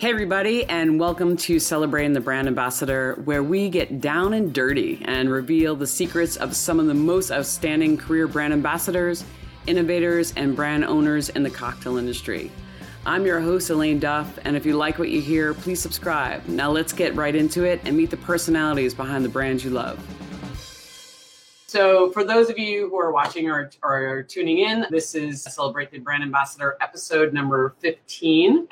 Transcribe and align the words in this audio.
Hey, 0.00 0.08
everybody, 0.08 0.64
and 0.64 0.98
welcome 0.98 1.36
to 1.36 1.58
Celebrating 1.58 2.14
the 2.14 2.22
Brand 2.22 2.48
Ambassador, 2.48 3.20
where 3.26 3.42
we 3.42 3.68
get 3.68 4.00
down 4.00 4.32
and 4.32 4.50
dirty 4.50 5.02
and 5.04 5.30
reveal 5.30 5.76
the 5.76 5.86
secrets 5.86 6.36
of 6.36 6.56
some 6.56 6.80
of 6.80 6.86
the 6.86 6.94
most 6.94 7.30
outstanding 7.30 7.98
career 7.98 8.26
brand 8.26 8.54
ambassadors, 8.54 9.26
innovators, 9.66 10.32
and 10.38 10.56
brand 10.56 10.86
owners 10.86 11.28
in 11.28 11.42
the 11.42 11.50
cocktail 11.50 11.98
industry. 11.98 12.50
I'm 13.04 13.26
your 13.26 13.40
host, 13.40 13.68
Elayne 13.68 14.00
Duff, 14.00 14.38
and 14.46 14.56
if 14.56 14.64
you 14.64 14.74
like 14.74 14.98
what 14.98 15.10
you 15.10 15.20
hear, 15.20 15.52
please 15.52 15.82
subscribe. 15.82 16.48
Now, 16.48 16.70
let's 16.70 16.94
get 16.94 17.14
right 17.14 17.36
into 17.36 17.64
it 17.64 17.82
and 17.84 17.94
meet 17.94 18.08
the 18.08 18.16
personalities 18.16 18.94
behind 18.94 19.22
the 19.22 19.28
brands 19.28 19.64
you 19.64 19.68
love. 19.68 20.02
So, 21.66 22.10
for 22.12 22.24
those 22.24 22.48
of 22.48 22.58
you 22.58 22.88
who 22.88 22.98
are 22.98 23.12
watching 23.12 23.50
or, 23.50 23.70
or 23.82 24.22
tuning 24.22 24.60
in, 24.60 24.86
this 24.90 25.14
is 25.14 25.42
Celebrate 25.42 25.90
the 25.90 25.98
Brand 25.98 26.22
Ambassador 26.22 26.78
episode 26.80 27.34
number 27.34 27.74
15. 27.80 28.66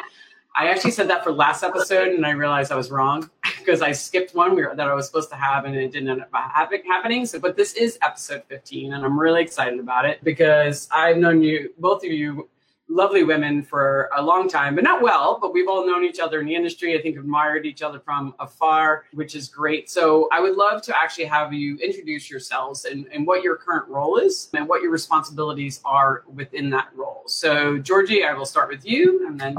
I 0.58 0.70
actually 0.70 0.90
said 0.90 1.08
that 1.08 1.22
for 1.22 1.30
last 1.30 1.62
episode, 1.62 2.08
and 2.08 2.26
I 2.26 2.30
realized 2.30 2.72
I 2.72 2.76
was 2.76 2.90
wrong 2.90 3.30
because 3.58 3.80
I 3.80 3.92
skipped 3.92 4.34
one 4.34 4.56
that 4.56 4.88
I 4.88 4.92
was 4.92 5.06
supposed 5.06 5.30
to 5.30 5.36
have, 5.36 5.64
and 5.64 5.76
it 5.76 5.92
didn't 5.92 6.08
end 6.08 6.20
up 6.20 6.30
happening. 6.32 7.26
So, 7.26 7.38
but 7.38 7.56
this 7.56 7.74
is 7.74 7.96
episode 8.02 8.42
15, 8.48 8.92
and 8.92 9.04
I'm 9.04 9.18
really 9.18 9.40
excited 9.40 9.78
about 9.78 10.04
it 10.04 10.22
because 10.24 10.88
I've 10.90 11.16
known 11.16 11.44
you, 11.44 11.72
both 11.78 12.04
of 12.04 12.10
you, 12.10 12.48
lovely 12.88 13.22
women 13.22 13.62
for 13.62 14.10
a 14.16 14.20
long 14.20 14.48
time, 14.48 14.74
but 14.74 14.82
not 14.82 15.00
well. 15.00 15.38
But 15.40 15.52
we've 15.52 15.68
all 15.68 15.86
known 15.86 16.02
each 16.02 16.18
other 16.18 16.40
in 16.40 16.46
the 16.46 16.56
industry. 16.56 16.98
I 16.98 17.02
think 17.02 17.16
admired 17.16 17.64
each 17.64 17.82
other 17.82 18.00
from 18.00 18.34
afar, 18.40 19.04
which 19.12 19.36
is 19.36 19.48
great. 19.48 19.88
So, 19.88 20.28
I 20.32 20.40
would 20.40 20.56
love 20.56 20.82
to 20.82 20.96
actually 20.98 21.26
have 21.26 21.52
you 21.52 21.76
introduce 21.76 22.28
yourselves 22.28 22.84
and, 22.84 23.06
and 23.12 23.28
what 23.28 23.44
your 23.44 23.54
current 23.54 23.86
role 23.86 24.16
is 24.16 24.48
and 24.54 24.68
what 24.68 24.82
your 24.82 24.90
responsibilities 24.90 25.80
are 25.84 26.24
within 26.34 26.68
that 26.70 26.88
role. 26.96 27.22
So, 27.26 27.78
Georgie, 27.78 28.24
I 28.24 28.34
will 28.34 28.46
start 28.46 28.68
with 28.68 28.84
you, 28.84 29.24
and 29.28 29.40
then 29.40 29.58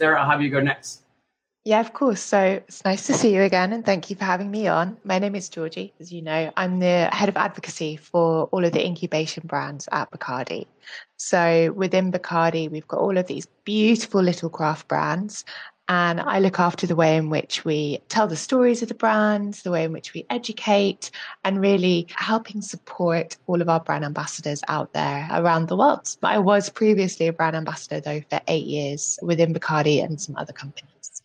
Sarah, 0.00 0.22
I'll 0.22 0.30
have 0.30 0.40
you 0.40 0.48
go 0.48 0.60
next. 0.60 1.02
Yeah, 1.66 1.80
of 1.80 1.92
course. 1.92 2.22
So 2.22 2.40
it's 2.40 2.82
nice 2.86 3.06
to 3.08 3.12
see 3.12 3.34
you 3.34 3.42
again, 3.42 3.74
and 3.74 3.84
thank 3.84 4.08
you 4.08 4.16
for 4.16 4.24
having 4.24 4.50
me 4.50 4.66
on. 4.66 4.96
My 5.04 5.18
name 5.18 5.34
is 5.34 5.50
Georgie, 5.50 5.92
as 6.00 6.10
you 6.10 6.22
know. 6.22 6.50
I'm 6.56 6.78
the 6.78 7.10
head 7.12 7.28
of 7.28 7.36
advocacy 7.36 7.96
for 7.98 8.44
all 8.44 8.64
of 8.64 8.72
the 8.72 8.82
incubation 8.82 9.42
brands 9.46 9.90
at 9.92 10.10
Bacardi. 10.10 10.66
So 11.18 11.70
within 11.76 12.10
Bacardi, 12.10 12.70
we've 12.70 12.88
got 12.88 13.00
all 13.00 13.18
of 13.18 13.26
these 13.26 13.44
beautiful 13.64 14.22
little 14.22 14.48
craft 14.48 14.88
brands, 14.88 15.44
and 15.90 16.20
I 16.20 16.38
look 16.38 16.60
after 16.60 16.86
the 16.86 16.94
way 16.94 17.16
in 17.16 17.30
which 17.30 17.64
we 17.64 17.98
tell 18.08 18.28
the 18.28 18.36
stories 18.36 18.80
of 18.80 18.86
the 18.86 18.94
brands, 18.94 19.64
the 19.64 19.72
way 19.72 19.82
in 19.82 19.92
which 19.92 20.14
we 20.14 20.24
educate, 20.30 21.10
and 21.42 21.60
really 21.60 22.06
helping 22.14 22.62
support 22.62 23.36
all 23.48 23.60
of 23.60 23.68
our 23.68 23.80
brand 23.80 24.04
ambassadors 24.04 24.62
out 24.68 24.92
there 24.92 25.26
around 25.32 25.66
the 25.66 25.76
world. 25.76 26.16
But 26.20 26.28
I 26.28 26.38
was 26.38 26.70
previously 26.70 27.26
a 27.26 27.32
brand 27.32 27.56
ambassador, 27.56 27.98
though, 28.00 28.22
for 28.30 28.40
eight 28.46 28.66
years 28.66 29.18
within 29.20 29.52
Bacardi 29.52 30.00
and 30.04 30.20
some 30.20 30.36
other 30.36 30.52
companies. 30.52 31.22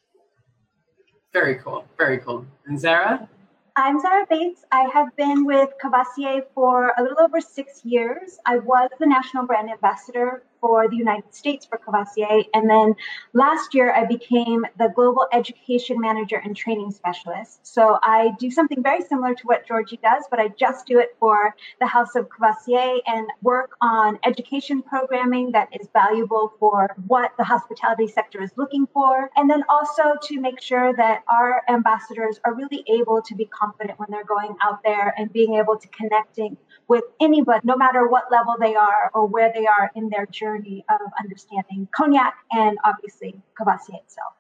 Very 1.32 1.58
cool. 1.58 1.86
Very 2.00 2.18
cool. 2.18 2.44
And 2.66 2.80
Zahra? 2.80 3.30
I'm 3.76 4.00
Zahra 4.00 4.26
Bates. 4.28 4.66
I 4.72 4.90
have 4.92 5.16
been 5.16 5.46
with 5.46 5.70
Courvoisier 5.80 6.42
for 6.56 6.92
a 6.98 7.04
little 7.04 7.22
over 7.22 7.40
six 7.40 7.86
years. 7.86 8.40
I 8.48 8.58
was 8.58 8.90
the 9.00 9.06
national 9.06 9.46
brand 9.46 9.70
ambassador 9.70 10.42
for 10.66 10.90
the 10.90 10.96
United 10.96 11.32
States 11.32 11.64
for 11.64 11.78
Courvoisier. 11.78 12.42
And 12.56 12.68
then 12.68 12.96
last 13.34 13.76
year, 13.76 13.94
I 13.94 14.04
became 14.04 14.66
the 14.80 14.92
global 14.96 15.28
education 15.32 16.02
manager 16.02 16.42
and 16.44 16.58
training 16.58 16.90
specialist. 16.90 17.60
So 17.62 18.00
I 18.02 18.32
do 18.40 18.50
something 18.50 18.82
very 18.82 19.04
similar 19.04 19.36
to 19.36 19.44
what 19.44 19.68
Georgie 19.68 20.00
does, 20.02 20.24
but 20.32 20.40
I 20.40 20.48
just 20.48 20.88
do 20.88 20.98
it 20.98 21.16
for 21.20 21.56
the 21.80 21.86
House 21.86 22.16
of 22.16 22.30
Courvoisier 22.30 23.00
and 23.06 23.28
work 23.44 23.76
on 23.80 24.18
education 24.26 24.82
programming 24.82 25.52
that 25.52 25.68
is 25.80 25.88
valuable 25.94 26.54
for 26.60 26.96
what 27.06 27.32
the 27.38 27.44
hospitality 27.44 28.08
sector 28.08 28.42
is 28.42 28.50
looking 28.58 28.88
for. 28.92 29.30
And 29.36 29.48
then 29.48 29.64
also 29.70 30.16
to 30.24 30.42
make 30.42 30.60
sure 30.60 30.96
that 30.96 31.24
our 31.32 31.62
ambassadors 31.70 32.40
are 32.44 32.56
really 32.56 32.84
able 32.88 33.22
to 33.22 33.36
be 33.36 33.46
confident 33.46 34.00
when 34.00 34.08
they're 34.10 34.26
going 34.26 34.56
out 34.64 34.80
there 34.84 35.14
and 35.16 35.32
being 35.32 35.54
able 35.54 35.78
to 35.78 35.88
connecting 35.90 36.58
with 36.88 37.04
anybody, 37.22 37.62
no 37.64 37.76
matter 37.76 38.08
what 38.08 38.32
level 38.32 38.56
they 38.60 38.74
are 38.74 39.12
or 39.14 39.28
where 39.28 39.52
they 39.54 39.68
are 39.68 39.92
in 39.96 40.10
their 40.10 40.26
journey 40.26 40.55
of 40.56 41.12
understanding 41.20 41.88
cognac 41.96 42.36
and 42.52 42.78
obviously 42.84 43.42
Courvoisier 43.58 43.96
itself. 43.96 44.34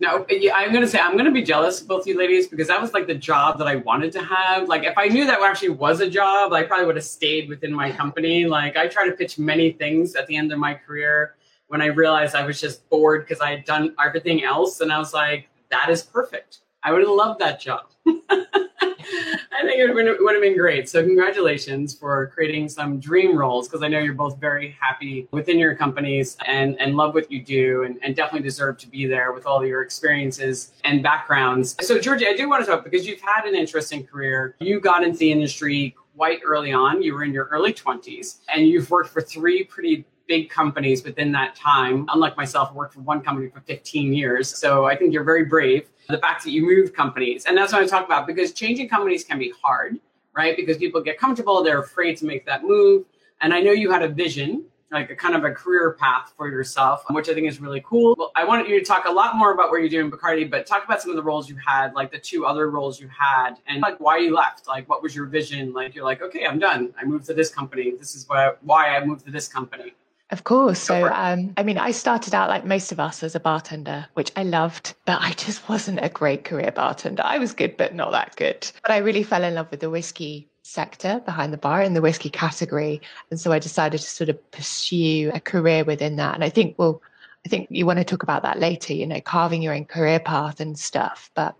No, 0.00 0.26
yeah, 0.28 0.54
I'm 0.56 0.72
gonna 0.72 0.88
say 0.88 0.98
I'm 0.98 1.16
gonna 1.16 1.30
be 1.30 1.42
jealous 1.42 1.80
of 1.80 1.86
both 1.86 2.06
you 2.06 2.18
ladies 2.18 2.48
because 2.48 2.66
that 2.66 2.80
was 2.80 2.92
like 2.92 3.06
the 3.06 3.14
job 3.14 3.58
that 3.58 3.68
I 3.68 3.76
wanted 3.76 4.10
to 4.12 4.22
have. 4.22 4.68
Like, 4.68 4.82
if 4.82 4.98
I 4.98 5.06
knew 5.06 5.24
that 5.24 5.40
actually 5.40 5.68
was 5.68 6.00
a 6.00 6.10
job, 6.10 6.52
I 6.52 6.64
probably 6.64 6.86
would 6.86 6.96
have 6.96 7.04
stayed 7.04 7.48
within 7.48 7.72
my 7.72 7.92
company. 7.92 8.44
Like, 8.44 8.76
I 8.76 8.88
tried 8.88 9.06
to 9.06 9.12
pitch 9.12 9.38
many 9.38 9.70
things 9.72 10.16
at 10.16 10.26
the 10.26 10.36
end 10.36 10.52
of 10.52 10.58
my 10.58 10.74
career 10.74 11.36
when 11.68 11.80
I 11.80 11.86
realized 11.86 12.34
I 12.34 12.44
was 12.44 12.60
just 12.60 12.88
bored 12.90 13.26
because 13.26 13.40
I 13.40 13.50
had 13.50 13.64
done 13.64 13.94
everything 14.04 14.42
else, 14.42 14.80
and 14.80 14.92
I 14.92 14.98
was 14.98 15.14
like, 15.14 15.48
that 15.70 15.88
is 15.88 16.02
perfect. 16.02 16.58
I 16.82 16.92
would 16.92 17.00
have 17.00 17.10
loved 17.10 17.40
that 17.40 17.60
job. 17.60 17.86
I 18.06 19.62
think 19.62 19.78
it 19.78 19.94
would, 19.94 20.34
have 20.34 20.42
been 20.42 20.56
great. 20.56 20.88
So, 20.88 21.02
congratulations 21.02 21.94
for 21.94 22.26
creating 22.28 22.68
some 22.68 22.98
dream 22.98 23.36
roles 23.36 23.68
because 23.68 23.82
I 23.82 23.88
know 23.88 24.00
you're 24.00 24.14
both 24.14 24.38
very 24.38 24.76
happy 24.80 25.28
within 25.30 25.58
your 25.58 25.74
companies 25.74 26.36
and, 26.46 26.78
and 26.80 26.96
love 26.96 27.14
what 27.14 27.30
you 27.30 27.42
do 27.42 27.84
and, 27.84 27.98
and 28.02 28.14
definitely 28.16 28.46
deserve 28.46 28.78
to 28.78 28.88
be 28.88 29.06
there 29.06 29.32
with 29.32 29.46
all 29.46 29.64
your 29.64 29.82
experiences 29.82 30.72
and 30.84 31.02
backgrounds. 31.02 31.76
So, 31.86 31.98
Georgie, 31.98 32.26
I 32.26 32.34
do 32.34 32.48
want 32.48 32.64
to 32.64 32.70
talk 32.70 32.84
because 32.84 33.06
you've 33.06 33.20
had 33.20 33.46
an 33.46 33.54
interesting 33.54 34.04
career. 34.04 34.56
You 34.60 34.80
got 34.80 35.02
into 35.02 35.18
the 35.18 35.32
industry 35.32 35.94
quite 36.16 36.40
early 36.44 36.72
on. 36.72 37.02
You 37.02 37.14
were 37.14 37.24
in 37.24 37.32
your 37.32 37.46
early 37.46 37.72
20s 37.72 38.40
and 38.54 38.66
you've 38.66 38.90
worked 38.90 39.10
for 39.10 39.20
three 39.20 39.64
pretty 39.64 40.04
big 40.26 40.48
companies 40.48 41.04
within 41.04 41.32
that 41.32 41.54
time. 41.54 42.06
Unlike 42.12 42.36
myself, 42.36 42.70
I 42.70 42.74
worked 42.74 42.94
for 42.94 43.00
one 43.00 43.20
company 43.20 43.48
for 43.48 43.60
15 43.60 44.12
years. 44.12 44.48
So 44.48 44.86
I 44.86 44.96
think 44.96 45.12
you're 45.12 45.24
very 45.24 45.44
brave 45.44 45.88
the 46.08 46.18
fact 46.18 46.44
that 46.44 46.50
you 46.50 46.62
moved 46.62 46.94
companies. 46.94 47.46
And 47.46 47.56
that's 47.56 47.72
what 47.72 47.82
I 47.82 47.86
talk 47.86 48.04
about 48.04 48.26
because 48.26 48.52
changing 48.52 48.88
companies 48.88 49.24
can 49.24 49.38
be 49.38 49.52
hard, 49.62 49.98
right? 50.34 50.56
Because 50.56 50.76
people 50.76 51.00
get 51.00 51.18
comfortable, 51.18 51.62
they're 51.62 51.80
afraid 51.80 52.16
to 52.18 52.26
make 52.26 52.44
that 52.46 52.62
move. 52.62 53.04
And 53.40 53.52
I 53.52 53.60
know 53.60 53.72
you 53.72 53.90
had 53.90 54.02
a 54.02 54.08
vision, 54.08 54.64
like 54.90 55.10
a 55.10 55.16
kind 55.16 55.34
of 55.34 55.44
a 55.44 55.50
career 55.50 55.96
path 55.98 56.32
for 56.36 56.48
yourself, 56.48 57.04
which 57.10 57.28
I 57.28 57.34
think 57.34 57.48
is 57.48 57.60
really 57.60 57.82
cool. 57.84 58.14
Well, 58.16 58.32
I 58.36 58.44
wanted 58.44 58.68
you 58.68 58.78
to 58.78 58.84
talk 58.84 59.06
a 59.06 59.12
lot 59.12 59.36
more 59.36 59.52
about 59.52 59.70
what 59.70 59.80
you're 59.80 59.88
doing 59.88 60.10
Bacardi, 60.10 60.48
but 60.48 60.66
talk 60.66 60.84
about 60.84 61.02
some 61.02 61.10
of 61.10 61.16
the 61.16 61.22
roles 61.22 61.48
you 61.48 61.56
had, 61.56 61.94
like 61.94 62.12
the 62.12 62.18
two 62.18 62.46
other 62.46 62.70
roles 62.70 63.00
you 63.00 63.08
had, 63.08 63.56
and 63.66 63.82
like 63.82 63.98
why 63.98 64.18
you 64.18 64.34
left. 64.34 64.68
Like, 64.68 64.88
what 64.88 65.02
was 65.02 65.14
your 65.14 65.26
vision? 65.26 65.72
Like, 65.72 65.94
you're 65.94 66.04
like, 66.04 66.22
okay, 66.22 66.46
I'm 66.46 66.58
done. 66.58 66.94
I 66.98 67.04
moved 67.04 67.26
to 67.26 67.34
this 67.34 67.50
company. 67.52 67.92
This 67.98 68.14
is 68.14 68.28
why 68.28 68.52
why 68.62 68.96
I 68.96 69.04
moved 69.04 69.24
to 69.26 69.32
this 69.32 69.48
company. 69.48 69.94
Of 70.34 70.42
course. 70.42 70.80
So, 70.80 71.06
um, 71.06 71.52
I 71.56 71.62
mean, 71.62 71.78
I 71.78 71.92
started 71.92 72.34
out 72.34 72.48
like 72.48 72.64
most 72.64 72.90
of 72.90 72.98
us 72.98 73.22
as 73.22 73.36
a 73.36 73.40
bartender, 73.40 74.06
which 74.14 74.32
I 74.34 74.42
loved, 74.42 74.94
but 75.06 75.20
I 75.20 75.30
just 75.34 75.68
wasn't 75.68 76.00
a 76.02 76.08
great 76.08 76.42
career 76.42 76.72
bartender. 76.72 77.22
I 77.24 77.38
was 77.38 77.52
good, 77.52 77.76
but 77.76 77.94
not 77.94 78.10
that 78.10 78.34
good. 78.34 78.68
But 78.82 78.90
I 78.90 78.96
really 78.96 79.22
fell 79.22 79.44
in 79.44 79.54
love 79.54 79.70
with 79.70 79.78
the 79.78 79.90
whiskey 79.90 80.48
sector 80.62 81.22
behind 81.24 81.52
the 81.52 81.56
bar 81.56 81.82
in 81.82 81.94
the 81.94 82.00
whiskey 82.00 82.30
category. 82.30 83.00
And 83.30 83.38
so 83.38 83.52
I 83.52 83.60
decided 83.60 84.00
to 84.00 84.10
sort 84.10 84.28
of 84.28 84.50
pursue 84.50 85.30
a 85.32 85.38
career 85.38 85.84
within 85.84 86.16
that. 86.16 86.34
And 86.34 86.42
I 86.42 86.48
think, 86.48 86.74
well, 86.80 87.00
I 87.46 87.48
think 87.48 87.68
you 87.70 87.86
want 87.86 88.00
to 88.00 88.04
talk 88.04 88.24
about 88.24 88.42
that 88.42 88.58
later, 88.58 88.92
you 88.92 89.06
know, 89.06 89.20
carving 89.20 89.62
your 89.62 89.72
own 89.72 89.84
career 89.84 90.18
path 90.18 90.58
and 90.58 90.76
stuff. 90.76 91.30
But 91.36 91.54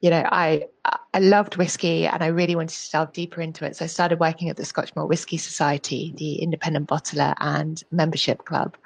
you 0.00 0.10
know, 0.10 0.24
I 0.30 0.66
I 1.14 1.18
loved 1.18 1.56
whiskey 1.56 2.06
and 2.06 2.22
I 2.22 2.26
really 2.26 2.54
wanted 2.54 2.76
to 2.76 2.90
delve 2.90 3.12
deeper 3.12 3.40
into 3.40 3.64
it. 3.64 3.76
So 3.76 3.84
I 3.84 3.88
started 3.88 4.20
working 4.20 4.50
at 4.50 4.56
the 4.56 4.64
Scotch 4.64 4.94
Malt 4.94 5.08
Whisky 5.08 5.36
Society, 5.36 6.14
the 6.16 6.36
independent 6.36 6.88
bottler 6.88 7.34
and 7.40 7.82
membership 7.90 8.44
club. 8.44 8.76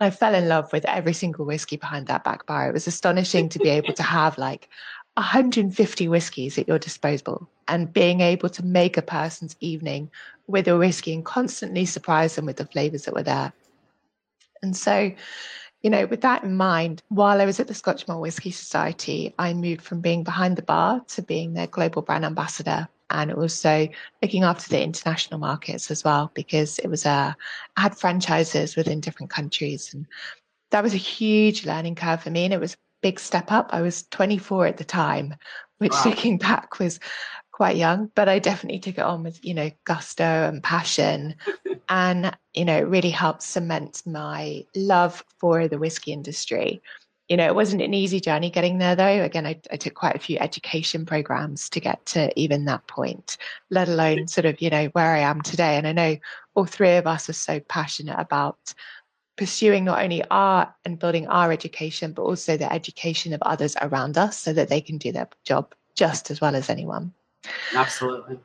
I 0.00 0.10
fell 0.10 0.34
in 0.34 0.48
love 0.48 0.72
with 0.72 0.84
every 0.86 1.12
single 1.12 1.44
whiskey 1.44 1.76
behind 1.76 2.08
that 2.08 2.24
back 2.24 2.44
bar. 2.46 2.68
It 2.68 2.72
was 2.72 2.88
astonishing 2.88 3.48
to 3.50 3.60
be 3.60 3.68
able 3.68 3.92
to 3.94 4.02
have 4.02 4.36
like 4.36 4.68
150 5.14 6.08
whiskies 6.08 6.58
at 6.58 6.66
your 6.66 6.78
disposal 6.78 7.48
and 7.68 7.92
being 7.92 8.20
able 8.20 8.48
to 8.48 8.64
make 8.64 8.96
a 8.96 9.02
person's 9.02 9.54
evening 9.60 10.10
with 10.48 10.66
a 10.66 10.76
whiskey 10.76 11.14
and 11.14 11.24
constantly 11.24 11.86
surprise 11.86 12.34
them 12.34 12.46
with 12.46 12.56
the 12.56 12.66
flavors 12.66 13.04
that 13.04 13.14
were 13.14 13.22
there. 13.22 13.52
And 14.62 14.76
so 14.76 15.12
you 15.82 15.90
know, 15.90 16.06
with 16.06 16.20
that 16.20 16.44
in 16.44 16.56
mind, 16.56 17.02
while 17.08 17.40
I 17.40 17.44
was 17.44 17.58
at 17.58 17.66
the 17.66 17.74
Scotch 17.74 18.06
Malt 18.06 18.20
Whisky 18.20 18.52
Society, 18.52 19.34
I 19.38 19.52
moved 19.52 19.82
from 19.82 20.00
being 20.00 20.22
behind 20.22 20.56
the 20.56 20.62
bar 20.62 21.02
to 21.08 21.22
being 21.22 21.54
their 21.54 21.66
global 21.66 22.02
brand 22.02 22.24
ambassador 22.24 22.88
and 23.10 23.32
also 23.32 23.88
looking 24.22 24.44
after 24.44 24.68
the 24.68 24.82
international 24.82 25.38
markets 25.38 25.90
as 25.90 26.04
well 26.04 26.30
because 26.34 26.78
it 26.78 26.88
was 26.88 27.04
a 27.04 27.36
I 27.76 27.80
had 27.80 27.98
franchises 27.98 28.76
within 28.76 29.00
different 29.00 29.30
countries 29.30 29.92
and 29.92 30.06
that 30.70 30.82
was 30.82 30.94
a 30.94 30.98
huge 30.98 31.66
learning 31.66 31.96
curve 31.96 32.22
for 32.22 32.30
me 32.30 32.44
and 32.44 32.54
it 32.54 32.60
was 32.60 32.74
a 32.74 32.78
big 33.02 33.20
step 33.20 33.52
up. 33.52 33.70
I 33.72 33.82
was 33.82 34.04
24 34.04 34.66
at 34.66 34.76
the 34.78 34.84
time, 34.84 35.34
which 35.78 35.92
wow. 35.92 36.02
looking 36.06 36.38
back 36.38 36.78
was 36.78 37.00
quite 37.52 37.76
young, 37.76 38.10
but 38.14 38.28
I 38.28 38.38
definitely 38.38 38.80
took 38.80 38.96
it 38.98 39.04
on 39.04 39.22
with, 39.22 39.44
you 39.44 39.54
know, 39.54 39.70
gusto 39.84 40.24
and 40.24 40.62
passion. 40.62 41.36
and, 41.88 42.36
you 42.54 42.64
know, 42.64 42.78
it 42.78 42.88
really 42.88 43.10
helped 43.10 43.42
cement 43.42 44.02
my 44.06 44.64
love 44.74 45.22
for 45.38 45.68
the 45.68 45.78
whiskey 45.78 46.12
industry. 46.12 46.82
You 47.28 47.36
know, 47.36 47.46
it 47.46 47.54
wasn't 47.54 47.82
an 47.82 47.94
easy 47.94 48.20
journey 48.20 48.50
getting 48.50 48.78
there, 48.78 48.96
though. 48.96 49.22
Again, 49.22 49.46
I, 49.46 49.60
I 49.70 49.76
took 49.76 49.94
quite 49.94 50.16
a 50.16 50.18
few 50.18 50.38
education 50.38 51.06
programs 51.06 51.68
to 51.70 51.80
get 51.80 52.04
to 52.06 52.38
even 52.38 52.64
that 52.64 52.86
point, 52.88 53.36
let 53.70 53.88
alone 53.88 54.26
sort 54.26 54.46
of, 54.46 54.60
you 54.60 54.70
know, 54.70 54.86
where 54.86 55.14
I 55.14 55.20
am 55.20 55.40
today. 55.40 55.76
And 55.76 55.86
I 55.86 55.92
know 55.92 56.16
all 56.54 56.66
three 56.66 56.96
of 56.96 57.06
us 57.06 57.28
are 57.28 57.34
so 57.34 57.60
passionate 57.60 58.18
about 58.18 58.74
pursuing 59.36 59.84
not 59.84 60.02
only 60.02 60.22
our 60.30 60.74
and 60.84 60.98
building 60.98 61.26
our 61.28 61.52
education, 61.52 62.12
but 62.12 62.22
also 62.22 62.56
the 62.56 62.72
education 62.72 63.32
of 63.32 63.42
others 63.42 63.76
around 63.80 64.18
us 64.18 64.38
so 64.38 64.52
that 64.52 64.68
they 64.68 64.80
can 64.80 64.98
do 64.98 65.12
their 65.12 65.28
job 65.44 65.74
just 65.94 66.30
as 66.30 66.40
well 66.40 66.54
as 66.54 66.68
anyone. 66.68 67.12
Absolutely. 67.74 68.38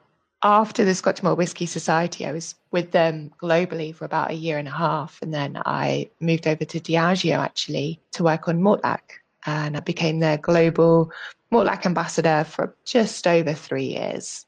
After 0.43 0.85
the 0.85 0.93
Scotch 0.93 1.23
Malt 1.23 1.37
Whisky 1.37 1.65
Society, 1.65 2.25
I 2.25 2.31
was 2.31 2.55
with 2.71 2.91
them 2.91 3.31
globally 3.41 3.93
for 3.93 4.05
about 4.05 4.31
a 4.31 4.35
year 4.35 4.57
and 4.57 4.67
a 4.67 4.71
half. 4.71 5.19
And 5.21 5.33
then 5.33 5.61
I 5.65 6.09
moved 6.19 6.47
over 6.47 6.63
to 6.63 6.79
Diageo 6.79 7.37
actually 7.37 7.99
to 8.11 8.23
work 8.23 8.47
on 8.47 8.61
Mortlach. 8.61 9.01
And 9.45 9.75
I 9.75 9.79
became 9.79 10.19
their 10.19 10.37
global 10.37 11.11
Mortlach 11.51 11.85
ambassador 11.85 12.43
for 12.43 12.75
just 12.85 13.25
over 13.25 13.53
three 13.53 13.85
years. 13.85 14.45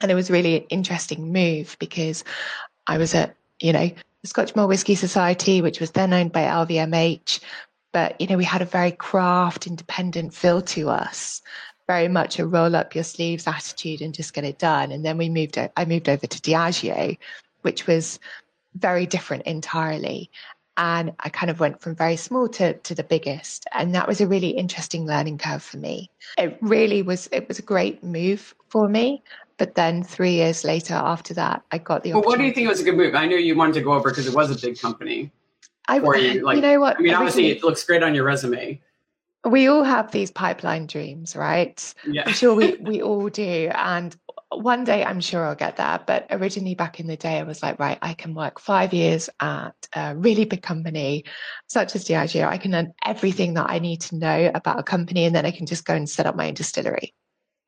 And 0.00 0.10
it 0.10 0.14
was 0.14 0.30
really 0.30 0.56
an 0.56 0.64
interesting 0.70 1.32
move 1.32 1.76
because 1.78 2.24
I 2.86 2.98
was 2.98 3.14
at, 3.14 3.36
you 3.60 3.72
know, 3.72 3.90
the 4.22 4.28
Scotch 4.28 4.56
Malt 4.56 4.68
Whisky 4.68 4.94
Society, 4.94 5.62
which 5.62 5.80
was 5.80 5.92
then 5.92 6.12
owned 6.12 6.32
by 6.32 6.42
LVMH. 6.42 7.40
But, 7.92 8.20
you 8.20 8.26
know, 8.26 8.36
we 8.36 8.44
had 8.44 8.62
a 8.62 8.66
very 8.66 8.92
craft 8.92 9.66
independent 9.66 10.32
feel 10.32 10.62
to 10.62 10.90
us, 10.90 11.42
very 11.90 12.06
much 12.06 12.38
a 12.38 12.46
roll 12.46 12.76
up 12.76 12.94
your 12.94 13.02
sleeves 13.02 13.48
attitude 13.48 14.00
and 14.00 14.14
just 14.14 14.32
get 14.32 14.44
it 14.44 14.60
done. 14.60 14.92
And 14.92 15.04
then 15.04 15.18
we 15.18 15.28
moved, 15.28 15.58
I 15.58 15.84
moved 15.84 16.08
over 16.08 16.24
to 16.24 16.40
Diageo, 16.40 17.18
which 17.62 17.88
was 17.88 18.20
very 18.76 19.06
different 19.06 19.42
entirely. 19.42 20.30
And 20.76 21.12
I 21.18 21.30
kind 21.30 21.50
of 21.50 21.58
went 21.58 21.80
from 21.80 21.96
very 21.96 22.14
small 22.14 22.48
to, 22.50 22.74
to 22.74 22.94
the 22.94 23.02
biggest. 23.02 23.66
And 23.72 23.92
that 23.96 24.06
was 24.06 24.20
a 24.20 24.28
really 24.28 24.50
interesting 24.50 25.04
learning 25.04 25.38
curve 25.38 25.64
for 25.64 25.78
me. 25.78 26.12
It 26.38 26.56
really 26.60 27.02
was, 27.02 27.28
it 27.32 27.48
was 27.48 27.58
a 27.58 27.62
great 27.62 28.04
move 28.04 28.54
for 28.68 28.88
me. 28.88 29.24
But 29.58 29.74
then 29.74 30.04
three 30.04 30.34
years 30.34 30.62
later, 30.62 30.94
after 30.94 31.34
that, 31.34 31.64
I 31.72 31.78
got 31.78 32.04
the. 32.04 32.12
Well, 32.12 32.22
what 32.22 32.38
do 32.38 32.44
you 32.44 32.52
think 32.52 32.68
was 32.68 32.80
a 32.80 32.84
good 32.84 32.96
move? 32.96 33.16
I 33.16 33.26
know 33.26 33.34
you 33.34 33.56
wanted 33.56 33.74
to 33.74 33.82
go 33.82 33.94
over 33.94 34.10
because 34.10 34.28
it 34.28 34.34
was 34.34 34.48
a 34.48 34.66
big 34.66 34.78
company. 34.78 35.32
I, 35.88 35.96
you. 35.96 36.44
Like, 36.44 36.54
you 36.54 36.62
know 36.62 36.78
what? 36.78 36.98
I 36.98 37.00
mean, 37.00 37.14
obviously, 37.14 37.48
it 37.48 37.64
looks 37.64 37.82
great 37.82 38.04
on 38.04 38.14
your 38.14 38.22
resume. 38.22 38.80
We 39.44 39.68
all 39.68 39.84
have 39.84 40.10
these 40.10 40.30
pipeline 40.30 40.86
dreams, 40.86 41.34
right? 41.34 41.94
Yeah. 42.06 42.24
I'm 42.26 42.34
sure 42.34 42.54
we, 42.54 42.76
we 42.80 43.02
all 43.02 43.28
do. 43.28 43.70
And 43.74 44.14
one 44.50 44.84
day 44.84 45.04
I'm 45.04 45.20
sure 45.20 45.46
I'll 45.46 45.54
get 45.54 45.76
there. 45.76 46.00
But 46.06 46.26
originally 46.30 46.74
back 46.74 47.00
in 47.00 47.06
the 47.06 47.16
day, 47.16 47.38
I 47.38 47.44
was 47.44 47.62
like, 47.62 47.78
right, 47.78 47.98
I 48.02 48.14
can 48.14 48.34
work 48.34 48.60
five 48.60 48.92
years 48.92 49.30
at 49.40 49.74
a 49.94 50.14
really 50.16 50.44
big 50.44 50.62
company 50.62 51.24
such 51.68 51.94
as 51.94 52.04
Diageo. 52.04 52.46
I 52.46 52.58
can 52.58 52.72
learn 52.72 52.92
everything 53.04 53.54
that 53.54 53.70
I 53.70 53.78
need 53.78 54.02
to 54.02 54.16
know 54.16 54.50
about 54.54 54.80
a 54.80 54.82
company 54.82 55.24
and 55.24 55.34
then 55.34 55.46
I 55.46 55.52
can 55.52 55.66
just 55.66 55.84
go 55.84 55.94
and 55.94 56.08
set 56.08 56.26
up 56.26 56.36
my 56.36 56.48
own 56.48 56.54
distillery 56.54 57.14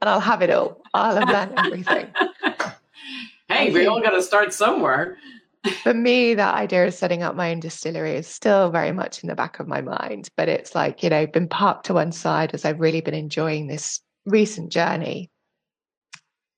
and 0.02 0.10
I'll 0.10 0.20
have 0.20 0.42
it 0.42 0.50
all. 0.50 0.82
I'll 0.92 1.14
have 1.14 1.28
done 1.28 1.54
everything. 1.56 2.08
hey, 3.48 3.70
we 3.70 3.86
all 3.86 4.02
got 4.02 4.10
to 4.10 4.22
start 4.22 4.52
somewhere. 4.52 5.16
For 5.82 5.94
me, 5.94 6.34
that 6.34 6.56
idea 6.56 6.86
of 6.86 6.94
setting 6.94 7.22
up 7.22 7.36
my 7.36 7.52
own 7.52 7.60
distillery 7.60 8.16
is 8.16 8.26
still 8.26 8.70
very 8.70 8.90
much 8.90 9.22
in 9.22 9.28
the 9.28 9.36
back 9.36 9.60
of 9.60 9.68
my 9.68 9.80
mind, 9.80 10.28
but 10.36 10.48
it's 10.48 10.74
like, 10.74 11.04
you 11.04 11.10
know, 11.10 11.26
been 11.26 11.48
parked 11.48 11.86
to 11.86 11.94
one 11.94 12.10
side 12.10 12.52
as 12.52 12.64
I've 12.64 12.80
really 12.80 13.00
been 13.00 13.14
enjoying 13.14 13.68
this 13.68 14.00
recent 14.26 14.72
journey. 14.72 15.30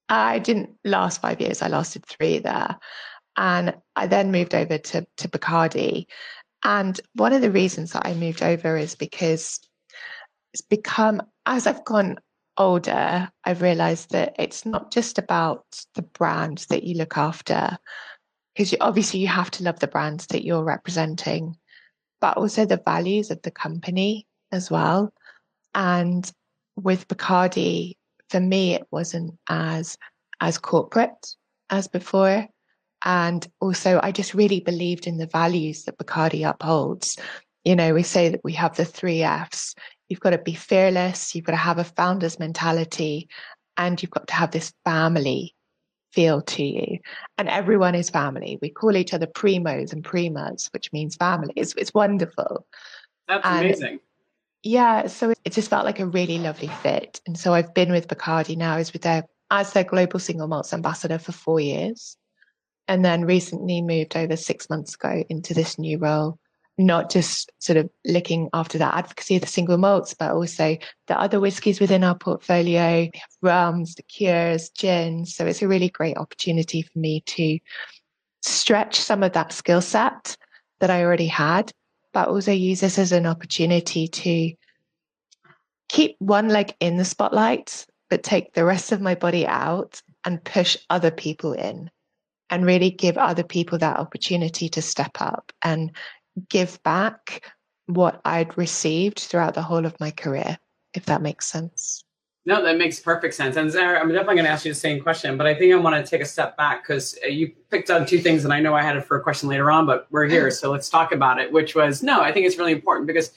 I 0.08 0.38
didn't 0.38 0.70
last 0.84 1.20
five 1.20 1.40
years, 1.40 1.60
I 1.60 1.68
lasted 1.68 2.06
three 2.06 2.38
there. 2.38 2.78
And 3.36 3.74
I 3.94 4.06
then 4.06 4.32
moved 4.32 4.54
over 4.54 4.78
to, 4.78 5.06
to 5.18 5.28
Bacardi. 5.28 6.06
And 6.64 6.98
one 7.14 7.34
of 7.34 7.42
the 7.42 7.50
reasons 7.50 7.92
that 7.92 8.06
I 8.06 8.14
moved 8.14 8.42
over 8.42 8.76
is 8.76 8.94
because 8.94 9.60
it's 10.54 10.62
become, 10.62 11.20
as 11.44 11.66
I've 11.66 11.84
gone 11.84 12.18
older, 12.56 13.28
I've 13.44 13.60
realized 13.60 14.12
that 14.12 14.36
it's 14.38 14.64
not 14.64 14.92
just 14.92 15.18
about 15.18 15.64
the 15.94 16.02
brand 16.02 16.64
that 16.70 16.84
you 16.84 16.96
look 16.96 17.18
after, 17.18 17.76
because 18.54 18.74
obviously 18.80 19.20
you 19.20 19.28
have 19.28 19.50
to 19.52 19.64
love 19.64 19.80
the 19.80 19.88
brands 19.88 20.26
that 20.28 20.44
you're 20.44 20.62
representing, 20.62 21.56
but 22.20 22.36
also 22.36 22.64
the 22.64 22.80
values 22.84 23.30
of 23.30 23.42
the 23.42 23.50
company 23.50 24.26
as 24.52 24.70
well. 24.70 25.12
And 25.74 26.30
with 26.76 27.08
Bacardi, 27.08 27.96
for 28.30 28.40
me, 28.40 28.74
it 28.74 28.86
wasn't 28.90 29.38
as 29.48 29.98
as 30.40 30.58
corporate 30.58 31.34
as 31.70 31.88
before. 31.88 32.46
And 33.04 33.46
also, 33.60 34.00
I 34.02 34.12
just 34.12 34.34
really 34.34 34.60
believed 34.60 35.06
in 35.06 35.18
the 35.18 35.26
values 35.26 35.84
that 35.84 35.98
Bacardi 35.98 36.48
upholds. 36.48 37.18
You 37.64 37.76
know, 37.76 37.94
we 37.94 38.02
say 38.02 38.28
that 38.30 38.44
we 38.44 38.52
have 38.54 38.76
the 38.76 38.84
three 38.84 39.22
F's 39.22 39.74
You've 40.08 40.20
got 40.20 40.30
to 40.30 40.38
be 40.38 40.54
fearless. 40.54 41.34
You've 41.34 41.44
got 41.44 41.52
to 41.52 41.58
have 41.58 41.78
a 41.78 41.84
founder's 41.84 42.38
mentality 42.38 43.28
and 43.76 44.00
you've 44.00 44.10
got 44.10 44.28
to 44.28 44.34
have 44.34 44.50
this 44.50 44.72
family 44.84 45.54
feel 46.14 46.40
to 46.42 46.64
you. 46.64 46.98
And 47.38 47.48
everyone 47.48 47.94
is 47.94 48.08
family. 48.10 48.58
We 48.62 48.70
call 48.70 48.96
each 48.96 49.12
other 49.12 49.26
primos 49.26 49.92
and 49.92 50.04
primas, 50.04 50.72
which 50.72 50.92
means 50.92 51.16
family. 51.16 51.52
It's, 51.56 51.74
it's 51.74 51.92
wonderful. 51.92 52.66
That's 53.28 53.46
and 53.46 53.66
amazing. 53.66 54.00
Yeah. 54.62 55.08
So 55.08 55.34
it 55.44 55.52
just 55.52 55.68
felt 55.68 55.84
like 55.84 56.00
a 56.00 56.06
really 56.06 56.38
lovely 56.38 56.68
fit. 56.68 57.20
And 57.26 57.38
so 57.38 57.52
I've 57.52 57.74
been 57.74 57.90
with 57.90 58.08
Bacardi 58.08 58.56
now 58.56 58.76
as 58.76 58.92
with 58.92 59.02
their, 59.02 59.24
as 59.50 59.72
their 59.72 59.84
global 59.84 60.18
single 60.18 60.48
malts 60.48 60.72
ambassador 60.72 61.18
for 61.18 61.32
four 61.32 61.60
years. 61.60 62.16
And 62.86 63.04
then 63.04 63.24
recently 63.24 63.82
moved 63.82 64.16
over 64.16 64.36
six 64.36 64.68
months 64.70 64.94
ago 64.94 65.24
into 65.28 65.54
this 65.54 65.78
new 65.78 65.98
role 65.98 66.38
not 66.76 67.10
just 67.10 67.52
sort 67.58 67.76
of 67.76 67.88
looking 68.04 68.48
after 68.52 68.78
that 68.78 68.94
advocacy 68.94 69.36
of 69.36 69.42
the 69.42 69.48
single 69.48 69.78
malts, 69.78 70.14
but 70.14 70.32
also 70.32 70.76
the 71.06 71.18
other 71.18 71.38
whiskies 71.38 71.80
within 71.80 72.02
our 72.02 72.16
portfolio. 72.16 73.02
We 73.02 73.12
have 73.14 73.30
rums, 73.42 73.94
liqueurs, 73.96 74.70
gins. 74.70 75.34
So 75.34 75.46
it's 75.46 75.62
a 75.62 75.68
really 75.68 75.88
great 75.88 76.16
opportunity 76.16 76.82
for 76.82 76.98
me 76.98 77.20
to 77.20 77.58
stretch 78.42 79.00
some 79.00 79.22
of 79.22 79.32
that 79.32 79.52
skill 79.52 79.80
set 79.80 80.36
that 80.80 80.90
I 80.90 81.04
already 81.04 81.28
had, 81.28 81.72
but 82.12 82.28
also 82.28 82.52
use 82.52 82.80
this 82.80 82.98
as 82.98 83.12
an 83.12 83.26
opportunity 83.26 84.08
to 84.08 84.52
keep 85.88 86.16
one 86.18 86.48
leg 86.48 86.74
in 86.80 86.96
the 86.96 87.04
spotlight, 87.04 87.86
but 88.10 88.22
take 88.22 88.52
the 88.52 88.64
rest 88.64 88.90
of 88.90 89.00
my 89.00 89.14
body 89.14 89.46
out 89.46 90.02
and 90.24 90.42
push 90.42 90.76
other 90.90 91.10
people 91.10 91.52
in 91.52 91.90
and 92.50 92.66
really 92.66 92.90
give 92.90 93.16
other 93.16 93.42
people 93.44 93.78
that 93.78 93.98
opportunity 93.98 94.68
to 94.68 94.82
step 94.82 95.12
up 95.20 95.52
and 95.62 95.92
give 96.48 96.82
back 96.82 97.52
what 97.86 98.20
I'd 98.24 98.56
received 98.56 99.20
throughout 99.20 99.54
the 99.54 99.62
whole 99.62 99.86
of 99.86 99.98
my 100.00 100.10
career, 100.10 100.58
if 100.94 101.06
that 101.06 101.22
makes 101.22 101.46
sense. 101.46 102.04
No, 102.46 102.62
that 102.62 102.76
makes 102.76 103.00
perfect 103.00 103.34
sense. 103.34 103.56
And 103.56 103.70
Zahra, 103.70 103.98
I'm 103.98 104.08
definitely 104.08 104.34
going 104.34 104.44
to 104.44 104.50
ask 104.50 104.66
you 104.66 104.72
the 104.72 104.78
same 104.78 105.00
question, 105.00 105.38
but 105.38 105.46
I 105.46 105.54
think 105.54 105.72
I 105.72 105.76
want 105.76 105.96
to 105.96 106.08
take 106.08 106.20
a 106.20 106.26
step 106.26 106.58
back 106.58 106.82
because 106.82 107.18
uh, 107.24 107.28
you 107.28 107.52
picked 107.70 107.90
on 107.90 108.04
two 108.04 108.18
things, 108.18 108.44
and 108.44 108.52
I 108.52 108.60
know 108.60 108.74
I 108.74 108.82
had 108.82 108.96
it 108.96 109.04
for 109.04 109.16
a 109.16 109.22
question 109.22 109.48
later 109.48 109.70
on, 109.70 109.86
but 109.86 110.06
we're 110.10 110.26
here, 110.26 110.50
so 110.50 110.70
let's 110.70 110.90
talk 110.90 111.12
about 111.12 111.40
it. 111.40 111.50
Which 111.50 111.74
was 111.74 112.02
no, 112.02 112.20
I 112.20 112.32
think 112.32 112.46
it's 112.46 112.58
really 112.58 112.72
important 112.72 113.06
because 113.06 113.30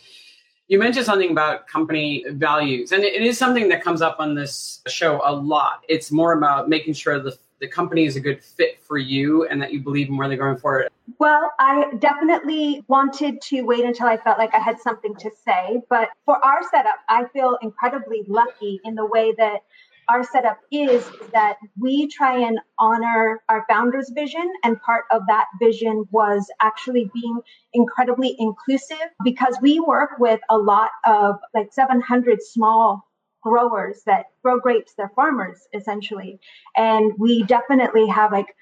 you 0.68 0.78
mentioned 0.78 1.06
something 1.06 1.32
about 1.32 1.68
company 1.68 2.26
values, 2.32 2.92
and 2.92 3.02
it 3.02 3.22
is 3.22 3.38
something 3.38 3.70
that 3.70 3.82
comes 3.82 4.02
up 4.02 4.18
on 4.20 4.36
this 4.36 4.82
show 4.88 5.22
a 5.24 5.34
lot. 5.34 5.84
It's 5.88 6.12
more 6.12 6.34
about 6.34 6.68
making 6.68 6.94
sure 6.94 7.18
the 7.18 7.38
the 7.60 7.68
company 7.68 8.06
is 8.06 8.16
a 8.16 8.20
good 8.20 8.44
fit 8.44 8.82
for 8.82 8.98
you 8.98 9.46
and 9.48 9.62
that 9.62 9.74
you 9.74 9.80
believe 9.80 10.10
in 10.10 10.18
where 10.18 10.28
they're 10.28 10.38
going 10.38 10.58
forward? 10.58 10.90
Well, 11.20 11.52
I 11.60 11.92
definitely 12.00 12.84
wanted 12.88 13.42
to 13.44 13.62
wait 13.62 13.86
until 13.86 14.08
I 14.08 14.18
felt 14.18 14.38
like 14.38 14.54
I 14.54 14.60
had 14.60 14.80
something 14.80 15.16
to 15.16 15.32
say. 15.46 15.82
But 15.90 16.10
for 16.26 16.44
our 16.46 16.62
setup, 16.70 17.00
I 17.10 17.26
feel 17.34 17.58
incredibly 17.62 18.24
lucky 18.28 18.80
in 18.84 18.96
the 18.96 19.06
way 19.06 19.34
that 19.38 19.62
our 20.10 20.24
setup 20.24 20.60
is, 20.72 21.06
is 21.06 21.28
that 21.34 21.58
we 21.80 22.08
try 22.08 22.38
and 22.40 22.60
honor 22.80 23.42
our 23.50 23.66
founder's 23.70 24.10
vision. 24.16 24.52
And 24.64 24.82
part 24.82 25.06
of 25.12 25.24
that 25.28 25.46
vision 25.60 26.06
was 26.12 26.50
actually 26.62 27.10
being 27.14 27.40
incredibly 27.74 28.36
inclusive 28.40 28.98
because 29.24 29.58
we 29.62 29.80
work 29.80 30.12
with 30.20 30.40
a 30.50 30.58
lot 30.58 30.92
of 31.06 31.36
like 31.54 31.74
700 31.74 32.42
small 32.42 33.07
growers 33.48 34.02
that 34.06 34.26
grow 34.44 34.60
grapes, 34.60 34.94
they're 34.98 35.12
farmers 35.16 35.68
essentially. 35.74 36.40
And 36.76 37.14
we 37.18 37.44
definitely 37.44 38.08
have 38.08 38.32
like 38.32 38.56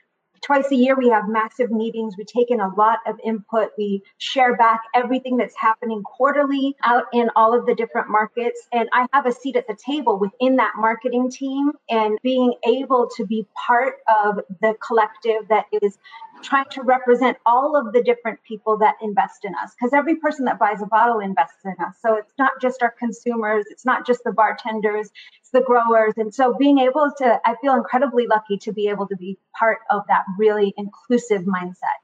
twice 0.45 0.71
a 0.71 0.75
year 0.75 0.95
we 0.95 1.09
have 1.09 1.27
massive 1.27 1.71
meetings. 1.71 2.15
We 2.17 2.23
take 2.23 2.51
in 2.51 2.59
a 2.59 2.73
lot 2.75 2.99
of 3.07 3.15
input. 3.23 3.69
We 3.77 4.03
share 4.19 4.55
back 4.55 4.81
everything 4.93 5.37
that's 5.37 5.55
happening 5.57 6.03
quarterly 6.03 6.75
out 6.83 7.05
in 7.13 7.29
all 7.35 7.57
of 7.57 7.65
the 7.65 7.73
different 7.73 8.09
markets. 8.09 8.67
And 8.71 8.87
i 8.93 9.07
have 9.13 9.25
a 9.25 9.31
seat 9.31 9.55
at 9.55 9.67
the 9.67 9.75
table 9.75 10.19
within 10.19 10.57
that 10.57 10.73
marketing 10.77 11.31
team 11.31 11.71
and 11.89 12.17
being 12.21 12.53
able 12.67 13.09
to 13.15 13.25
be 13.25 13.47
part 13.67 13.95
of 14.23 14.39
the 14.61 14.75
collective 14.85 15.47
that 15.49 15.65
is 15.81 15.97
trying 16.43 16.65
to 16.71 16.81
represent 16.81 17.37
all 17.45 17.75
of 17.75 17.93
the 17.93 18.03
different 18.03 18.39
people 18.43 18.77
that 18.77 18.95
invest 19.01 19.45
in 19.45 19.53
us 19.55 19.73
because 19.73 19.93
every 19.93 20.15
person 20.15 20.45
that 20.45 20.59
buys 20.59 20.81
a 20.81 20.85
bottle 20.85 21.19
invests 21.19 21.65
in 21.65 21.75
us. 21.83 21.95
So 22.01 22.15
it's 22.15 22.33
not 22.37 22.53
just 22.61 22.81
our 22.81 22.91
consumers 22.91 23.65
it's 23.69 23.85
not 23.85 24.05
just 24.05 24.23
the 24.23 24.31
bartenders 24.31 25.09
it's 25.39 25.49
the 25.51 25.61
growers. 25.61 26.13
And 26.17 26.33
so 26.33 26.53
being 26.53 26.79
able 26.79 27.11
to 27.17 27.39
i 27.45 27.55
feel 27.61 27.73
incredibly 27.73 28.27
lucky 28.27 28.57
to 28.59 28.71
be 28.71 28.87
able 28.87 29.07
to 29.07 29.15
be 29.15 29.37
part 29.57 29.79
of 29.89 30.03
that 30.07 30.23
really 30.37 30.73
inclusive 30.77 31.43
mindset. 31.43 31.99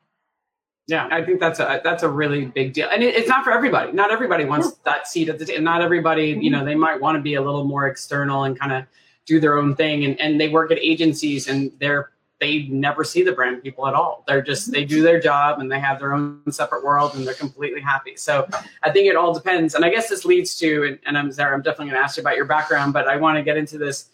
Yeah, 0.87 1.07
I 1.09 1.23
think 1.23 1.39
that's 1.39 1.59
a 1.59 1.79
that's 1.83 2.03
a 2.03 2.09
really 2.09 2.45
big 2.45 2.73
deal, 2.73 2.89
and 2.91 3.01
it, 3.01 3.15
it's 3.15 3.29
not 3.29 3.45
for 3.45 3.51
everybody. 3.51 3.93
Not 3.93 4.11
everybody 4.11 4.43
wants 4.43 4.73
that 4.83 5.07
seat 5.07 5.29
at 5.29 5.39
the 5.39 5.45
table. 5.45 5.61
Not 5.61 5.81
everybody, 5.81 6.29
you 6.29 6.35
mm-hmm. 6.35 6.51
know, 6.51 6.65
they 6.65 6.75
might 6.75 6.99
want 6.99 7.15
to 7.15 7.21
be 7.21 7.35
a 7.35 7.41
little 7.41 7.63
more 7.63 7.87
external 7.87 8.43
and 8.43 8.59
kind 8.59 8.73
of 8.73 8.85
do 9.25 9.39
their 9.39 9.57
own 9.57 9.75
thing, 9.75 10.03
and 10.03 10.19
and 10.19 10.41
they 10.41 10.49
work 10.49 10.69
at 10.69 10.79
agencies, 10.79 11.47
and 11.47 11.71
they're 11.79 12.11
they 12.41 12.63
never 12.63 13.03
see 13.03 13.21
the 13.21 13.31
brand 13.31 13.61
people 13.61 13.87
at 13.87 13.93
all. 13.93 14.23
They're 14.27 14.41
just 14.41 14.71
they 14.71 14.83
do 14.83 15.03
their 15.03 15.19
job 15.19 15.59
and 15.59 15.71
they 15.71 15.79
have 15.79 15.99
their 15.99 16.13
own 16.13 16.41
separate 16.49 16.83
world 16.83 17.13
and 17.13 17.25
they're 17.25 17.35
completely 17.35 17.79
happy. 17.79 18.17
So 18.17 18.47
I 18.81 18.89
think 18.89 19.07
it 19.07 19.15
all 19.15 19.31
depends. 19.31 19.75
And 19.75 19.85
I 19.85 19.89
guess 19.89 20.09
this 20.09 20.25
leads 20.25 20.57
to 20.57 20.83
and, 20.83 20.99
and 21.05 21.17
I'm 21.17 21.31
Zahra, 21.31 21.55
I'm 21.55 21.61
definitely 21.61 21.91
going 21.91 22.01
to 22.01 22.03
ask 22.03 22.17
you 22.17 22.21
about 22.21 22.35
your 22.35 22.45
background, 22.45 22.93
but 22.93 23.07
I 23.07 23.15
want 23.17 23.37
to 23.37 23.43
get 23.43 23.57
into 23.57 23.77
this. 23.77 24.09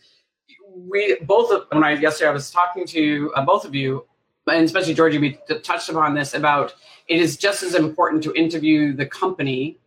We 0.76 1.18
both 1.22 1.52
of 1.52 1.68
when 1.72 1.86
I 1.86 1.94
yesterday 1.94 2.30
I 2.30 2.34
was 2.34 2.52
talking 2.52 2.86
to 2.88 3.32
uh, 3.36 3.46
both 3.46 3.64
of 3.64 3.74
you, 3.74 4.06
and 4.46 4.66
especially 4.66 4.94
Georgie, 4.94 5.18
we 5.20 5.40
t- 5.48 5.60
touched 5.60 5.90
upon 5.90 6.14
this 6.14 6.34
about 6.34 6.76
it 7.08 7.22
is 7.22 7.38
just 7.38 7.64
as 7.64 7.74
important 7.76 8.22
to 8.24 8.34
interview 8.34 8.94
the 8.94 9.06
company 9.06 9.80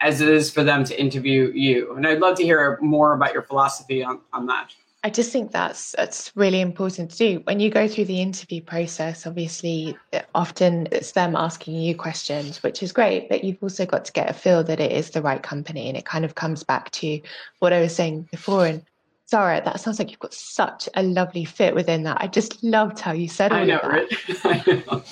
as 0.00 0.20
it 0.20 0.28
is 0.28 0.50
for 0.50 0.62
them 0.62 0.84
to 0.84 0.98
interview 0.98 1.50
you. 1.52 1.96
And 1.96 2.06
I'd 2.06 2.20
love 2.20 2.36
to 2.36 2.44
hear 2.44 2.78
more 2.80 3.14
about 3.14 3.32
your 3.32 3.42
philosophy 3.42 4.04
on, 4.04 4.20
on 4.32 4.46
that. 4.46 4.72
I 5.04 5.10
just 5.10 5.30
think 5.30 5.52
that's 5.52 5.92
that's 5.92 6.32
really 6.34 6.62
important 6.62 7.10
to 7.10 7.16
do. 7.18 7.40
When 7.44 7.60
you 7.60 7.68
go 7.68 7.86
through 7.86 8.06
the 8.06 8.22
interview 8.22 8.62
process, 8.62 9.26
obviously, 9.26 9.94
eh, 10.14 10.22
often 10.34 10.88
it's 10.92 11.12
them 11.12 11.36
asking 11.36 11.74
you 11.74 11.94
questions, 11.94 12.62
which 12.62 12.82
is 12.82 12.90
great, 12.90 13.28
but 13.28 13.44
you've 13.44 13.62
also 13.62 13.84
got 13.84 14.06
to 14.06 14.12
get 14.12 14.30
a 14.30 14.32
feel 14.32 14.64
that 14.64 14.80
it 14.80 14.90
is 14.90 15.10
the 15.10 15.20
right 15.20 15.42
company. 15.42 15.88
And 15.88 15.96
it 15.98 16.06
kind 16.06 16.24
of 16.24 16.36
comes 16.36 16.64
back 16.64 16.90
to 16.92 17.20
what 17.58 17.74
I 17.74 17.82
was 17.82 17.94
saying 17.94 18.28
before. 18.30 18.64
And 18.64 18.82
Zahra, 19.28 19.60
that 19.62 19.78
sounds 19.78 19.98
like 19.98 20.10
you've 20.10 20.20
got 20.20 20.32
such 20.32 20.88
a 20.94 21.02
lovely 21.02 21.44
fit 21.44 21.74
within 21.74 22.04
that. 22.04 22.16
I 22.22 22.26
just 22.26 22.64
loved 22.64 22.98
how 22.98 23.12
you 23.12 23.28
said 23.28 23.52
all 23.52 23.58
I 23.58 23.64
know, 23.64 23.80
that. 23.82 24.42
Right? 24.42 24.66
Know. 24.86 25.02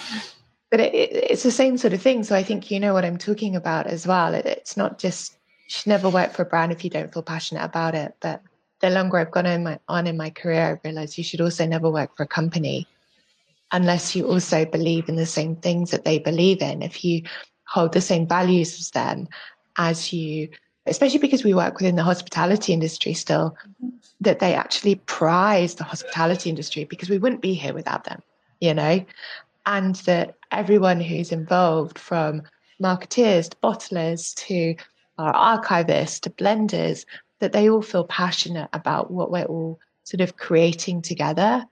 But 0.71 0.81
it, 0.81 0.95
it, 0.95 1.31
it's 1.33 1.43
the 1.43 1.51
same 1.51 1.77
sort 1.77 1.93
of 1.93 2.01
thing. 2.01 2.25
So 2.25 2.35
I 2.35 2.43
think 2.43 2.71
you 2.71 2.81
know 2.81 2.95
what 2.95 3.05
I'm 3.05 3.19
talking 3.19 3.57
about 3.57 3.89
as 3.89 4.07
well. 4.07 4.33
It, 4.33 4.47
it's 4.47 4.75
not 4.75 4.99
just, 4.99 5.35
you 5.35 5.69
should 5.69 5.89
never 5.89 6.09
work 6.09 6.33
for 6.33 6.45
a 6.45 6.47
brand 6.47 6.73
if 6.73 6.83
you 6.83 6.89
don't 6.89 7.13
feel 7.13 7.23
passionate 7.23 7.63
about 7.63 7.95
it. 7.95 8.15
But 8.21 8.41
the 8.83 8.91
longer 8.91 9.19
I've 9.19 9.31
gone 9.31 9.47
in 9.47 9.62
my, 9.62 9.79
on 9.89 10.07
in 10.07 10.17
my 10.17 10.31
career, 10.31 10.81
I 10.85 10.87
realized 10.87 11.17
you 11.17 11.25
should 11.25 11.41
also 11.41 11.65
never 11.65 11.89
work 11.89 12.15
for 12.17 12.25
a 12.25 12.29
company 12.29 12.87
unless 13.71 14.15
you 14.15 14.27
also 14.27 14.67
believe 14.67 15.09
in 15.09 15.17
the 15.17 15.25
same 15.25 15.57
things 15.57 15.93
that 15.93 16.05
they 16.05 16.19
believe 16.19 16.61
in. 16.61 16.83
If 16.83 17.05
you 17.05 17.23
hold 17.67 17.93
the 17.93 18.01
same 18.01 18.27
values 18.27 18.79
as 18.79 18.91
them, 18.91 19.29
as 19.79 20.12
you, 20.12 20.49
especially 20.87 21.21
because 21.21 21.45
we 21.45 21.55
work 21.55 21.79
within 21.79 21.97
the 21.97 22.03
hospitality 22.03 22.73
industry 22.73 23.15
still, 23.15 23.57
mm-hmm. 23.83 23.97
that 24.21 24.41
they 24.41 24.53
actually 24.53 24.97
prize 24.97 25.77
the 25.77 25.85
hospitality 25.85 26.51
industry 26.51 26.85
because 26.85 27.09
we 27.09 27.19
wouldn't 27.19 27.41
be 27.41 27.55
here 27.55 27.73
without 27.73 28.05
them, 28.05 28.21
you 28.61 28.75
know, 28.75 29.03
and 29.65 29.95
that 29.95 30.35
everyone 30.51 31.01
who's 31.01 31.31
involved 31.31 31.99
from 31.99 32.43
marketeers 32.83 33.49
to 33.49 33.57
bottlers 33.59 34.35
to 34.35 34.75
our 35.19 35.33
archivists 35.33 36.21
to 36.21 36.31
blenders 36.31 37.07
that 37.43 37.53
they 37.53 37.69
all 37.69 37.83
feel 37.83 38.05
passionate 38.05 38.69
about 38.73 39.11
what 39.11 39.33
we're 39.33 39.45
all 39.47 39.81
sort 40.05 40.21
of 40.21 40.37
creating 40.37 41.03
together 41.03 41.67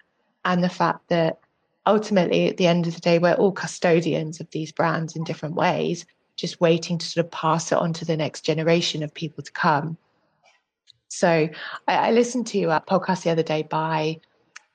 and 0.45 0.65
the 0.65 0.69
fact 0.69 1.09
that 1.11 1.39
ultimately 1.87 2.49
at 2.49 2.57
the 2.57 2.67
end 2.67 2.89
of 2.89 2.95
the 2.97 3.01
day 3.01 3.21
we're 3.21 3.35
all 3.35 3.53
custodians 3.53 4.41
of 4.41 4.51
these 4.51 4.73
brands 4.73 5.15
in 5.15 5.23
different 5.23 5.55
ways 5.55 6.05
just 6.35 6.61
waiting 6.61 6.99
to 6.99 7.07
sort 7.07 7.25
of 7.25 7.31
pass 7.31 7.71
it 7.71 7.79
on 7.79 7.93
to 7.93 8.05
the 8.05 8.17
next 8.17 8.41
generation 8.41 9.05
of 9.05 9.15
people 9.15 9.45
to 9.45 9.53
come. 9.53 9.97
So 11.07 11.49
i, 11.87 12.09
I 12.09 12.11
listened 12.11 12.49
to 12.49 12.65
a 12.65 12.81
podcast 12.81 13.23
the 13.23 13.31
other 13.31 13.45
day 13.45 13.63
by 13.63 14.19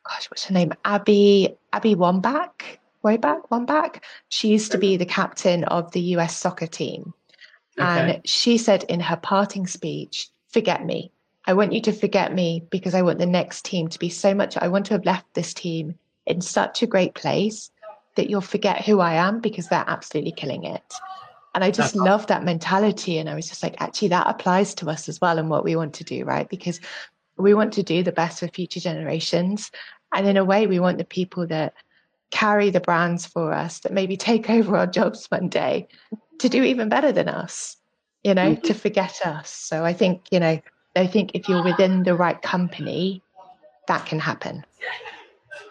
gosh 0.10 0.32
what's 0.32 0.46
her 0.46 0.54
name? 0.54 0.72
Abby 0.86 1.58
abby 1.74 1.96
wambach 1.96 2.78
way 3.04 3.18
back 3.18 3.50
wambach? 3.50 4.02
She 4.30 4.48
used 4.48 4.72
to 4.72 4.78
be 4.78 4.96
the 4.96 5.06
captain 5.06 5.66
of 5.66 5.92
the 5.92 6.00
us 6.16 6.38
soccer 6.38 6.68
team. 6.68 7.14
Okay. 7.78 8.14
and 8.14 8.22
she 8.26 8.58
said 8.58 8.86
in 8.86 9.02
her 9.02 9.18
parting 9.18 9.68
speech 9.68 10.30
forget 10.56 10.86
me. 10.86 11.12
I 11.46 11.54
want 11.54 11.74
you 11.74 11.82
to 11.82 11.92
forget 11.92 12.34
me 12.34 12.66
because 12.70 12.96
I 12.96 13.02
want 13.02 13.20
the 13.20 13.26
next 13.26 13.66
team 13.66 13.90
to 13.90 14.00
be 14.00 14.10
so 14.10 14.34
much. 14.34 14.56
I 14.56 14.70
want 14.70 14.86
to 14.86 14.94
have 14.94 15.04
left 15.06 15.34
this 15.34 15.54
team 15.54 15.96
in 16.26 16.40
such 16.40 16.82
a 16.82 16.88
great 16.88 17.14
place 17.14 17.70
that 18.16 18.30
you'll 18.30 18.40
forget 18.40 18.86
who 18.86 19.02
I 19.02 19.16
am 19.16 19.42
because 19.42 19.68
they're 19.68 19.84
absolutely 19.86 20.32
killing 20.32 20.64
it. 20.64 20.94
And 21.54 21.62
I 21.62 21.72
just 21.72 21.94
love 21.94 22.28
that 22.28 22.46
mentality. 22.46 23.18
And 23.18 23.30
I 23.30 23.36
was 23.36 23.50
just 23.50 23.64
like, 23.64 23.76
actually, 23.80 24.08
that 24.10 24.28
applies 24.28 24.74
to 24.76 24.90
us 24.90 25.10
as 25.10 25.20
well 25.20 25.38
and 25.38 25.50
what 25.50 25.66
we 25.66 25.76
want 25.76 25.94
to 25.96 26.06
do, 26.06 26.24
right? 26.24 26.48
Because 26.48 26.80
we 27.38 27.54
want 27.54 27.74
to 27.74 27.84
do 27.84 28.02
the 28.02 28.14
best 28.14 28.40
for 28.40 28.48
future 28.48 28.80
generations. 28.80 29.72
And 30.14 30.26
in 30.26 30.38
a 30.38 30.46
way, 30.46 30.68
we 30.68 30.80
want 30.80 31.00
the 31.00 31.04
people 31.20 31.46
that 31.48 31.74
carry 32.32 32.70
the 32.70 32.80
brands 32.80 33.26
for 33.26 33.52
us, 33.52 33.80
that 33.80 33.92
maybe 33.92 34.16
take 34.16 34.50
over 34.50 34.78
our 34.78 34.88
jobs 34.88 35.26
one 35.28 35.50
day 35.50 35.90
to 36.40 36.48
do 36.48 36.64
even 36.64 36.88
better 36.88 37.12
than 37.12 37.28
us 37.28 37.76
you 38.26 38.34
know, 38.34 38.54
mm-hmm. 38.54 38.62
to 38.62 38.74
forget 38.74 39.22
us. 39.24 39.52
So 39.52 39.86
I 39.86 39.94
think, 39.94 40.24
you 40.32 40.40
know, 40.40 40.60
I 40.96 41.06
think 41.06 41.32
if 41.36 41.48
you're 41.48 41.64
within 41.64 42.02
the 42.02 42.16
right 42.16 42.42
company, 42.42 43.22
that 43.88 44.08
can 44.08 44.20
happen. 44.20 44.66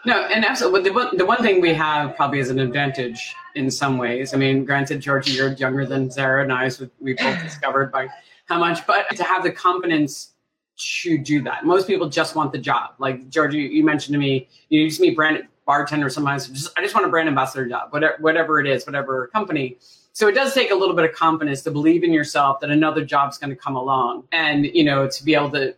No, 0.06 0.22
and 0.26 0.44
absolutely. 0.44 0.82
The 0.82 0.92
one, 0.92 1.16
the 1.16 1.26
one 1.26 1.42
thing 1.42 1.60
we 1.60 1.74
have 1.74 2.14
probably 2.14 2.38
is 2.38 2.50
an 2.50 2.60
advantage 2.60 3.34
in 3.56 3.72
some 3.72 3.98
ways. 3.98 4.34
I 4.34 4.36
mean, 4.36 4.64
granted, 4.64 5.00
Georgie, 5.00 5.32
you're 5.32 5.52
younger 5.54 5.84
than 5.84 6.12
Zahra 6.12 6.44
and 6.44 6.52
I, 6.52 6.68
so 6.68 6.88
we 7.00 7.14
both 7.14 7.42
discovered 7.42 7.90
by 7.90 8.08
how 8.46 8.60
much, 8.60 8.86
but 8.86 9.10
to 9.16 9.24
have 9.24 9.42
the 9.42 9.50
confidence 9.50 10.34
to 10.76 11.18
do 11.18 11.42
that. 11.42 11.64
Most 11.64 11.88
people 11.88 12.08
just 12.08 12.36
want 12.36 12.52
the 12.52 12.58
job. 12.58 12.90
Like 12.98 13.28
Georgie, 13.30 13.58
you 13.58 13.84
mentioned 13.84 14.12
to 14.12 14.18
me, 14.18 14.48
you 14.68 14.80
used 14.82 15.00
to 15.00 15.02
be 15.02 15.14
brand 15.14 15.42
bartender 15.66 16.08
sometimes. 16.08 16.46
Just, 16.48 16.78
I 16.78 16.82
just 16.82 16.94
want 16.94 17.04
a 17.04 17.10
brand 17.10 17.28
ambassador 17.28 17.66
job, 17.66 17.92
whatever, 17.92 18.16
whatever 18.20 18.60
it 18.60 18.68
is, 18.68 18.86
whatever 18.86 19.26
company. 19.28 19.78
So 20.14 20.28
it 20.28 20.32
does 20.32 20.54
take 20.54 20.70
a 20.70 20.74
little 20.76 20.94
bit 20.94 21.04
of 21.04 21.12
confidence 21.12 21.62
to 21.62 21.72
believe 21.72 22.04
in 22.04 22.12
yourself 22.12 22.60
that 22.60 22.70
another 22.70 23.04
job's 23.04 23.36
going 23.36 23.50
to 23.50 23.56
come 23.56 23.74
along 23.74 24.28
and, 24.30 24.64
you 24.64 24.84
know, 24.84 25.08
to 25.08 25.24
be 25.24 25.34
able 25.34 25.50
to 25.50 25.74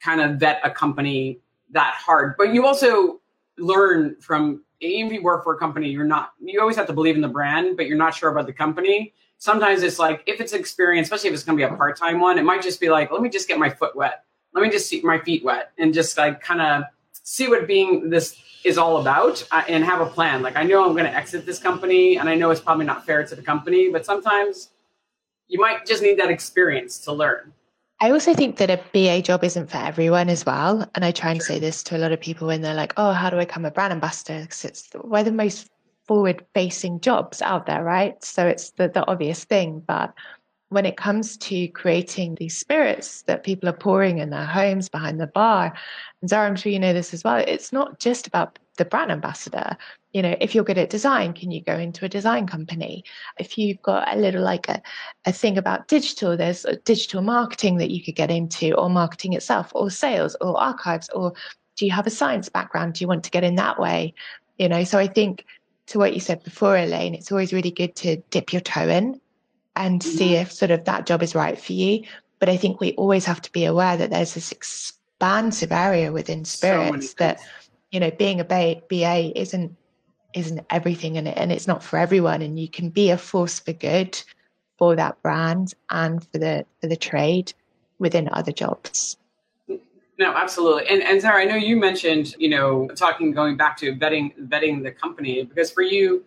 kind 0.00 0.20
of 0.20 0.38
vet 0.38 0.60
a 0.62 0.70
company 0.70 1.38
that 1.70 1.94
hard. 1.94 2.34
But 2.36 2.52
you 2.52 2.66
also 2.66 3.20
learn 3.56 4.16
from, 4.20 4.62
even 4.80 5.06
if 5.06 5.14
you 5.14 5.22
work 5.22 5.44
for 5.44 5.54
a 5.54 5.58
company, 5.58 5.88
you're 5.88 6.04
not, 6.04 6.32
you 6.42 6.60
always 6.60 6.76
have 6.76 6.88
to 6.88 6.92
believe 6.92 7.14
in 7.14 7.22
the 7.22 7.28
brand, 7.28 7.78
but 7.78 7.86
you're 7.86 7.96
not 7.96 8.14
sure 8.14 8.28
about 8.30 8.44
the 8.44 8.52
company. 8.52 9.14
Sometimes 9.38 9.82
it's 9.82 9.98
like, 9.98 10.22
if 10.26 10.42
it's 10.42 10.52
experience, 10.52 11.06
especially 11.06 11.28
if 11.28 11.34
it's 11.34 11.42
going 11.42 11.56
to 11.58 11.66
be 11.66 11.72
a 11.72 11.74
part 11.74 11.96
time 11.96 12.20
one, 12.20 12.36
it 12.38 12.44
might 12.44 12.60
just 12.60 12.80
be 12.80 12.90
like, 12.90 13.10
let 13.10 13.22
me 13.22 13.30
just 13.30 13.48
get 13.48 13.58
my 13.58 13.70
foot 13.70 13.96
wet. 13.96 14.24
Let 14.52 14.62
me 14.62 14.68
just 14.68 14.90
see 14.90 15.00
my 15.00 15.18
feet 15.18 15.42
wet 15.42 15.72
and 15.78 15.94
just 15.94 16.18
like 16.18 16.42
kind 16.42 16.60
of 16.60 16.82
see 17.22 17.48
what 17.48 17.66
being 17.66 18.10
this 18.10 18.36
is 18.64 18.78
all 18.78 19.00
about 19.00 19.46
uh, 19.50 19.62
and 19.68 19.84
have 19.84 20.00
a 20.00 20.06
plan. 20.06 20.42
Like 20.42 20.56
I 20.56 20.62
know 20.62 20.84
I'm 20.84 20.92
going 20.92 21.04
to 21.04 21.14
exit 21.14 21.46
this 21.46 21.58
company 21.58 22.18
and 22.18 22.28
I 22.28 22.34
know 22.34 22.50
it's 22.50 22.60
probably 22.60 22.86
not 22.86 23.06
fair 23.06 23.24
to 23.24 23.34
the 23.34 23.42
company, 23.42 23.90
but 23.90 24.04
sometimes 24.04 24.70
you 25.48 25.58
might 25.58 25.86
just 25.86 26.02
need 26.02 26.18
that 26.18 26.30
experience 26.30 26.98
to 27.00 27.12
learn. 27.12 27.52
I 28.02 28.10
also 28.12 28.32
think 28.32 28.56
that 28.56 28.70
a 28.70 28.80
BA 28.94 29.22
job 29.22 29.44
isn't 29.44 29.70
for 29.70 29.76
everyone 29.76 30.30
as 30.30 30.46
well. 30.46 30.88
And 30.94 31.04
I 31.04 31.10
try 31.10 31.32
and 31.32 31.42
say 31.42 31.58
this 31.58 31.82
to 31.84 31.96
a 31.96 31.98
lot 31.98 32.12
of 32.12 32.20
people 32.20 32.46
when 32.46 32.62
they're 32.62 32.74
like, 32.74 32.94
oh, 32.96 33.12
how 33.12 33.28
do 33.28 33.36
I 33.36 33.44
become 33.44 33.66
a 33.66 33.70
brand 33.70 33.92
ambassador? 33.92 34.40
Because 34.40 34.64
it's 34.64 34.88
one 34.94 35.20
of 35.20 35.26
the 35.26 35.32
most 35.32 35.68
forward 36.06 36.44
facing 36.54 37.00
jobs 37.00 37.42
out 37.42 37.66
there, 37.66 37.84
right? 37.84 38.22
So 38.24 38.46
it's 38.46 38.70
the, 38.70 38.88
the 38.88 39.06
obvious 39.06 39.44
thing. 39.44 39.82
But 39.86 40.14
when 40.70 40.86
it 40.86 40.96
comes 40.96 41.36
to 41.36 41.66
creating 41.68 42.36
these 42.36 42.56
spirits 42.56 43.22
that 43.22 43.42
people 43.42 43.68
are 43.68 43.74
pouring 43.74 44.18
in 44.18 44.30
their 44.30 44.46
homes 44.46 44.88
behind 44.88 45.20
the 45.20 45.26
bar, 45.26 45.74
and 46.20 46.30
Zahra, 46.30 46.46
I'm 46.46 46.56
sure 46.56 46.72
you 46.72 46.78
know 46.78 46.92
this 46.92 47.12
as 47.12 47.24
well, 47.24 47.44
it's 47.46 47.72
not 47.72 47.98
just 47.98 48.26
about 48.26 48.58
the 48.76 48.84
brand 48.84 49.10
ambassador. 49.10 49.76
You 50.12 50.22
know, 50.22 50.36
if 50.40 50.54
you're 50.54 50.64
good 50.64 50.78
at 50.78 50.88
design, 50.88 51.32
can 51.32 51.50
you 51.50 51.60
go 51.60 51.76
into 51.76 52.04
a 52.04 52.08
design 52.08 52.46
company? 52.46 53.04
If 53.38 53.58
you've 53.58 53.82
got 53.82 54.14
a 54.14 54.18
little 54.18 54.42
like 54.42 54.68
a, 54.68 54.80
a 55.26 55.32
thing 55.32 55.58
about 55.58 55.88
digital, 55.88 56.36
there's 56.36 56.64
digital 56.84 57.20
marketing 57.20 57.78
that 57.78 57.90
you 57.90 58.02
could 58.02 58.14
get 58.14 58.30
into, 58.30 58.72
or 58.74 58.88
marketing 58.88 59.32
itself, 59.32 59.72
or 59.74 59.90
sales, 59.90 60.36
or 60.40 60.58
archives, 60.58 61.08
or 61.10 61.32
do 61.76 61.84
you 61.84 61.90
have 61.90 62.06
a 62.06 62.10
science 62.10 62.48
background? 62.48 62.94
Do 62.94 63.02
you 63.02 63.08
want 63.08 63.24
to 63.24 63.30
get 63.30 63.42
in 63.42 63.56
that 63.56 63.80
way? 63.80 64.14
You 64.58 64.68
know, 64.68 64.84
so 64.84 64.98
I 64.98 65.08
think 65.08 65.44
to 65.86 65.98
what 65.98 66.14
you 66.14 66.20
said 66.20 66.44
before, 66.44 66.76
Elayne, 66.76 67.14
it's 67.14 67.32
always 67.32 67.52
really 67.52 67.72
good 67.72 67.96
to 67.96 68.18
dip 68.30 68.52
your 68.52 68.60
toe 68.60 68.88
in 68.88 69.20
and 69.80 70.02
see 70.02 70.32
mm-hmm. 70.32 70.42
if 70.42 70.52
sort 70.52 70.70
of 70.70 70.84
that 70.84 71.06
job 71.06 71.22
is 71.22 71.34
right 71.34 71.58
for 71.58 71.72
you. 71.72 72.04
But 72.38 72.48
I 72.48 72.56
think 72.56 72.80
we 72.80 72.92
always 72.92 73.24
have 73.24 73.40
to 73.42 73.52
be 73.52 73.64
aware 73.64 73.96
that 73.96 74.10
there's 74.10 74.34
this 74.34 74.52
expansive 74.52 75.72
area 75.72 76.12
within 76.12 76.44
spirits 76.44 77.10
so 77.10 77.14
that, 77.18 77.40
you 77.90 77.98
know, 77.98 78.10
being 78.10 78.40
a 78.40 78.44
BA 78.44 79.38
isn't 79.38 79.76
isn't 80.32 80.64
everything 80.70 81.16
in 81.16 81.26
it 81.26 81.36
and 81.36 81.50
it's 81.50 81.66
not 81.66 81.82
for 81.82 81.98
everyone 81.98 82.40
and 82.40 82.60
you 82.60 82.68
can 82.68 82.88
be 82.88 83.10
a 83.10 83.18
force 83.18 83.58
for 83.58 83.72
good 83.72 84.22
for 84.78 84.94
that 84.94 85.20
brand 85.22 85.74
and 85.90 86.22
for 86.30 86.38
the 86.38 86.64
for 86.80 86.86
the 86.86 86.96
trade 86.96 87.52
within 87.98 88.28
other 88.32 88.52
jobs. 88.52 89.16
No, 90.18 90.32
absolutely. 90.34 90.86
And 90.88 91.02
and 91.02 91.20
Zahra, 91.20 91.40
I 91.40 91.44
know 91.46 91.56
you 91.56 91.76
mentioned, 91.76 92.34
you 92.38 92.50
know, 92.50 92.86
talking 92.94 93.32
going 93.32 93.56
back 93.56 93.76
to 93.78 93.94
vetting 93.94 94.38
vetting 94.48 94.82
the 94.82 94.92
company 94.92 95.42
because 95.42 95.70
for 95.70 95.82
you, 95.82 96.24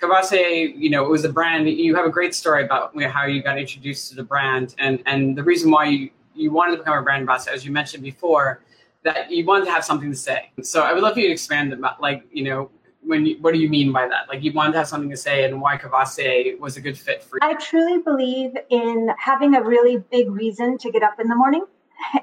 Courvoisier, 0.00 0.66
you 0.76 0.90
know, 0.90 1.04
it 1.04 1.10
was 1.10 1.24
a 1.24 1.32
brand. 1.32 1.68
You 1.68 1.94
have 1.96 2.04
a 2.04 2.10
great 2.10 2.34
story 2.34 2.64
about 2.64 3.00
how 3.02 3.26
you 3.26 3.42
got 3.42 3.58
introduced 3.58 4.10
to 4.10 4.16
the 4.16 4.24
brand, 4.24 4.74
and 4.78 5.02
and 5.06 5.36
the 5.36 5.42
reason 5.42 5.70
why 5.70 5.86
you 5.86 6.10
you 6.34 6.50
wanted 6.50 6.72
to 6.72 6.78
become 6.78 6.98
a 6.98 7.02
brand 7.02 7.20
ambassador, 7.20 7.54
as 7.54 7.64
you 7.64 7.70
mentioned 7.70 8.02
before, 8.02 8.60
that 9.04 9.30
you 9.30 9.44
wanted 9.44 9.66
to 9.66 9.70
have 9.70 9.84
something 9.84 10.10
to 10.10 10.16
say. 10.16 10.50
So 10.62 10.82
I 10.82 10.92
would 10.92 11.02
love 11.02 11.14
for 11.14 11.20
you 11.20 11.28
to 11.28 11.32
expand 11.32 11.72
about, 11.72 12.00
like, 12.00 12.24
you 12.32 12.42
know, 12.42 12.70
when 13.02 13.24
you, 13.24 13.36
what 13.40 13.54
do 13.54 13.60
you 13.60 13.68
mean 13.68 13.92
by 13.92 14.08
that? 14.08 14.28
Like, 14.28 14.42
you 14.42 14.52
wanted 14.52 14.72
to 14.72 14.78
have 14.78 14.88
something 14.88 15.10
to 15.10 15.16
say, 15.16 15.44
and 15.44 15.60
why 15.60 15.76
Courvoisier 15.76 16.56
was 16.58 16.76
a 16.76 16.80
good 16.80 16.98
fit 16.98 17.22
for 17.22 17.36
you. 17.36 17.40
I 17.48 17.54
truly 17.54 18.02
believe 18.02 18.56
in 18.70 19.10
having 19.18 19.54
a 19.54 19.62
really 19.62 19.98
big 20.10 20.28
reason 20.30 20.76
to 20.78 20.90
get 20.90 21.02
up 21.02 21.20
in 21.20 21.28
the 21.28 21.36
morning 21.36 21.66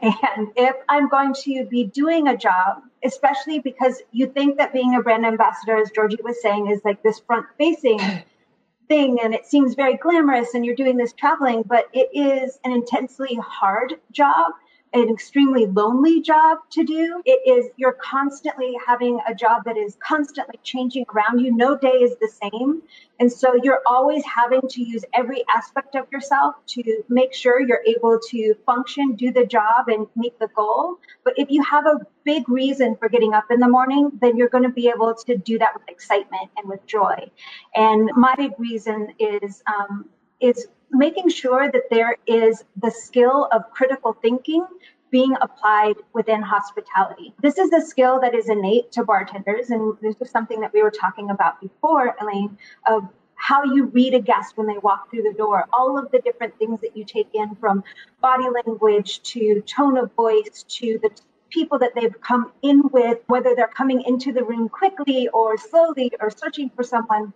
And 0.02 0.50
if 0.56 0.76
I'm 0.90 1.10
going 1.10 1.34
to 1.44 1.66
be 1.66 1.86
doing 1.86 2.28
a 2.28 2.38
job, 2.38 2.82
especially 3.04 3.60
because 3.60 4.02
you 4.12 4.28
think 4.28 4.58
that 4.58 4.74
being 4.74 4.96
a 4.96 5.02
brand 5.02 5.26
ambassador, 5.26 5.78
as 5.78 5.92
Georgie 5.92 6.20
was 6.24 6.42
saying, 6.42 6.68
is 6.68 6.82
like 6.86 7.02
this 7.04 7.20
front 7.20 7.46
facing 7.58 8.00
thing 8.88 9.20
and 9.22 9.34
it 9.34 9.46
seems 9.46 9.76
very 9.76 9.98
glamorous 9.98 10.54
and 10.54 10.66
you're 10.66 10.76
doing 10.76 10.98
this 10.98 11.14
traveling, 11.14 11.64
but 11.64 11.88
it 11.94 12.10
is 12.14 12.60
an 12.64 12.72
intensely 12.72 13.36
hard 13.42 13.96
job 14.12 14.52
an 14.94 15.10
extremely 15.10 15.66
lonely 15.68 16.22
job 16.22 16.60
to 16.72 16.84
do. 16.84 17.22
It 17.26 17.40
is, 17.50 17.70
you're 17.78 17.98
constantly 18.02 18.78
having 18.86 19.20
a 19.28 19.34
job 19.34 19.64
that 19.66 19.78
is 19.78 19.98
constantly 20.06 20.60
changing 20.64 21.06
around 21.14 21.40
you. 21.40 21.56
No 21.56 21.78
day 21.78 21.88
is 21.90 22.18
the 22.20 22.28
same. 22.28 22.82
And 23.20 23.32
so 23.32 23.56
you're 23.64 23.82
always 23.86 24.24
having 24.26 24.62
to 24.68 24.82
use 24.82 25.06
every 25.14 25.46
aspect 25.56 25.96
of 25.96 26.12
yourself 26.12 26.56
to 26.68 27.04
make 27.08 27.34
sure 27.34 27.62
you're 27.62 27.84
able 27.86 28.20
to 28.32 28.56
function, 28.66 29.16
do 29.16 29.32
the 29.32 29.46
job, 29.46 29.88
and 29.88 30.08
meet 30.16 30.38
the 30.40 30.48
goal. 30.48 30.98
But 31.24 31.36
if 31.38 31.50
you 31.50 31.64
have 31.64 31.86
a 31.86 32.00
big 32.26 32.50
reason 32.50 32.98
for 32.98 33.08
getting 33.08 33.34
up 33.34 33.46
in 33.50 33.60
the 33.60 33.70
morning, 33.70 34.12
then 34.22 34.36
you're 34.36 34.50
going 34.50 34.64
to 34.64 34.70
be 34.70 34.90
able 34.90 35.16
to 35.26 35.38
do 35.38 35.58
that 35.60 35.74
with 35.74 35.88
excitement 35.88 36.50
and 36.58 36.68
with 36.68 36.86
joy. 36.86 37.30
And 37.76 38.10
my 38.16 38.36
big 38.36 38.52
reason 38.58 39.14
is, 39.20 39.64
um, 39.68 40.10
is 40.42 40.68
making 40.92 41.30
sure 41.30 41.72
that 41.72 41.84
there 41.90 42.18
is 42.28 42.64
the 42.82 42.92
skill 42.92 43.48
of 43.52 43.70
critical 43.72 44.18
thinking 44.22 44.66
being 45.10 45.36
applied 45.42 45.96
within 46.14 46.42
hospitality. 46.42 47.34
This 47.42 47.58
is 47.58 47.72
a 47.74 47.82
skill 47.82 48.20
that 48.22 48.34
is 48.34 48.50
innate 48.50 48.92
to 48.94 49.04
bartenders. 49.04 49.70
And 49.70 49.96
this 50.02 50.16
is 50.22 50.30
something 50.30 50.62
that 50.62 50.74
we 50.74 50.82
were 50.82 50.92
talking 50.92 51.30
about 51.30 51.60
before, 51.62 52.16
Elayne, 52.22 52.58
of 52.88 53.08
how 53.36 53.64
you 53.64 53.86
read 53.88 54.14
a 54.14 54.22
guest 54.22 54.58
when 54.58 54.68
they 54.68 54.78
walk 54.78 55.10
through 55.10 55.24
the 55.24 55.34
door, 55.34 55.68
all 55.74 55.98
of 55.98 56.10
the 56.12 56.20
different 56.20 56.58
things 56.60 56.80
that 56.82 56.96
you 56.96 57.04
take 57.04 57.28
in 57.34 57.56
from 57.56 57.84
body 58.22 58.46
language 58.50 59.22
to 59.24 59.62
tone 59.62 59.98
of 59.98 60.14
voice 60.14 60.64
to 60.68 61.00
the 61.02 61.10
people 61.50 61.78
that 61.80 61.92
they've 61.96 62.22
come 62.22 62.52
in 62.62 62.82
with, 62.94 63.18
whether 63.28 63.54
they're 63.56 63.68
coming 63.68 64.02
into 64.04 64.32
the 64.32 64.44
room 64.44 64.70
quickly 64.70 65.28
or 65.30 65.58
slowly 65.58 66.12
or 66.22 66.30
searching 66.30 66.70
for 66.70 66.84
someone 66.84 67.34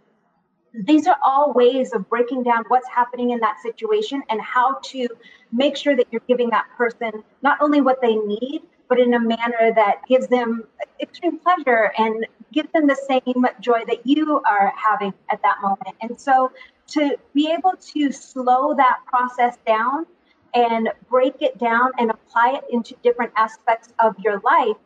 these 0.83 1.07
are 1.07 1.17
all 1.23 1.53
ways 1.53 1.93
of 1.93 2.09
breaking 2.09 2.43
down 2.43 2.63
what's 2.67 2.87
happening 2.89 3.31
in 3.31 3.39
that 3.39 3.61
situation 3.61 4.21
and 4.29 4.41
how 4.41 4.79
to 4.83 5.07
make 5.51 5.77
sure 5.77 5.95
that 5.95 6.07
you're 6.11 6.21
giving 6.27 6.49
that 6.49 6.65
person 6.77 7.11
not 7.41 7.57
only 7.61 7.81
what 7.81 8.01
they 8.01 8.15
need, 8.15 8.61
but 8.87 8.99
in 8.99 9.13
a 9.13 9.19
manner 9.19 9.73
that 9.73 10.01
gives 10.07 10.27
them 10.27 10.63
extreme 11.01 11.39
pleasure 11.39 11.91
and 11.97 12.27
gives 12.51 12.71
them 12.73 12.87
the 12.87 12.95
same 12.95 13.45
joy 13.59 13.83
that 13.87 14.05
you 14.05 14.41
are 14.49 14.73
having 14.75 15.13
at 15.31 15.41
that 15.41 15.57
moment. 15.61 15.95
And 16.01 16.19
so 16.19 16.51
to 16.87 17.17
be 17.33 17.51
able 17.51 17.73
to 17.93 18.11
slow 18.11 18.75
that 18.75 18.99
process 19.07 19.57
down 19.65 20.05
and 20.53 20.89
break 21.09 21.41
it 21.41 21.57
down 21.57 21.91
and 21.97 22.11
apply 22.11 22.57
it 22.57 22.63
into 22.71 22.95
different 23.03 23.31
aspects 23.35 23.93
of 23.99 24.15
your 24.19 24.39
life 24.41 24.77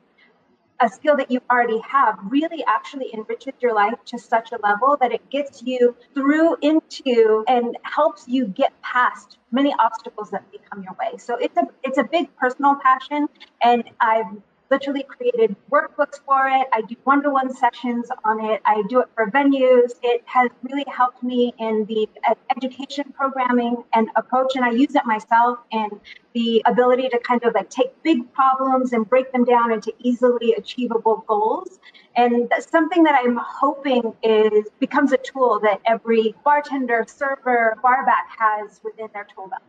a 0.82 0.90
skill 0.90 1.18
that 1.18 1.30
you 1.30 1.42
already 1.52 1.80
have 1.80 2.18
really 2.24 2.64
actually 2.68 3.14
enriches 3.14 3.54
your 3.60 3.74
life 3.74 3.96
to 4.06 4.18
such 4.18 4.52
a 4.52 4.58
level 4.64 4.98
that 5.02 5.12
it 5.12 5.30
gets 5.30 5.62
you 5.64 5.96
through 6.14 6.56
into 6.62 7.44
and 7.48 7.78
helps 7.84 8.28
you 8.28 8.48
get 8.48 8.72
past 8.82 9.38
many 9.52 9.74
obstacles 9.80 10.30
that 10.32 10.50
become 10.52 10.84
your 10.84 10.94
way. 11.00 11.18
So 11.18 11.36
it's 11.36 11.58
a 11.58 11.68
it's 11.84 11.98
a 11.98 12.04
big 12.04 12.36
personal 12.38 12.76
passion 12.76 13.28
and 13.62 13.84
I've 14.00 14.26
literally 14.72 15.04
created 15.04 15.56
workbooks 15.72 16.20
for 16.26 16.48
it. 16.48 16.68
I 16.74 16.82
do 16.82 16.96
one 17.04 17.24
to 17.24 17.30
one 17.30 17.54
sessions 17.54 18.08
on 18.24 18.44
it. 18.46 18.62
I 18.66 18.84
do 18.88 19.00
it 19.02 19.08
for 19.16 19.30
venues. 19.32 19.94
It 20.04 20.24
has 20.26 20.50
really 20.64 20.86
helped 20.88 21.24
me 21.24 21.54
in 21.60 21.86
the 21.86 22.08
education 22.56 23.14
programming 23.16 23.84
and 23.94 24.10
approach, 24.16 24.56
and 24.56 24.64
I 24.66 24.72
use 24.72 24.96
it 24.96 25.06
myself 25.06 25.60
in 25.72 25.90
the 26.34 26.62
ability 26.66 27.10
to 27.10 27.20
kind 27.20 27.44
of 27.44 27.54
like 27.56 27.70
take 27.70 28.02
big 28.04 28.32
problems 28.34 28.94
and 28.94 29.08
break 29.08 29.32
them 29.32 29.44
down 29.44 29.72
into 29.72 29.94
easily 30.00 30.54
achievable 30.54 31.24
goals. 31.28 31.80
And 32.16 32.52
something 32.60 33.04
that 33.04 33.20
I'm 33.24 33.40
hoping 33.42 34.14
is 34.24 34.66
becomes 34.80 35.12
a 35.12 35.18
tool 35.18 35.60
that 35.64 35.82
every 35.86 36.36
bartender, 36.44 37.06
server, 37.08 37.78
barback 37.82 38.28
has 38.38 38.80
within 38.84 39.08
their 39.14 39.28
tool 39.36 39.48
belt. 39.48 39.64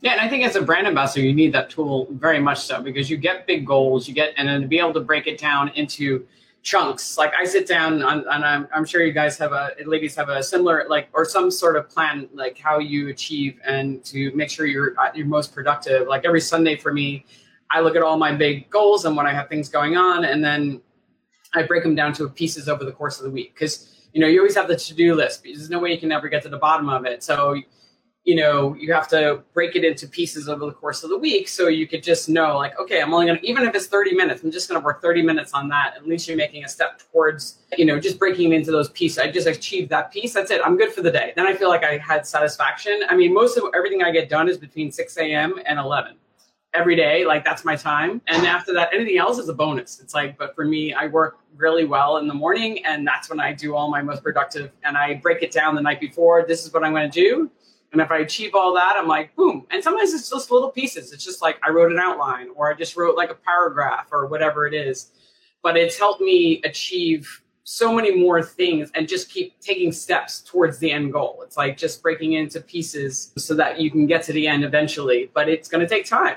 Yeah, 0.00 0.12
and 0.12 0.20
I 0.20 0.28
think 0.28 0.44
as 0.44 0.54
a 0.54 0.62
brand 0.62 0.86
ambassador, 0.86 1.26
you 1.26 1.34
need 1.34 1.52
that 1.54 1.70
tool 1.70 2.06
very 2.12 2.38
much 2.38 2.58
so 2.60 2.80
because 2.80 3.10
you 3.10 3.16
get 3.16 3.46
big 3.46 3.66
goals, 3.66 4.06
you 4.06 4.14
get, 4.14 4.32
and 4.36 4.48
then 4.48 4.60
to 4.62 4.68
be 4.68 4.78
able 4.78 4.94
to 4.94 5.00
break 5.00 5.26
it 5.26 5.38
down 5.38 5.70
into 5.70 6.24
chunks. 6.62 7.18
Like 7.18 7.32
I 7.34 7.44
sit 7.44 7.66
down, 7.66 8.02
and 8.02 8.28
I'm, 8.28 8.68
I'm 8.72 8.84
sure 8.84 9.02
you 9.02 9.12
guys 9.12 9.36
have 9.38 9.52
a, 9.52 9.72
ladies 9.86 10.14
have 10.14 10.28
a 10.28 10.40
similar, 10.40 10.86
like, 10.88 11.08
or 11.12 11.24
some 11.24 11.50
sort 11.50 11.76
of 11.76 11.88
plan, 11.88 12.28
like 12.32 12.58
how 12.58 12.78
you 12.78 13.08
achieve 13.08 13.58
and 13.66 14.04
to 14.04 14.30
make 14.36 14.50
sure 14.50 14.66
you're 14.66 14.94
uh, 14.98 15.10
you're 15.14 15.26
most 15.26 15.52
productive. 15.52 16.06
Like 16.06 16.24
every 16.24 16.40
Sunday 16.40 16.76
for 16.76 16.92
me, 16.92 17.24
I 17.70 17.80
look 17.80 17.96
at 17.96 18.02
all 18.02 18.16
my 18.16 18.32
big 18.32 18.70
goals 18.70 19.04
and 19.04 19.16
when 19.16 19.26
I 19.26 19.32
have 19.32 19.48
things 19.48 19.68
going 19.68 19.96
on, 19.96 20.24
and 20.24 20.44
then 20.44 20.80
I 21.54 21.62
break 21.64 21.82
them 21.82 21.96
down 21.96 22.12
to 22.14 22.28
pieces 22.28 22.68
over 22.68 22.84
the 22.84 22.92
course 22.92 23.18
of 23.18 23.24
the 23.24 23.30
week 23.30 23.54
because 23.54 24.08
you 24.12 24.20
know 24.20 24.28
you 24.28 24.38
always 24.38 24.54
have 24.54 24.68
the 24.68 24.76
to 24.76 24.94
do 24.94 25.14
list. 25.16 25.42
There's 25.42 25.70
no 25.70 25.80
way 25.80 25.92
you 25.92 25.98
can 25.98 26.12
ever 26.12 26.28
get 26.28 26.42
to 26.44 26.48
the 26.48 26.58
bottom 26.58 26.88
of 26.88 27.04
it. 27.04 27.24
So 27.24 27.60
you 28.28 28.34
know, 28.34 28.74
you 28.74 28.92
have 28.92 29.08
to 29.08 29.42
break 29.54 29.74
it 29.74 29.86
into 29.86 30.06
pieces 30.06 30.50
over 30.50 30.66
the 30.66 30.72
course 30.72 31.02
of 31.02 31.08
the 31.08 31.16
week. 31.16 31.48
So 31.48 31.68
you 31.68 31.86
could 31.86 32.02
just 32.02 32.28
know, 32.28 32.58
like, 32.58 32.78
okay, 32.78 33.00
I'm 33.00 33.14
only 33.14 33.24
going 33.24 33.38
to, 33.38 33.46
even 33.46 33.64
if 33.64 33.74
it's 33.74 33.86
30 33.86 34.14
minutes, 34.14 34.42
I'm 34.42 34.50
just 34.50 34.68
going 34.68 34.78
to 34.78 34.84
work 34.84 35.00
30 35.00 35.22
minutes 35.22 35.54
on 35.54 35.66
that. 35.70 35.94
At 35.96 36.06
least 36.06 36.28
you're 36.28 36.36
making 36.36 36.62
a 36.62 36.68
step 36.68 37.00
towards, 37.10 37.60
you 37.78 37.86
know, 37.86 37.98
just 37.98 38.18
breaking 38.18 38.52
it 38.52 38.56
into 38.56 38.70
those 38.70 38.90
pieces. 38.90 39.16
I 39.16 39.30
just 39.30 39.46
achieved 39.46 39.88
that 39.92 40.12
piece. 40.12 40.34
That's 40.34 40.50
it. 40.50 40.60
I'm 40.62 40.76
good 40.76 40.92
for 40.92 41.00
the 41.00 41.10
day. 41.10 41.32
Then 41.36 41.46
I 41.46 41.54
feel 41.54 41.70
like 41.70 41.84
I 41.84 41.96
had 41.96 42.26
satisfaction. 42.26 43.00
I 43.08 43.16
mean, 43.16 43.32
most 43.32 43.56
of 43.56 43.64
everything 43.74 44.02
I 44.02 44.10
get 44.10 44.28
done 44.28 44.46
is 44.46 44.58
between 44.58 44.92
6 44.92 45.16
a.m. 45.16 45.54
and 45.64 45.78
11 45.78 46.16
every 46.74 46.96
day. 46.96 47.24
Like, 47.24 47.46
that's 47.46 47.64
my 47.64 47.76
time. 47.76 48.20
And 48.26 48.46
after 48.46 48.74
that, 48.74 48.90
anything 48.92 49.16
else 49.16 49.38
is 49.38 49.48
a 49.48 49.54
bonus. 49.54 50.00
It's 50.00 50.12
like, 50.12 50.36
but 50.36 50.54
for 50.54 50.66
me, 50.66 50.92
I 50.92 51.06
work 51.06 51.38
really 51.56 51.86
well 51.86 52.18
in 52.18 52.28
the 52.28 52.34
morning 52.34 52.84
and 52.84 53.06
that's 53.06 53.30
when 53.30 53.40
I 53.40 53.54
do 53.54 53.74
all 53.74 53.90
my 53.90 54.02
most 54.02 54.22
productive 54.22 54.70
and 54.84 54.98
I 54.98 55.14
break 55.14 55.42
it 55.42 55.50
down 55.50 55.74
the 55.74 55.80
night 55.80 55.98
before. 55.98 56.44
This 56.46 56.66
is 56.66 56.74
what 56.74 56.84
I'm 56.84 56.92
going 56.92 57.10
to 57.10 57.20
do 57.20 57.50
and 57.92 58.00
if 58.00 58.10
I 58.10 58.18
achieve 58.18 58.54
all 58.54 58.74
that, 58.74 58.96
I'm 58.98 59.08
like, 59.08 59.34
boom. 59.34 59.66
And 59.70 59.82
sometimes 59.82 60.12
it's 60.12 60.28
just 60.28 60.50
little 60.50 60.70
pieces. 60.70 61.12
It's 61.12 61.24
just 61.24 61.40
like 61.40 61.58
I 61.62 61.70
wrote 61.70 61.90
an 61.90 61.98
outline 61.98 62.48
or 62.54 62.72
I 62.72 62.76
just 62.76 62.96
wrote 62.96 63.16
like 63.16 63.30
a 63.30 63.34
paragraph 63.34 64.08
or 64.12 64.26
whatever 64.26 64.66
it 64.66 64.74
is. 64.74 65.10
But 65.62 65.76
it's 65.76 65.98
helped 65.98 66.20
me 66.20 66.60
achieve 66.64 67.42
so 67.64 67.92
many 67.92 68.14
more 68.14 68.42
things 68.42 68.90
and 68.94 69.08
just 69.08 69.30
keep 69.30 69.58
taking 69.60 69.92
steps 69.92 70.40
towards 70.40 70.78
the 70.78 70.90
end 70.90 71.12
goal. 71.12 71.40
It's 71.44 71.56
like 71.56 71.76
just 71.76 72.02
breaking 72.02 72.34
into 72.34 72.60
pieces 72.60 73.32
so 73.36 73.54
that 73.54 73.80
you 73.80 73.90
can 73.90 74.06
get 74.06 74.22
to 74.24 74.32
the 74.32 74.46
end 74.46 74.64
eventually. 74.64 75.30
But 75.32 75.48
it's 75.48 75.68
going 75.68 75.80
to 75.80 75.88
take 75.88 76.06
time 76.06 76.36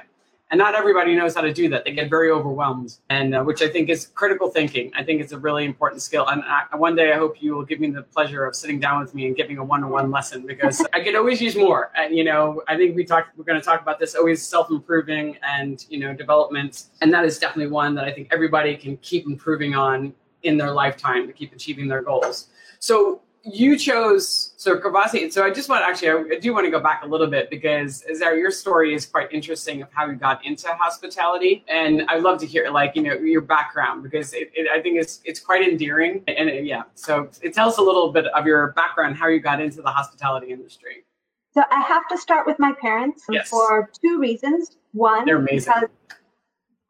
and 0.51 0.57
not 0.57 0.75
everybody 0.75 1.15
knows 1.15 1.33
how 1.33 1.41
to 1.41 1.53
do 1.53 1.69
that. 1.69 1.85
They 1.85 1.93
get 1.93 2.09
very 2.09 2.29
overwhelmed, 2.29 2.97
and 3.09 3.33
uh, 3.33 3.41
which 3.41 3.61
I 3.61 3.69
think 3.69 3.89
is 3.89 4.07
critical 4.07 4.49
thinking. 4.49 4.91
I 4.93 5.03
think 5.03 5.21
it's 5.21 5.31
a 5.31 5.39
really 5.39 5.63
important 5.63 6.01
skill. 6.01 6.27
And 6.27 6.43
I, 6.43 6.75
one 6.75 6.93
day, 6.93 7.13
I 7.13 7.17
hope 7.17 7.41
you 7.41 7.55
will 7.55 7.63
give 7.63 7.79
me 7.79 7.89
the 7.89 8.03
pleasure 8.03 8.43
of 8.43 8.53
sitting 8.53 8.77
down 8.77 9.01
with 9.01 9.15
me 9.15 9.27
and 9.27 9.35
giving 9.35 9.57
a 9.59 9.63
one-on-one 9.63 10.11
lesson 10.11 10.45
because 10.45 10.85
I 10.93 10.99
could 10.99 11.15
always 11.15 11.41
use 11.41 11.55
more. 11.55 11.91
And 11.95 12.15
you 12.15 12.25
know, 12.25 12.61
I 12.67 12.75
think 12.75 12.97
we 12.97 13.05
talked. 13.05 13.37
We're 13.37 13.45
going 13.45 13.59
to 13.59 13.65
talk 13.65 13.81
about 13.81 13.97
this 13.97 14.13
always 14.13 14.45
self-improving 14.45 15.37
and 15.41 15.85
you 15.89 15.99
know 15.99 16.13
development, 16.13 16.83
and 17.01 17.13
that 17.13 17.23
is 17.23 17.39
definitely 17.39 17.71
one 17.71 17.95
that 17.95 18.03
I 18.03 18.11
think 18.11 18.27
everybody 18.31 18.75
can 18.75 18.97
keep 18.97 19.25
improving 19.25 19.73
on 19.73 20.13
in 20.43 20.57
their 20.57 20.71
lifetime 20.71 21.27
to 21.27 21.33
keep 21.33 21.53
achieving 21.53 21.87
their 21.87 22.01
goals. 22.01 22.47
So 22.79 23.21
you 23.43 23.77
chose 23.77 24.53
so 24.57 24.77
Courvoisier. 24.77 25.31
So 25.31 25.43
I 25.43 25.49
just 25.49 25.69
want 25.69 25.83
actually 25.83 26.35
I 26.35 26.39
do 26.39 26.53
want 26.53 26.65
to 26.65 26.71
go 26.71 26.79
back 26.79 27.01
a 27.03 27.07
little 27.07 27.27
bit 27.27 27.49
because 27.49 28.03
Zahra, 28.15 28.37
your 28.37 28.51
story 28.51 28.93
is 28.93 29.05
quite 29.05 29.31
interesting 29.31 29.81
of 29.81 29.89
how 29.91 30.07
you 30.07 30.15
got 30.15 30.45
into 30.45 30.67
hospitality, 30.67 31.63
and 31.67 32.03
I'd 32.07 32.21
love 32.21 32.39
to 32.41 32.45
hear 32.45 32.69
like 32.69 32.95
you 32.95 33.01
know 33.01 33.13
your 33.13 33.41
background 33.41 34.03
because 34.03 34.33
it, 34.33 34.51
it, 34.53 34.67
I 34.69 34.81
think 34.81 34.99
it's 34.99 35.21
it's 35.25 35.39
quite 35.39 35.67
endearing 35.67 36.23
and 36.27 36.49
it, 36.49 36.65
yeah. 36.65 36.83
So 36.93 37.29
it 37.41 37.53
tells 37.53 37.77
a 37.77 37.81
little 37.81 38.11
bit 38.11 38.27
of 38.27 38.45
your 38.45 38.73
background, 38.73 39.15
how 39.15 39.27
you 39.27 39.39
got 39.39 39.61
into 39.61 39.81
the 39.81 39.89
hospitality 39.89 40.51
industry. 40.51 41.05
So 41.53 41.63
I 41.69 41.81
have 41.81 42.07
to 42.09 42.17
start 42.17 42.47
with 42.47 42.59
my 42.59 42.73
parents 42.79 43.25
yes. 43.29 43.49
for 43.49 43.89
two 44.01 44.19
reasons. 44.19 44.77
One, 44.93 45.25
They're 45.25 45.37
amazing. 45.37 45.73
because 45.73 45.89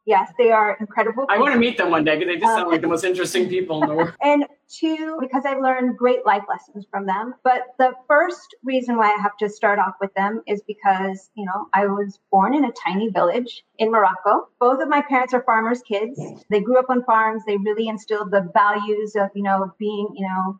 Yes, 0.05 0.31
they 0.37 0.51
are 0.51 0.77
incredible. 0.79 1.27
I 1.29 1.37
want 1.37 1.53
to 1.53 1.59
meet 1.59 1.77
them 1.77 1.91
one 1.91 2.03
day 2.03 2.17
because 2.17 2.33
they 2.33 2.39
just 2.39 2.55
sound 2.55 2.65
um, 2.65 2.71
like 2.71 2.81
the 2.81 2.87
most 2.87 3.03
interesting 3.03 3.47
people 3.47 3.83
in 3.83 3.89
the 3.89 3.95
world. 3.95 4.13
And 4.21 4.45
two, 4.67 5.17
because 5.19 5.43
I've 5.45 5.61
learned 5.61 5.95
great 5.95 6.25
life 6.25 6.41
lessons 6.49 6.87
from 6.89 7.05
them. 7.05 7.35
But 7.43 7.67
the 7.77 7.93
first 8.07 8.55
reason 8.63 8.97
why 8.97 9.13
I 9.13 9.21
have 9.21 9.37
to 9.37 9.49
start 9.49 9.77
off 9.77 9.93
with 10.01 10.11
them 10.15 10.41
is 10.47 10.63
because, 10.65 11.29
you 11.35 11.45
know, 11.45 11.67
I 11.73 11.85
was 11.85 12.19
born 12.31 12.55
in 12.55 12.65
a 12.65 12.71
tiny 12.71 13.09
village 13.09 13.63
in 13.77 13.91
Morocco. 13.91 14.47
Both 14.59 14.81
of 14.81 14.89
my 14.89 15.03
parents 15.03 15.35
are 15.35 15.43
farmers' 15.43 15.83
kids. 15.87 16.19
They 16.49 16.61
grew 16.61 16.79
up 16.79 16.89
on 16.89 17.03
farms. 17.03 17.43
They 17.45 17.57
really 17.57 17.87
instilled 17.87 18.31
the 18.31 18.49
values 18.53 19.15
of, 19.15 19.29
you 19.35 19.43
know, 19.43 19.71
being, 19.77 20.09
you 20.15 20.27
know, 20.27 20.59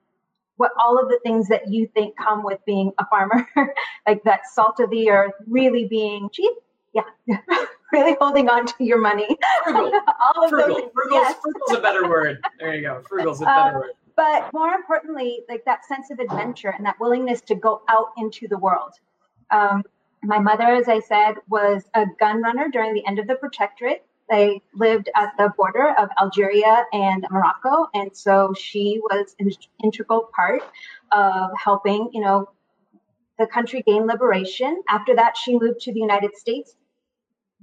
what 0.58 0.72
all 0.80 1.02
of 1.02 1.10
the 1.10 1.20
things 1.24 1.48
that 1.48 1.68
you 1.68 1.90
think 1.96 2.16
come 2.16 2.44
with 2.44 2.60
being 2.68 2.92
a 3.00 3.06
farmer, 3.08 3.48
like 4.08 4.24
that 4.26 4.42
salt 4.54 4.80
of 4.80 4.92
the 4.92 5.10
earth, 5.10 5.34
really 5.48 5.88
being 5.88 6.30
cheap. 6.32 6.54
Yeah. 6.94 7.02
really 7.92 8.16
holding 8.20 8.50
on 8.50 8.66
to 8.66 8.84
your 8.84 9.00
money. 9.00 9.38
Frugal. 9.64 9.92
All 10.36 10.44
of 10.44 10.50
frugal. 10.50 10.76
Those, 10.76 10.90
frugal's, 10.94 11.22
yes. 11.24 11.36
frugal's 11.42 11.74
a 11.74 11.82
better 11.82 12.10
word. 12.10 12.40
There 12.60 12.76
you 12.76 12.82
go. 12.82 13.02
Frugal's 13.08 13.42
a 13.42 13.46
better 13.46 13.60
um, 13.60 13.74
word. 13.76 13.92
But 14.16 14.54
more 14.54 14.74
importantly, 14.74 15.44
like 15.50 15.64
that 15.66 15.86
sense 15.86 16.12
of 16.12 16.20
adventure 16.20 16.70
and 16.70 16.86
that 16.86 17.00
willingness 17.00 17.42
to 17.42 17.56
go 17.56 17.82
out 17.90 18.10
into 18.18 18.48
the 18.48 18.58
world. 18.58 18.94
Um, 19.50 19.84
My 20.24 20.40
mother, 20.40 20.66
as 20.66 20.88
I 20.88 21.00
said, 21.00 21.36
was 21.50 21.84
a 21.96 22.06
gun 22.20 22.42
runner 22.42 22.70
during 22.70 22.94
the 22.94 23.06
end 23.08 23.20
of 23.20 23.28
the 23.28 23.36
protectorate. 23.36 24.06
They 24.30 24.62
lived 24.76 25.10
at 25.16 25.34
the 25.38 25.52
border 25.58 25.94
of 25.98 26.10
Algeria 26.20 26.86
and 26.94 27.26
Morocco, 27.32 27.88
and 27.94 28.16
so 28.16 28.54
she 28.58 29.02
was 29.10 29.36
an 29.40 29.52
integral 29.84 30.30
part 30.34 30.62
of 31.12 31.50
helping, 31.58 32.10
you 32.14 32.22
know, 32.22 32.50
the 33.40 33.48
country 33.48 33.82
gain 33.86 34.06
liberation. 34.06 34.82
After 34.88 35.16
that, 35.16 35.36
she 35.36 35.58
moved 35.58 35.82
to 35.82 35.94
the 35.94 36.00
United 36.00 36.36
States. 36.38 36.76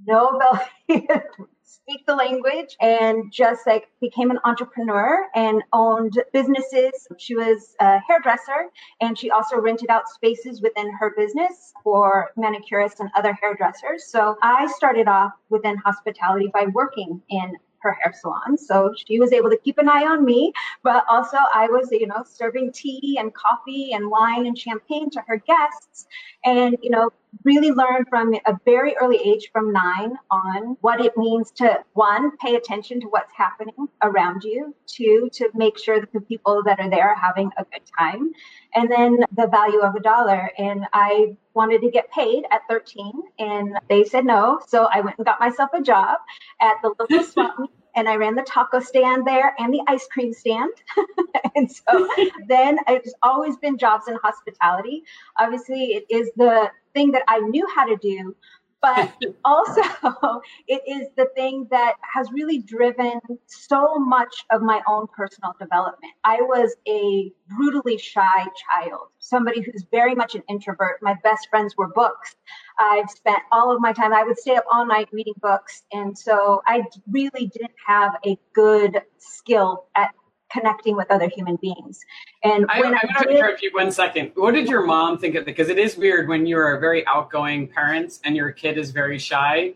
No 0.05 0.39
ability 0.87 1.07
speak 1.89 2.05
the 2.05 2.15
language 2.15 2.75
and 2.81 3.31
just 3.31 3.65
like 3.65 3.87
became 4.01 4.31
an 4.31 4.39
entrepreneur 4.45 5.27
and 5.35 5.63
owned 5.73 6.21
businesses. 6.33 7.07
She 7.17 7.35
was 7.35 7.75
a 7.79 7.99
hairdresser 8.07 8.69
and 9.01 9.17
she 9.17 9.31
also 9.31 9.57
rented 9.57 9.89
out 9.89 10.07
spaces 10.07 10.61
within 10.61 10.91
her 10.93 11.13
business 11.17 11.73
for 11.83 12.31
manicurists 12.37 12.99
and 12.99 13.09
other 13.15 13.37
hairdressers. 13.41 14.05
So 14.05 14.35
I 14.41 14.67
started 14.67 15.07
off 15.07 15.31
within 15.49 15.77
hospitality 15.77 16.51
by 16.53 16.67
working 16.73 17.21
in 17.29 17.55
her 17.81 17.93
hair 17.93 18.13
salon. 18.13 18.57
So 18.57 18.93
she 19.07 19.19
was 19.19 19.31
able 19.31 19.49
to 19.49 19.57
keep 19.57 19.77
an 19.77 19.89
eye 19.89 20.05
on 20.05 20.25
me, 20.25 20.51
but 20.83 21.05
also 21.09 21.37
I 21.53 21.67
was, 21.67 21.89
you 21.91 22.07
know, 22.07 22.23
serving 22.29 22.73
tea 22.73 23.17
and 23.19 23.33
coffee 23.33 23.93
and 23.93 24.09
wine 24.09 24.45
and 24.45 24.57
champagne 24.57 25.09
to 25.11 25.21
her 25.27 25.37
guests 25.37 26.07
and, 26.45 26.77
you 26.81 26.89
know, 26.89 27.09
really 27.43 27.71
learn 27.71 28.05
from 28.09 28.33
a 28.33 28.57
very 28.65 28.95
early 28.97 29.17
age 29.17 29.49
from 29.51 29.71
nine 29.71 30.13
on 30.31 30.77
what 30.81 31.03
it 31.03 31.15
means 31.17 31.51
to 31.51 31.79
one, 31.93 32.35
pay 32.37 32.55
attention 32.55 32.99
to 33.01 33.07
what's 33.07 33.31
happening 33.35 33.87
around 34.01 34.43
you, 34.43 34.75
two, 34.87 35.29
to 35.33 35.49
make 35.53 35.77
sure 35.77 35.99
that 35.99 36.11
the 36.11 36.21
people 36.21 36.63
that 36.65 36.79
are 36.79 36.89
there 36.89 37.09
are 37.09 37.15
having 37.15 37.51
a 37.57 37.63
good 37.65 37.81
time, 37.97 38.31
and 38.75 38.91
then 38.91 39.17
the 39.35 39.47
value 39.47 39.79
of 39.79 39.95
a 39.95 39.99
dollar. 39.99 40.51
And 40.57 40.85
I 40.93 41.37
wanted 41.53 41.81
to 41.81 41.91
get 41.91 42.11
paid 42.11 42.45
at 42.51 42.61
13 42.69 43.11
and 43.39 43.77
they 43.89 44.03
said 44.03 44.25
no. 44.25 44.59
So 44.67 44.87
I 44.91 45.01
went 45.01 45.17
and 45.17 45.25
got 45.25 45.39
myself 45.39 45.71
a 45.73 45.81
job 45.81 46.19
at 46.61 46.75
the 46.81 46.93
local 46.99 47.23
swap 47.31 47.59
meet 47.59 47.71
and 47.95 48.07
I 48.07 48.15
ran 48.15 48.35
the 48.35 48.43
taco 48.43 48.79
stand 48.79 49.25
there 49.25 49.55
and 49.59 49.73
the 49.73 49.81
ice 49.87 50.07
cream 50.11 50.33
stand. 50.33 50.71
and 51.55 51.71
so 51.71 52.07
then 52.47 52.77
it's 52.87 53.13
always 53.23 53.57
been 53.57 53.77
jobs 53.77 54.07
in 54.07 54.15
hospitality. 54.21 55.03
Obviously, 55.39 55.93
it 55.93 56.05
is 56.09 56.31
the 56.35 56.69
thing 56.93 57.11
that 57.11 57.23
I 57.27 57.39
knew 57.39 57.67
how 57.73 57.85
to 57.85 57.97
do, 57.97 58.35
but 58.81 59.11
also 59.45 59.81
it 60.67 60.81
is 60.87 61.07
the 61.17 61.27
thing 61.35 61.67
that 61.71 61.95
has 62.01 62.31
really 62.31 62.59
driven 62.59 63.19
so 63.47 63.99
much 63.99 64.45
of 64.51 64.61
my 64.61 64.81
own 64.87 65.07
personal 65.15 65.53
development. 65.59 66.13
I 66.23 66.41
was 66.41 66.75
a 66.87 67.31
brutally 67.49 67.97
shy 67.97 68.45
child, 68.45 69.07
somebody 69.19 69.61
who's 69.61 69.85
very 69.91 70.15
much 70.15 70.35
an 70.35 70.43
introvert. 70.49 70.99
My 71.01 71.15
best 71.23 71.49
friends 71.49 71.75
were 71.77 71.87
books. 71.87 72.35
I've 72.79 73.09
spent 73.09 73.39
all 73.51 73.75
of 73.75 73.81
my 73.81 73.91
time, 73.93 74.13
I 74.13 74.23
would 74.23 74.37
stay 74.37 74.55
up 74.55 74.65
all 74.71 74.85
night 74.85 75.09
reading 75.11 75.33
books. 75.41 75.83
And 75.91 76.17
so 76.17 76.61
I 76.65 76.83
really 77.11 77.47
didn't 77.47 77.75
have 77.85 78.13
a 78.25 78.37
good 78.53 79.01
skill 79.17 79.85
at 79.95 80.13
connecting 80.51 80.95
with 80.95 81.09
other 81.11 81.29
human 81.29 81.57
beings. 81.61 81.99
And 82.43 82.65
I, 82.69 82.81
when 82.81 82.93
I, 82.93 82.99
I 83.15 83.23
to 83.23 83.29
interrupt 83.29 83.61
you 83.61 83.71
one 83.73 83.91
second. 83.91 84.31
What 84.35 84.53
did 84.53 84.67
your 84.67 84.83
mom 84.83 85.17
think 85.17 85.35
of 85.35 85.43
it? 85.43 85.45
Because 85.45 85.69
it 85.69 85.77
is 85.77 85.97
weird 85.97 86.27
when 86.27 86.45
you're 86.45 86.75
a 86.75 86.79
very 86.79 87.05
outgoing 87.07 87.67
parent 87.67 88.19
and 88.23 88.35
your 88.35 88.51
kid 88.51 88.77
is 88.77 88.91
very 88.91 89.19
shy. 89.19 89.73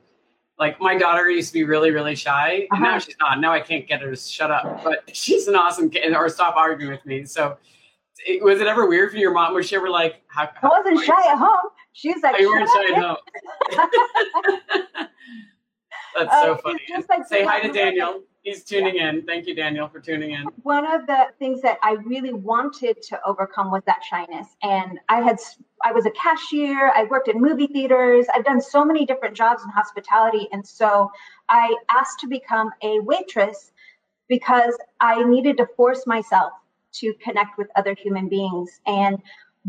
Like 0.59 0.79
my 0.79 0.97
daughter 0.97 1.29
used 1.29 1.49
to 1.49 1.53
be 1.53 1.63
really, 1.63 1.91
really 1.91 2.15
shy, 2.15 2.67
and 2.71 2.83
uh-huh. 2.83 2.83
now 2.83 2.99
she's 2.99 3.15
not. 3.19 3.39
Now 3.39 3.51
I 3.51 3.59
can't 3.59 3.87
get 3.87 4.01
her 4.01 4.11
to 4.11 4.15
shut 4.15 4.51
up, 4.51 4.83
but 4.83 5.03
she's 5.15 5.47
an 5.47 5.55
awesome 5.55 5.89
kid 5.89 6.13
or 6.15 6.29
stop 6.29 6.55
arguing 6.55 6.91
with 6.91 7.05
me. 7.07 7.25
So, 7.25 7.57
it, 8.25 8.43
was 8.43 8.61
it 8.61 8.67
ever 8.67 8.87
weird 8.87 9.11
for 9.11 9.17
your 9.17 9.33
mom? 9.33 9.55
Was 9.55 9.67
she 9.67 9.75
ever 9.75 9.89
like, 9.89 10.21
how, 10.27 10.47
I 10.61 10.67
wasn't 10.67 11.03
shy 11.03 11.31
at 11.31 11.37
home. 11.37 11.71
She 11.93 12.13
was 12.13 12.21
like, 12.21 12.35
oh, 12.37 12.39
you 12.39 12.49
weren't 12.49 12.69
shy 12.69 12.95
at 12.95 13.03
home. 13.03 13.17
That's 16.15 16.31
so 16.31 16.53
uh, 16.53 16.57
funny. 16.57 16.79
Like 17.09 17.27
Say 17.27 17.43
hi 17.43 17.61
to 17.61 17.71
Daniel. 17.71 18.21
He's 18.43 18.63
tuning 18.63 18.95
yeah. 18.95 19.09
in. 19.09 19.25
Thank 19.25 19.47
you, 19.47 19.55
Daniel, 19.55 19.87
for 19.87 20.01
tuning 20.01 20.31
in. 20.31 20.43
One 20.63 20.85
of 20.85 21.07
the 21.07 21.27
things 21.39 21.61
that 21.61 21.79
I 21.81 21.93
really 22.05 22.33
wanted 22.33 23.01
to 23.03 23.19
overcome 23.25 23.71
was 23.71 23.83
that 23.85 24.03
shyness. 24.03 24.47
And 24.61 24.99
I 25.07 25.21
had, 25.21 25.37
I 25.83 25.93
was 25.93 26.05
a 26.05 26.11
cashier. 26.11 26.91
I 26.93 27.05
worked 27.05 27.29
in 27.29 27.41
movie 27.41 27.67
theaters. 27.67 28.25
I've 28.35 28.43
done 28.43 28.59
so 28.59 28.83
many 28.83 29.05
different 29.05 29.35
jobs 29.35 29.63
in 29.63 29.69
hospitality. 29.69 30.49
And 30.51 30.67
so 30.67 31.09
I 31.49 31.73
asked 31.89 32.19
to 32.19 32.27
become 32.27 32.69
a 32.81 32.99
waitress 32.99 33.71
because 34.27 34.77
I 34.99 35.23
needed 35.23 35.55
to 35.57 35.67
force 35.77 36.05
myself 36.05 36.51
to 36.93 37.13
connect 37.23 37.57
with 37.57 37.67
other 37.77 37.95
human 37.95 38.27
beings. 38.27 38.81
And 38.85 39.21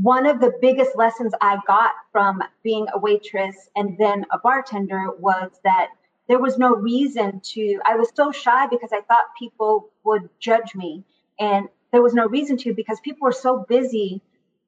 one 0.02 0.26
of 0.26 0.40
the 0.40 0.52
biggest 0.60 0.96
lessons 0.96 1.32
I 1.40 1.58
got 1.66 1.92
from 2.10 2.42
being 2.64 2.86
a 2.92 2.98
waitress 2.98 3.68
and 3.76 3.96
then 3.98 4.26
a 4.32 4.38
bartender 4.38 5.10
was 5.18 5.52
that 5.62 5.90
there 6.28 6.38
was 6.38 6.58
no 6.58 6.74
reason 6.74 7.40
to 7.44 7.80
i 7.86 7.96
was 7.96 8.10
so 8.14 8.32
shy 8.32 8.66
because 8.68 8.90
i 8.92 9.00
thought 9.02 9.24
people 9.38 9.90
would 10.04 10.28
judge 10.38 10.74
me. 10.74 11.04
And 11.40 11.68
there 11.92 12.02
was 12.02 12.14
no 12.14 12.26
reason 12.26 12.56
to 12.58 12.74
because 12.74 13.00
people 13.00 13.24
were 13.26 13.32
so 13.32 13.64
busy 13.68 14.22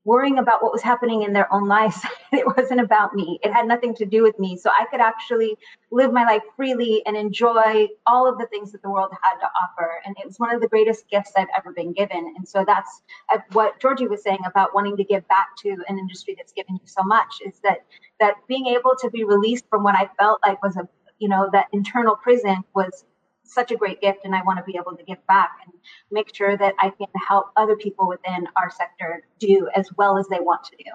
worrying 0.05 0.39
about 0.39 0.63
what 0.63 0.73
was 0.73 0.83
happening 0.83 1.23
in 1.23 1.33
their 1.33 1.53
own 1.53 1.67
lives. 1.67 1.99
It 2.33 2.47
wasn't 2.57 2.81
about 2.81 3.15
me. 3.15 3.39
It 3.43 3.53
had 3.53 3.67
nothing 3.67 3.95
to 3.95 4.05
do 4.05 4.23
with 4.23 4.39
me. 4.39 4.59
So 4.59 4.69
i 4.69 4.85
could 4.91 5.01
actually 5.01 5.57
live 5.91 6.13
my 6.13 6.25
life 6.25 6.43
freely 6.57 7.03
and 7.07 7.17
enjoy 7.17 7.89
all 8.07 8.29
of 8.29 8.37
the 8.39 8.47
things 8.49 8.73
that 8.73 8.83
the 8.83 8.91
world 8.91 9.11
had 9.23 9.39
to 9.39 9.49
offer. 9.63 10.03
And 10.05 10.15
it 10.21 10.27
was 10.27 10.39
one 10.39 10.55
of 10.55 10.61
the 10.61 10.69
greatest 10.69 11.09
gifts 11.09 11.33
i've 11.37 11.49
ever 11.57 11.73
been 11.73 11.93
given. 11.93 12.35
And 12.37 12.47
so 12.47 12.65
that's 12.67 13.03
uh, 13.33 13.39
what 13.53 13.81
georgie 13.81 14.09
was 14.09 14.23
saying 14.23 14.45
about 14.47 14.75
wanting 14.75 14.97
to 14.99 15.05
give 15.05 15.27
back 15.29 15.49
to 15.63 15.71
an 15.89 15.99
industry 15.99 16.35
that's 16.37 16.53
given 16.53 16.75
you 16.75 16.87
so 16.87 17.03
much 17.05 17.33
is 17.47 17.61
that 17.61 17.79
that 18.21 18.35
being 18.49 18.67
able 18.67 18.95
to 19.01 19.09
be 19.11 19.25
released 19.25 19.65
from 19.71 19.83
what 19.83 19.95
i 19.95 20.11
felt 20.19 20.41
like 20.47 20.63
was 20.63 20.77
a 20.77 20.87
you 21.19 21.29
know, 21.29 21.49
that 21.53 21.67
internal 21.73 22.17
prison 22.17 22.63
was 22.75 23.05
such 23.45 23.71
a 23.71 23.77
great 23.77 24.01
gift 24.01 24.21
and 24.25 24.35
I 24.35 24.43
want 24.43 24.59
to 24.59 24.65
be 24.65 24.77
able 24.77 24.97
to 24.97 25.05
give 25.05 25.25
back 25.27 25.59
and 25.65 25.73
make 26.11 26.35
sure 26.35 26.57
that 26.57 26.75
I 26.81 26.91
can 26.91 27.07
help 27.29 27.47
other 27.57 27.77
people 27.77 28.09
within 28.09 28.47
our 28.57 28.71
sector 28.71 29.23
do 29.39 29.69
as 29.75 29.89
well 29.97 30.19
as 30.19 30.27
they 30.29 30.41
want 30.41 30.65
to 30.65 30.77
do. 30.77 30.91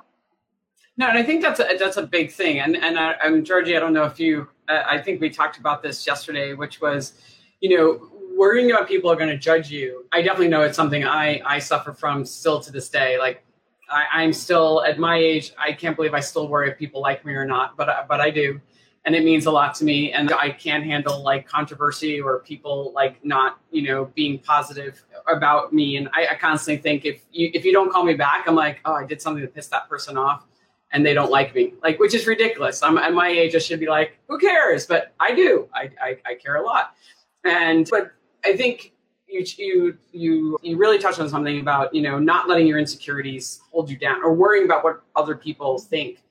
No, 0.97 1.07
and 1.07 1.17
I 1.17 1.23
think 1.23 1.41
that's 1.41 1.59
a, 1.59 1.77
that's 1.79 1.97
a 1.97 2.05
big 2.05 2.31
thing. 2.31 2.59
And 2.59 2.75
and 2.75 2.99
I, 2.99 3.15
am 3.23 3.45
Georgie. 3.45 3.77
I 3.77 3.79
don't 3.79 3.93
know 3.93 4.03
if 4.03 4.19
you. 4.19 4.47
I 4.67 4.99
think 4.99 5.19
we 5.19 5.29
talked 5.29 5.57
about 5.57 5.81
this 5.81 6.05
yesterday, 6.05 6.53
which 6.53 6.79
was, 6.79 7.13
you 7.59 7.77
know, 7.77 8.09
worrying 8.37 8.71
about 8.71 8.87
people 8.87 9.09
are 9.11 9.15
going 9.15 9.29
to 9.29 9.37
judge 9.37 9.69
you. 9.69 10.05
I 10.11 10.21
definitely 10.21 10.49
know 10.49 10.61
it's 10.61 10.75
something 10.75 11.03
I 11.05 11.41
I 11.45 11.59
suffer 11.59 11.93
from 11.93 12.25
still 12.25 12.59
to 12.59 12.71
this 12.71 12.89
day. 12.89 13.17
Like 13.17 13.43
I, 13.89 14.05
I'm 14.13 14.33
still 14.33 14.83
at 14.83 14.99
my 14.99 15.17
age. 15.17 15.53
I 15.57 15.71
can't 15.71 15.95
believe 15.95 16.13
I 16.13 16.19
still 16.19 16.47
worry 16.47 16.69
if 16.69 16.77
people 16.77 17.01
like 17.01 17.25
me 17.25 17.33
or 17.33 17.45
not, 17.45 17.77
but 17.77 18.05
but 18.07 18.19
I 18.19 18.29
do 18.29 18.59
and 19.05 19.15
it 19.15 19.23
means 19.23 19.45
a 19.45 19.51
lot 19.51 19.73
to 19.75 19.83
me 19.83 20.11
and 20.11 20.31
i 20.33 20.49
can't 20.49 20.83
handle 20.83 21.23
like 21.23 21.47
controversy 21.47 22.21
or 22.21 22.39
people 22.39 22.91
like 22.93 23.23
not 23.25 23.59
you 23.71 23.81
know 23.81 24.05
being 24.15 24.39
positive 24.39 25.03
about 25.31 25.73
me. 25.73 25.97
And 25.97 26.09
i, 26.13 26.27
I 26.27 26.35
constantly 26.35 26.81
think 26.81 27.05
if 27.05 27.21
you 27.31 27.51
if 27.53 27.65
you 27.65 27.73
don't 27.73 27.91
call 27.91 28.03
me 28.03 28.13
back 28.13 28.47
i'm 28.47 28.55
like 28.55 28.79
oh 28.85 28.93
i 28.93 29.05
did 29.05 29.21
something 29.21 29.41
to 29.41 29.47
piss 29.47 29.67
that 29.67 29.89
person 29.89 30.17
off 30.17 30.45
and 30.93 31.05
they 31.05 31.13
don't 31.13 31.31
like 31.31 31.55
me 31.55 31.73
like 31.83 31.99
which 31.99 32.13
is 32.13 32.27
ridiculous. 32.27 32.83
I'm 32.83 32.97
at 32.97 33.13
my 33.13 33.29
age 33.29 33.55
i 33.55 33.59
should 33.59 33.79
be 33.79 33.87
like 33.87 34.17
who 34.27 34.37
cares? 34.37 34.85
But 34.85 35.13
i 35.19 35.33
do. 35.33 35.67
I 35.73 35.89
i, 36.01 36.17
I 36.25 36.35
care 36.35 36.55
a 36.57 36.63
lot. 36.63 36.95
And 37.43 37.87
but 37.89 38.11
i 38.45 38.55
think 38.55 38.93
you, 39.27 39.45
you 39.57 39.97
you 40.11 40.57
you 40.61 40.77
really 40.77 40.99
touched 40.99 41.19
on 41.19 41.29
something 41.29 41.59
about 41.59 41.93
you 41.95 42.01
know 42.01 42.19
not 42.19 42.49
letting 42.49 42.67
your 42.67 42.77
insecurities 42.77 43.61
hold 43.71 43.89
you 43.89 43.97
down 43.97 44.21
or 44.23 44.33
worrying 44.33 44.65
about 44.65 44.83
what 44.83 45.03
other 45.15 45.35
people 45.35 45.79
think 45.79 46.21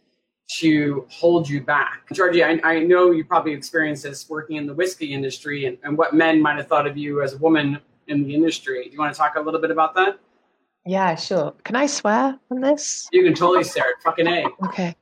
to 0.58 1.06
hold 1.08 1.48
you 1.48 1.60
back. 1.60 2.04
Georgie, 2.12 2.42
I, 2.42 2.58
I, 2.64 2.80
know 2.80 3.12
you 3.12 3.24
probably 3.24 3.52
experienced 3.52 4.02
this 4.02 4.28
working 4.28 4.56
in 4.56 4.66
the 4.66 4.74
whiskey 4.74 5.14
industry 5.14 5.66
and, 5.66 5.78
and 5.84 5.96
what 5.96 6.12
men 6.12 6.42
might 6.42 6.56
have 6.56 6.66
thought 6.66 6.88
of 6.88 6.96
you 6.96 7.22
as 7.22 7.34
a 7.34 7.38
woman 7.38 7.78
in 8.08 8.24
the 8.24 8.34
industry. 8.34 8.84
Do 8.84 8.90
you 8.90 8.98
want 8.98 9.14
to 9.14 9.18
talk 9.18 9.36
a 9.36 9.40
little 9.40 9.60
bit 9.60 9.70
about 9.70 9.94
that? 9.94 10.18
Yeah, 10.84 11.14
sure. 11.14 11.54
Can 11.62 11.76
I 11.76 11.86
swear 11.86 12.36
on 12.50 12.60
this? 12.60 13.08
You 13.12 13.22
can 13.22 13.34
totally 13.34 13.62
swear. 13.62 13.84
Fucking 14.02 14.26
A. 14.26 14.46
Okay. 14.64 14.96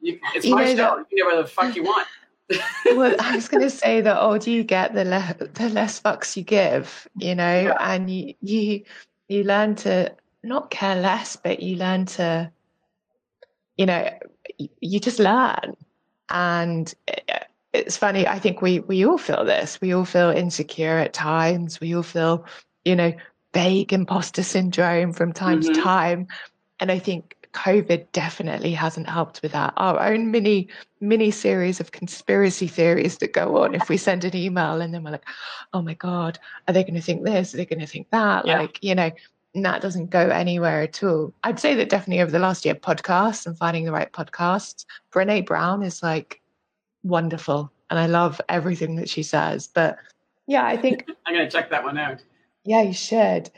You, 0.00 0.20
it's 0.34 0.44
you 0.44 0.54
my 0.54 0.66
show. 0.66 0.76
That, 0.76 0.98
you 0.98 1.04
can 1.04 1.16
do 1.16 1.24
whatever 1.24 1.42
the 1.42 1.48
fuck 1.48 1.74
you 1.74 1.82
want. 1.82 2.06
well, 2.96 3.16
I 3.18 3.34
was 3.34 3.48
going 3.48 3.62
to 3.62 3.70
say 3.70 4.00
the 4.00 4.20
oh, 4.20 4.32
older 4.32 4.50
you 4.50 4.62
get, 4.62 4.94
the 4.94 5.04
less 5.04 5.34
the 5.38 5.70
less 5.70 6.00
fucks 6.00 6.36
you 6.36 6.42
give, 6.42 7.08
you 7.16 7.34
know, 7.34 7.60
yeah. 7.62 7.76
and 7.80 8.10
you 8.10 8.34
you 8.42 8.84
you 9.28 9.44
learn 9.44 9.74
to 9.76 10.14
not 10.42 10.70
care 10.70 10.94
less, 10.94 11.36
but 11.36 11.60
you 11.60 11.76
learn 11.76 12.04
to, 12.04 12.52
you 13.76 13.86
know, 13.86 14.10
you 14.80 15.00
just 15.00 15.18
learn. 15.18 15.76
And 16.30 16.92
it's 17.72 17.96
funny, 17.96 18.26
I 18.26 18.38
think 18.38 18.62
we, 18.62 18.80
we 18.80 19.04
all 19.04 19.18
feel 19.18 19.44
this. 19.44 19.80
We 19.80 19.92
all 19.92 20.04
feel 20.04 20.30
insecure 20.30 20.98
at 20.98 21.12
times. 21.12 21.80
We 21.80 21.94
all 21.94 22.02
feel, 22.02 22.46
you 22.84 22.96
know, 22.96 23.12
vague 23.52 23.92
imposter 23.92 24.42
syndrome 24.42 25.12
from 25.12 25.32
time 25.32 25.60
mm-hmm. 25.60 25.74
to 25.74 25.80
time. 25.80 26.28
And 26.80 26.90
I 26.90 26.98
think 26.98 27.36
COVID 27.52 28.06
definitely 28.12 28.72
hasn't 28.72 29.08
helped 29.08 29.40
with 29.42 29.52
that. 29.52 29.72
Our 29.76 30.00
own 30.12 30.30
mini 30.30 30.68
mini 31.00 31.30
series 31.30 31.80
of 31.80 31.92
conspiracy 31.92 32.66
theories 32.66 33.18
that 33.18 33.32
go 33.32 33.62
on 33.62 33.74
if 33.74 33.88
we 33.88 33.96
send 33.96 34.24
an 34.24 34.34
email 34.34 34.80
and 34.80 34.92
then 34.92 35.04
we're 35.04 35.12
like, 35.12 35.26
oh 35.72 35.82
my 35.82 35.94
God, 35.94 36.38
are 36.66 36.74
they 36.74 36.82
going 36.82 36.94
to 36.94 37.00
think 37.00 37.24
this? 37.24 37.54
Are 37.54 37.58
they 37.58 37.66
going 37.66 37.80
to 37.80 37.86
think 37.86 38.10
that? 38.10 38.46
Yeah. 38.46 38.60
Like, 38.60 38.78
you 38.82 38.94
know, 38.94 39.10
that 39.62 39.80
doesn't 39.80 40.10
go 40.10 40.28
anywhere 40.28 40.82
at 40.82 41.02
all. 41.02 41.32
I'd 41.44 41.60
say 41.60 41.74
that 41.74 41.88
definitely 41.88 42.22
over 42.22 42.30
the 42.30 42.38
last 42.38 42.64
year, 42.64 42.74
podcasts 42.74 43.46
and 43.46 43.56
finding 43.56 43.84
the 43.84 43.92
right 43.92 44.12
podcasts. 44.12 44.84
Brene 45.12 45.46
Brown 45.46 45.82
is 45.82 46.02
like 46.02 46.40
wonderful, 47.04 47.70
and 47.90 47.98
I 47.98 48.06
love 48.06 48.40
everything 48.48 48.96
that 48.96 49.08
she 49.08 49.22
says. 49.22 49.68
But 49.68 49.98
yeah, 50.46 50.66
I 50.66 50.76
think 50.76 51.06
I'm 51.26 51.34
gonna 51.34 51.50
check 51.50 51.70
that 51.70 51.84
one 51.84 51.98
out. 51.98 52.20
Yeah, 52.64 52.82
you 52.82 52.92
should. 52.92 53.50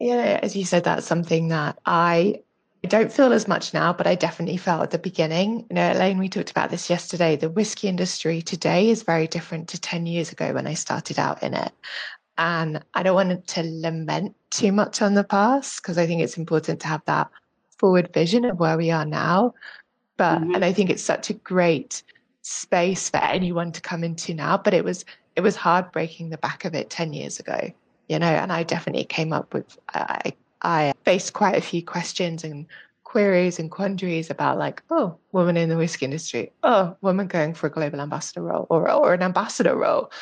Yeah, 0.00 0.40
as 0.42 0.56
you 0.56 0.64
said, 0.64 0.84
that's 0.84 1.06
something 1.06 1.48
that 1.48 1.78
I 1.86 2.42
I 2.84 2.86
don't 2.86 3.12
feel 3.12 3.32
as 3.32 3.48
much 3.48 3.74
now, 3.74 3.92
but 3.92 4.06
I 4.06 4.14
definitely 4.14 4.56
felt 4.56 4.82
at 4.84 4.90
the 4.92 4.98
beginning. 4.98 5.66
You 5.68 5.74
know, 5.74 5.90
Elayne, 5.90 6.18
we 6.18 6.28
talked 6.28 6.52
about 6.52 6.70
this 6.70 6.88
yesterday. 6.88 7.34
The 7.34 7.50
whiskey 7.50 7.88
industry 7.88 8.40
today 8.40 8.88
is 8.88 9.02
very 9.02 9.26
different 9.26 9.68
to 9.70 9.80
10 9.80 10.06
years 10.06 10.30
ago 10.30 10.52
when 10.52 10.66
I 10.66 10.74
started 10.74 11.18
out 11.18 11.42
in 11.42 11.54
it. 11.54 11.72
And 12.38 12.82
I 12.94 13.02
don't 13.02 13.16
want 13.16 13.46
to 13.48 13.62
lament 13.64 14.34
too 14.50 14.72
much 14.72 15.02
on 15.02 15.14
the 15.14 15.24
past 15.24 15.82
because 15.82 15.98
I 15.98 16.06
think 16.06 16.22
it's 16.22 16.38
important 16.38 16.80
to 16.80 16.86
have 16.86 17.02
that 17.06 17.28
forward 17.76 18.12
vision 18.14 18.44
of 18.44 18.60
where 18.60 18.76
we 18.76 18.90
are 18.90 19.04
now. 19.04 19.54
But, 20.16 20.40
mm-hmm. 20.40 20.54
and 20.54 20.64
I 20.64 20.72
think 20.72 20.88
it's 20.88 21.02
such 21.02 21.30
a 21.30 21.34
great 21.34 22.02
space 22.42 23.10
for 23.10 23.18
anyone 23.18 23.72
to 23.72 23.80
come 23.80 24.04
into 24.04 24.34
now. 24.34 24.56
But 24.56 24.72
it 24.72 24.84
was, 24.84 25.04
it 25.36 25.40
was 25.40 25.56
hard 25.56 25.90
breaking 25.92 26.30
the 26.30 26.38
back 26.38 26.64
of 26.64 26.74
it 26.74 26.90
10 26.90 27.12
years 27.12 27.40
ago, 27.40 27.72
you 28.08 28.18
know, 28.18 28.26
and 28.26 28.52
I 28.52 28.62
definitely 28.62 29.04
came 29.04 29.32
up 29.32 29.52
with, 29.52 29.78
I, 29.92 30.32
I 30.62 30.94
faced 31.04 31.32
quite 31.32 31.56
a 31.56 31.60
few 31.60 31.84
questions 31.84 32.44
and 32.44 32.66
queries 33.04 33.58
and 33.58 33.70
quandaries 33.70 34.30
about 34.30 34.58
like, 34.58 34.82
oh, 34.90 35.16
woman 35.32 35.56
in 35.56 35.68
the 35.68 35.76
whiskey 35.76 36.04
industry, 36.04 36.52
oh, 36.62 36.96
woman 37.00 37.26
going 37.26 37.54
for 37.54 37.66
a 37.66 37.70
global 37.70 38.00
ambassador 38.00 38.42
role 38.42 38.66
or, 38.70 38.90
or 38.90 39.14
an 39.14 39.22
ambassador 39.22 39.76
role. 39.76 40.12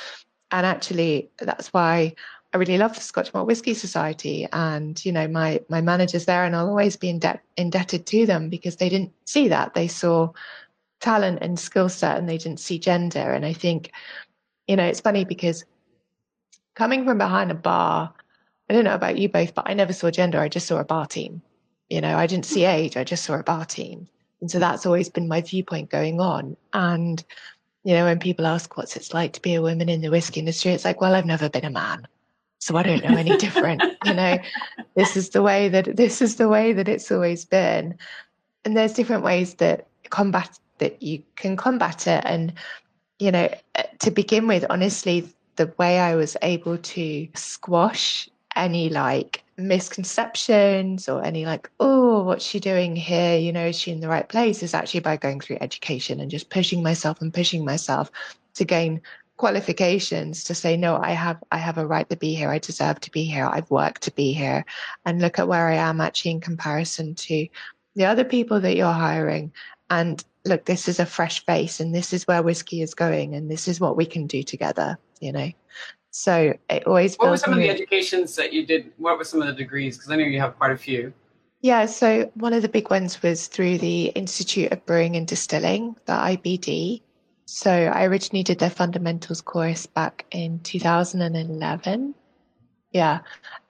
And 0.51 0.65
actually, 0.65 1.31
that's 1.39 1.73
why 1.73 2.15
I 2.53 2.59
really 2.59 2.79
love 2.79 2.95
the 2.95 3.01
Scotch 3.01 3.35
Malt 3.35 3.47
Whisky 3.47 3.75
Society 3.75 4.47
and, 4.53 5.05
you 5.05 5.13
know, 5.13 5.27
my, 5.29 5.61
my 5.69 5.81
managers 5.81 6.25
there, 6.25 6.45
and 6.45 6.55
I'll 6.55 6.69
always 6.69 6.97
be 6.97 7.13
indebt, 7.13 7.41
indebted 7.57 8.07
to 8.07 8.27
them 8.27 8.49
because 8.49 8.77
they 8.77 8.89
didn't 8.89 9.13
see 9.25 9.49
that. 9.49 9.75
They 9.75 9.89
saw 9.89 10.31
talent 11.01 11.41
and 11.43 11.59
skill 11.59 11.89
set 11.89 12.17
and 12.17 12.29
they 12.29 12.39
didn't 12.39 12.61
see 12.61 12.79
gender. 12.79 13.33
And 13.33 13.45
I 13.45 13.53
think, 13.53 13.93
you 14.67 14.77
know, 14.77 14.85
it's 14.85 15.01
funny 15.01 15.25
because 15.25 15.65
coming 16.75 17.05
from 17.05 17.19
behind 17.19 17.51
a 17.51 17.55
bar, 17.55 18.13
I 18.71 18.73
don't 18.73 18.85
know 18.85 18.95
about 18.95 19.19
you 19.19 19.29
both, 19.29 19.55
but 19.55 19.69
I 19.69 19.75
never 19.75 19.93
saw 19.93 20.11
gender. 20.11 20.41
I 20.41 20.49
just 20.49 20.67
saw 20.67 20.79
a 20.79 20.85
bar 20.85 21.07
team. 21.07 21.43
You 21.91 22.01
know, 22.01 22.17
I 22.17 22.27
didn't 22.27 22.47
see 22.47 22.65
age. 22.65 22.97
I 22.97 23.05
just 23.05 23.25
saw 23.25 23.35
a 23.35 23.43
bar 23.43 23.65
team. 23.65 24.09
And 24.41 24.51
so 24.51 24.59
that's 24.59 24.87
always 24.87 25.09
been 25.09 25.29
my 25.29 25.41
viewpoint 25.41 25.91
going 25.91 26.21
on. 26.21 26.57
And 26.73 27.23
you 27.87 27.95
know, 27.95 28.05
when 28.05 28.19
people 28.19 28.49
ask 28.49 28.77
what's 28.77 28.97
it's 28.97 29.15
like 29.15 29.33
to 29.35 29.41
be 29.41 29.55
a 29.55 29.63
woman 29.63 29.89
in 29.89 30.01
the 30.01 30.11
whiskey 30.11 30.41
industry, 30.41 30.73
it's 30.73 30.85
like, 30.85 31.01
well, 31.01 31.15
I've 31.15 31.25
never 31.25 31.49
been 31.49 31.65
a 31.65 31.71
man. 31.71 32.09
So 32.59 32.77
I 32.77 32.83
don't 32.83 33.05
know 33.05 33.17
any 33.17 33.37
different. 33.37 33.81
you 34.05 34.13
know, 34.13 34.39
this 34.97 35.17
is 35.17 35.29
the 35.29 35.41
way 35.41 35.69
that 35.69 35.97
this 35.97 36.21
is 36.21 36.35
the 36.35 36.49
way 36.49 36.73
that 36.73 36.89
it's 36.89 37.13
always 37.13 37.45
been. 37.45 37.97
And 38.65 38.77
there's 38.77 38.93
different 38.93 39.23
ways 39.23 39.55
that 39.55 39.87
combat 40.11 40.59
that 40.79 41.01
you 41.01 41.23
can 41.37 41.57
combat 41.57 42.09
it. 42.09 42.25
And, 42.27 42.55
you 43.21 43.31
know, 43.31 43.49
uh, 43.77 43.85
to 44.01 44.11
begin 44.11 44.49
with, 44.49 44.67
honestly, 44.69 45.33
the 45.55 45.73
way 45.79 46.01
I 46.01 46.17
was 46.17 46.37
able 46.43 46.79
to 46.79 47.29
squash 47.37 48.29
any 48.57 48.89
like 48.89 49.45
misconceptions 49.59 51.09
or 51.09 51.25
any 51.25 51.47
like, 51.47 51.71
oh, 51.81 52.23
what's 52.23 52.45
she 52.45 52.61
doing 52.61 52.97
here? 52.97 53.39
You 53.39 53.53
know, 53.53 53.67
is 53.67 53.79
she 53.79 53.91
in 53.91 54.01
the 54.01 54.09
right 54.09 54.29
place? 54.29 54.63
Is 54.63 54.75
actually 54.75 55.01
by 55.01 55.17
going 55.17 55.41
through 55.41 55.59
education 55.61 56.21
and 56.21 56.31
just 56.31 56.51
pushing 56.51 56.83
myself 56.83 57.21
and 57.21 57.33
pushing 57.33 57.65
myself 57.65 58.11
to 58.55 58.65
gain 58.65 59.01
qualifications 59.37 60.45
to 60.45 60.55
say 60.55 60.79
no 60.79 60.97
i 60.97 61.11
have 61.11 61.37
i 61.53 61.59
have 61.59 61.77
a 61.77 61.87
right 61.87 62.09
to 62.09 62.17
be 62.17 62.35
here. 62.35 62.49
I 62.49 62.59
deserve 62.59 63.01
to 63.01 63.11
be 63.11 63.25
here. 63.25 63.47
I've 63.47 63.71
worked 63.71 64.03
to 64.05 64.11
be 64.13 64.33
here. 64.33 64.65
And 65.05 65.21
look 65.21 65.39
at 65.39 65.49
where 65.49 65.69
i 65.69 65.75
am 65.75 66.01
actually 66.01 66.31
in 66.33 66.41
comparison 66.41 67.15
to 67.17 67.47
the 67.97 68.07
other 68.07 68.25
people 68.25 68.61
that 68.61 68.77
you're 68.77 68.93
hiring. 68.93 69.53
And 69.91 70.25
look 70.47 70.65
this 70.65 70.89
is 70.89 70.99
a 70.99 71.07
fresh 71.07 71.45
face 71.45 71.81
and 71.81 71.95
this 71.95 72.13
is 72.13 72.27
where 72.27 72.43
whiskey 72.43 72.81
is 72.81 72.95
going 72.95 73.35
and 73.35 73.51
this 73.51 73.69
is 73.69 73.81
what 73.81 73.97
we 73.97 74.07
can 74.07 74.27
do 74.27 74.43
together 74.43 74.99
you 75.21 75.33
know 75.33 75.51
so 76.17 76.55
it 76.71 76.87
always. 76.87 77.15
What 77.17 77.29
were 77.29 77.37
some 77.37 77.53
of 77.53 77.59
the 77.59 77.69
educations 77.69 78.35
that 78.37 78.51
you 78.51 78.65
did? 78.65 78.91
What 78.97 79.19
were 79.19 79.25
some 79.25 79.43
of 79.43 79.49
the 79.49 79.53
degrees? 79.53 79.99
Because 79.99 80.11
I 80.11 80.17
know 80.17 80.25
you 80.25 80.41
have 80.41 80.57
quite 80.57 80.71
a 80.71 80.77
few. 80.77 81.13
Yeah, 81.61 81.85
so 81.85 82.31
one 82.35 82.55
of 82.55 82.63
the 82.63 82.71
big 82.71 82.91
ones 82.91 83.23
was 83.23 83.49
through 83.49 83.77
the 83.79 84.07
Institute 84.07 84.73
of 84.73 84.87
Brewing 84.87 85.17
and 85.17 85.27
Distilling, 85.27 85.95
the 86.07 86.15
IBD. 86.15 87.03
So 87.45 87.71
I 87.71 88.05
originally 88.05 88.45
did 88.45 88.59
their 88.59 88.71
fundamentals 88.71 89.43
course 89.43 89.85
back 89.85 90.25
in 90.31 90.61
2011. 90.61 92.15
Yeah. 92.93 93.21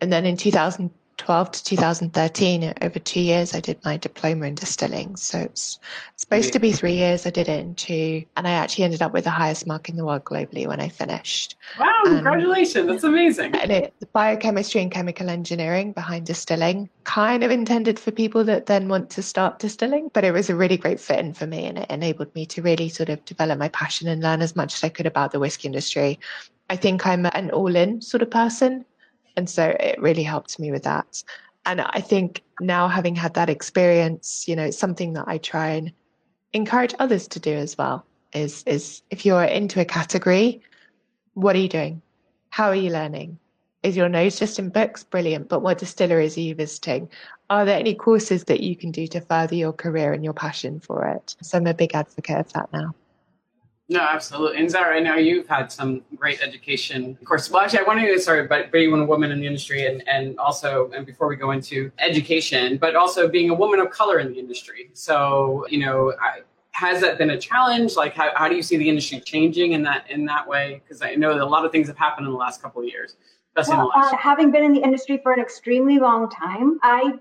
And 0.00 0.12
then 0.12 0.24
in 0.24 0.36
2012 0.36 1.50
to 1.50 1.64
2013, 1.64 2.74
over 2.80 2.98
two 3.00 3.20
years, 3.20 3.54
I 3.54 3.60
did 3.60 3.84
my 3.84 3.96
diploma 3.96 4.46
in 4.46 4.54
distilling. 4.54 5.16
So 5.16 5.40
it's 5.40 5.80
supposed 6.26 6.52
to 6.52 6.58
be 6.58 6.72
three 6.72 6.94
years. 6.94 7.24
I 7.24 7.30
did 7.30 7.48
it 7.48 7.60
in 7.60 7.74
two, 7.74 8.24
and 8.36 8.46
I 8.46 8.50
actually 8.50 8.84
ended 8.84 9.02
up 9.02 9.12
with 9.12 9.24
the 9.24 9.30
highest 9.30 9.66
mark 9.66 9.88
in 9.88 9.96
the 9.96 10.04
world 10.04 10.24
globally 10.24 10.66
when 10.66 10.80
I 10.80 10.88
finished. 10.88 11.56
Wow! 11.78 12.02
And, 12.04 12.16
congratulations! 12.16 12.86
That's 12.88 13.04
amazing. 13.04 13.54
And 13.54 13.70
it, 13.70 13.94
the 14.00 14.06
biochemistry 14.06 14.82
and 14.82 14.90
chemical 14.90 15.30
engineering 15.30 15.92
behind 15.92 16.26
distilling, 16.26 16.88
kind 17.04 17.44
of 17.44 17.50
intended 17.50 17.98
for 17.98 18.10
people 18.10 18.42
that 18.44 18.66
then 18.66 18.88
want 18.88 19.10
to 19.10 19.22
start 19.22 19.58
distilling, 19.58 20.10
but 20.12 20.24
it 20.24 20.32
was 20.32 20.50
a 20.50 20.56
really 20.56 20.76
great 20.76 21.00
fit 21.00 21.20
in 21.20 21.32
for 21.32 21.46
me, 21.46 21.64
and 21.64 21.78
it 21.78 21.90
enabled 21.90 22.34
me 22.34 22.44
to 22.46 22.62
really 22.62 22.88
sort 22.88 23.08
of 23.08 23.24
develop 23.24 23.58
my 23.58 23.68
passion 23.68 24.08
and 24.08 24.22
learn 24.22 24.42
as 24.42 24.56
much 24.56 24.74
as 24.74 24.84
I 24.84 24.88
could 24.88 25.06
about 25.06 25.30
the 25.30 25.38
whiskey 25.38 25.68
industry. 25.68 26.18
I 26.68 26.76
think 26.76 27.06
I'm 27.06 27.26
an 27.26 27.50
all-in 27.52 28.02
sort 28.02 28.22
of 28.22 28.30
person 28.30 28.84
and 29.36 29.48
so 29.48 29.76
it 29.78 30.00
really 30.00 30.22
helped 30.22 30.58
me 30.58 30.70
with 30.70 30.82
that. 30.84 31.22
And 31.66 31.80
I 31.80 32.00
think 32.00 32.42
now 32.60 32.88
having 32.88 33.14
had 33.14 33.34
that 33.34 33.50
experience, 33.50 34.48
you 34.48 34.56
know, 34.56 34.64
it's 34.64 34.78
something 34.78 35.12
that 35.12 35.24
I 35.28 35.38
try 35.38 35.68
and 35.70 35.92
encourage 36.52 36.94
others 36.98 37.28
to 37.28 37.40
do 37.40 37.52
as 37.52 37.76
well. 37.76 38.04
Is 38.32 38.62
is 38.66 39.02
if 39.10 39.24
you're 39.24 39.44
into 39.44 39.80
a 39.80 39.84
category, 39.84 40.60
what 41.34 41.56
are 41.56 41.60
you 41.60 41.68
doing? 41.68 42.02
How 42.50 42.68
are 42.68 42.74
you 42.74 42.90
learning? 42.90 43.38
Is 43.82 43.96
your 43.96 44.08
nose 44.08 44.38
just 44.38 44.58
in 44.58 44.70
books? 44.70 45.04
Brilliant. 45.04 45.48
But 45.48 45.60
what 45.60 45.78
distilleries 45.78 46.36
are 46.36 46.40
you 46.40 46.54
visiting? 46.54 47.08
Are 47.50 47.64
there 47.64 47.78
any 47.78 47.94
courses 47.94 48.44
that 48.44 48.60
you 48.60 48.74
can 48.74 48.90
do 48.90 49.06
to 49.08 49.20
further 49.20 49.54
your 49.54 49.72
career 49.72 50.12
and 50.12 50.24
your 50.24 50.32
passion 50.32 50.80
for 50.80 51.06
it? 51.06 51.36
So 51.40 51.58
I'm 51.58 51.66
a 51.66 51.74
big 51.74 51.94
advocate 51.94 52.38
of 52.38 52.52
that 52.54 52.72
now. 52.72 52.94
No, 53.88 54.00
absolutely. 54.00 54.58
And 54.58 54.68
Zahra, 54.68 54.96
I 54.96 55.00
know 55.00 55.14
you've 55.14 55.46
had 55.46 55.70
some 55.70 56.02
great 56.16 56.42
education. 56.42 57.16
Of 57.20 57.24
course, 57.24 57.48
well, 57.50 57.62
actually, 57.62 57.80
I 57.80 57.82
wanted 57.84 58.12
to 58.12 58.20
start 58.20 58.48
by 58.48 58.64
being 58.64 58.92
a 58.92 59.04
woman 59.04 59.30
in 59.30 59.40
the 59.40 59.46
industry 59.46 59.86
and, 59.86 60.02
and 60.08 60.36
also, 60.40 60.90
and 60.90 61.06
before 61.06 61.28
we 61.28 61.36
go 61.36 61.52
into 61.52 61.92
education, 61.98 62.78
but 62.78 62.96
also 62.96 63.28
being 63.28 63.48
a 63.50 63.54
woman 63.54 63.78
of 63.78 63.90
color 63.90 64.18
in 64.18 64.32
the 64.32 64.38
industry. 64.40 64.90
So, 64.92 65.66
you 65.70 65.78
know, 65.78 66.12
I, 66.20 66.40
has 66.72 67.00
that 67.00 67.16
been 67.16 67.30
a 67.30 67.38
challenge? 67.38 67.94
Like, 67.94 68.14
how, 68.14 68.32
how 68.34 68.48
do 68.48 68.56
you 68.56 68.62
see 68.62 68.76
the 68.76 68.88
industry 68.88 69.20
changing 69.20 69.72
in 69.72 69.82
that 69.84 70.10
in 70.10 70.26
that 70.26 70.46
way? 70.46 70.82
Because 70.82 71.00
I 71.00 71.14
know 71.14 71.32
that 71.34 71.42
a 71.42 71.46
lot 71.46 71.64
of 71.64 71.70
things 71.70 71.86
have 71.86 71.96
happened 71.96 72.26
in 72.26 72.32
the 72.32 72.38
last 72.38 72.60
couple 72.60 72.82
of 72.82 72.88
years. 72.88 73.16
Well, 73.68 73.90
uh, 73.94 74.14
having 74.16 74.50
been 74.50 74.64
in 74.64 74.74
the 74.74 74.82
industry 74.82 75.18
for 75.22 75.32
an 75.32 75.40
extremely 75.40 75.98
long 75.98 76.28
time, 76.28 76.78
I 76.82 77.14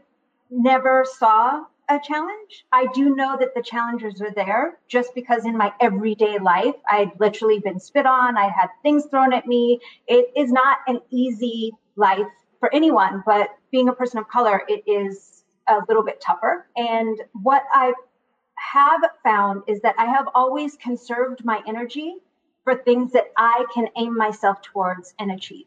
never 0.49 1.05
saw 1.17 1.63
a 1.89 1.99
challenge. 1.99 2.65
I 2.71 2.87
do 2.93 3.15
know 3.15 3.37
that 3.39 3.53
the 3.55 3.61
challenges 3.61 4.21
are 4.21 4.31
there 4.31 4.79
just 4.87 5.13
because 5.13 5.45
in 5.45 5.57
my 5.57 5.73
everyday 5.79 6.39
life, 6.39 6.75
I'd 6.89 7.11
literally 7.19 7.59
been 7.59 7.79
spit 7.79 8.05
on, 8.05 8.37
I 8.37 8.49
had 8.49 8.69
things 8.83 9.05
thrown 9.05 9.33
at 9.33 9.45
me. 9.45 9.79
It 10.07 10.31
is 10.35 10.51
not 10.51 10.79
an 10.87 11.01
easy 11.11 11.71
life 11.95 12.27
for 12.59 12.73
anyone, 12.73 13.23
but 13.25 13.49
being 13.71 13.89
a 13.89 13.93
person 13.93 14.19
of 14.19 14.27
color, 14.27 14.63
it 14.67 14.83
is 14.87 15.43
a 15.67 15.79
little 15.87 16.03
bit 16.03 16.21
tougher. 16.21 16.67
And 16.75 17.21
what 17.33 17.63
I 17.73 17.93
have 18.57 19.01
found 19.23 19.63
is 19.67 19.81
that 19.81 19.95
I 19.97 20.05
have 20.05 20.27
always 20.33 20.75
conserved 20.77 21.43
my 21.43 21.61
energy 21.67 22.15
for 22.63 22.75
things 22.75 23.11
that 23.13 23.25
I 23.37 23.65
can 23.73 23.87
aim 23.97 24.17
myself 24.17 24.61
towards 24.61 25.13
and 25.19 25.31
achieve. 25.31 25.65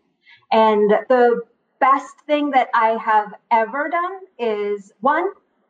And 0.51 0.91
the 1.09 1.43
best 1.81 2.15
thing 2.27 2.51
that 2.51 2.69
I 2.75 2.97
have 2.97 3.35
ever 3.51 3.89
done 3.89 4.21
is 4.39 4.93
one, 5.01 5.29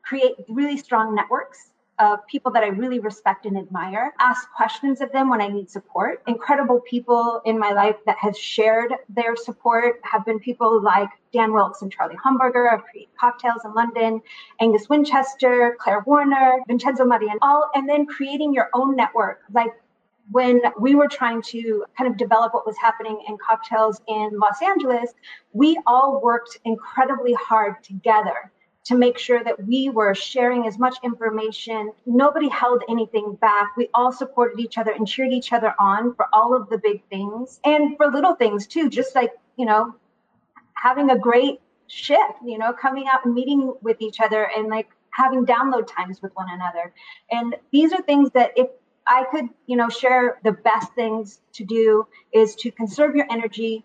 create 0.09 0.33
really 0.49 0.77
strong 0.77 1.15
networks 1.15 1.71
of 1.99 2.25
people 2.29 2.53
that 2.53 2.63
I 2.63 2.69
really 2.69 3.01
respect 3.01 3.45
and 3.45 3.59
admire, 3.59 4.15
ask 4.21 4.49
questions 4.53 5.01
of 5.01 5.11
them 5.13 5.29
when 5.29 5.41
I 5.41 5.49
need 5.49 5.69
support. 5.69 6.23
Incredible 6.27 6.81
people 6.81 7.43
in 7.45 7.59
my 7.59 7.73
life 7.73 7.97
that 8.07 8.17
have 8.19 8.37
shared 8.37 8.93
their 9.09 9.35
support 9.37 10.01
have 10.05 10.25
been 10.25 10.39
people 10.39 10.81
like 10.81 11.09
Dan 11.33 11.53
Wilkes 11.53 11.83
and 11.83 11.91
Charlie 11.91 12.17
Humberger 12.25 12.73
of 12.73 12.85
Create 12.85 13.09
Cocktails 13.19 13.65
in 13.65 13.75
London, 13.75 14.23
Angus 14.61 14.89
Winchester, 14.89 15.77
Claire 15.81 16.05
Warner, 16.07 16.61
Vincenzo 16.69 17.05
Marian, 17.05 17.39
all, 17.43 17.69
and 17.75 17.89
then 17.89 18.07
creating 18.07 18.55
your 18.55 18.71
own 18.75 18.95
network. 18.95 19.41
Like 19.53 19.73
when 20.31 20.61
we 20.79 20.95
were 20.95 21.09
trying 21.09 21.43
to 21.43 21.85
kind 21.97 22.09
of 22.09 22.17
develop 22.17 22.55
what 22.55 22.65
was 22.65 22.77
happening 22.77 23.19
in 23.29 23.37
cocktails 23.39 24.01
in 24.07 24.39
Los 24.39 24.63
Angeles, 24.63 25.13
we 25.53 25.77
all 25.87 26.21
worked 26.23 26.59
incredibly 26.65 27.35
hard 27.35 27.83
together 27.83 28.53
to 28.89 28.97
make 28.97 29.19
sure 29.19 29.45
that 29.45 29.67
we 29.67 29.91
were 29.91 30.15
sharing 30.15 30.67
as 30.67 30.79
much 30.79 30.97
information. 31.05 31.93
Nobody 32.07 32.49
held 32.49 32.83
anything 32.89 33.35
back. 33.35 33.77
We 33.77 33.91
all 33.93 34.13
supported 34.13 34.59
each 34.59 34.79
other 34.79 34.93
and 34.93 35.07
cheered 35.07 35.31
each 35.31 35.53
other 35.53 35.75
on 35.79 36.15
for 36.15 36.27
all 36.33 36.57
of 36.57 36.71
the 36.71 36.79
big 36.79 37.03
things 37.11 37.61
and 37.67 37.99
for 37.99 38.11
little 38.11 38.35
things 38.35 38.67
too, 38.67 38.89
just 38.89 39.15
like, 39.15 39.33
you 39.57 39.67
know, 39.67 39.95
having 40.73 41.11
a 41.11 41.19
great 41.19 41.61
shift, 41.87 42.39
you 42.43 42.57
know, 42.57 42.73
coming 42.73 43.05
out 43.13 43.27
and 43.27 43.35
meeting 43.35 43.75
with 43.83 44.01
each 44.01 44.21
other 44.21 44.49
and 44.57 44.69
like 44.69 44.89
having 45.11 45.45
download 45.45 45.87
times 45.87 46.23
with 46.23 46.33
one 46.35 46.47
another. 46.51 46.95
And 47.31 47.57
these 47.71 47.93
are 47.93 48.01
things 48.01 48.31
that 48.31 48.53
if 48.57 48.69
I 49.07 49.25
could, 49.31 49.51
you 49.67 49.77
know, 49.77 49.91
share 49.91 50.39
the 50.45 50.53
best 50.53 50.95
things 50.95 51.43
to 51.55 51.65
do 51.65 52.07
is 52.33 52.55
to 52.57 52.71
conserve 52.71 53.15
your 53.15 53.27
energy, 53.31 53.85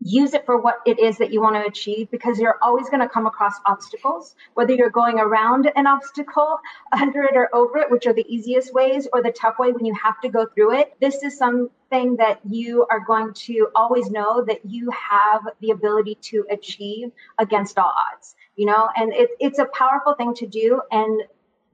use 0.00 0.34
it 0.34 0.46
for 0.46 0.60
what 0.60 0.76
it 0.86 0.98
is 0.98 1.18
that 1.18 1.32
you 1.32 1.40
want 1.40 1.56
to 1.56 1.68
achieve 1.68 2.10
because 2.10 2.38
you're 2.38 2.58
always 2.62 2.88
going 2.88 3.00
to 3.00 3.08
come 3.08 3.26
across 3.26 3.54
obstacles, 3.66 4.36
whether 4.54 4.72
you're 4.72 4.90
going 4.90 5.18
around 5.18 5.70
an 5.76 5.86
obstacle, 5.86 6.58
under 6.92 7.24
it, 7.24 7.36
or 7.36 7.54
over 7.54 7.78
it, 7.78 7.90
which 7.90 8.06
are 8.06 8.12
the 8.12 8.26
easiest 8.32 8.72
ways, 8.72 9.08
or 9.12 9.22
the 9.22 9.32
tough 9.32 9.58
way 9.58 9.72
when 9.72 9.84
you 9.84 9.94
have 10.02 10.20
to 10.20 10.28
go 10.28 10.46
through 10.54 10.78
it. 10.78 10.94
This 11.00 11.22
is 11.22 11.36
something 11.36 12.16
that 12.16 12.40
you 12.48 12.86
are 12.90 13.00
going 13.00 13.32
to 13.34 13.68
always 13.74 14.10
know 14.10 14.44
that 14.44 14.64
you 14.64 14.90
have 14.90 15.42
the 15.60 15.70
ability 15.70 16.16
to 16.22 16.44
achieve 16.50 17.10
against 17.38 17.78
all 17.78 17.92
odds, 18.12 18.36
you 18.56 18.66
know, 18.66 18.88
and 18.96 19.12
it, 19.12 19.30
it's 19.40 19.58
a 19.58 19.66
powerful 19.66 20.14
thing 20.14 20.34
to 20.34 20.46
do. 20.46 20.80
And 20.92 21.22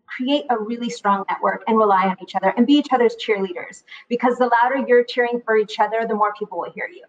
create 0.06 0.44
a 0.50 0.58
really 0.58 0.90
strong 0.90 1.24
network 1.28 1.64
and 1.66 1.76
rely 1.76 2.06
on 2.06 2.16
each 2.22 2.36
other 2.36 2.52
and 2.56 2.66
be 2.66 2.74
each 2.74 2.92
other's 2.92 3.16
cheerleaders 3.16 3.82
because 4.08 4.36
the 4.36 4.48
louder 4.62 4.86
you're 4.86 5.02
cheering 5.02 5.40
for 5.44 5.56
each 5.56 5.80
other, 5.80 6.06
the 6.06 6.14
more 6.14 6.32
people 6.38 6.58
will 6.58 6.70
hear 6.70 6.86
you. 6.86 7.02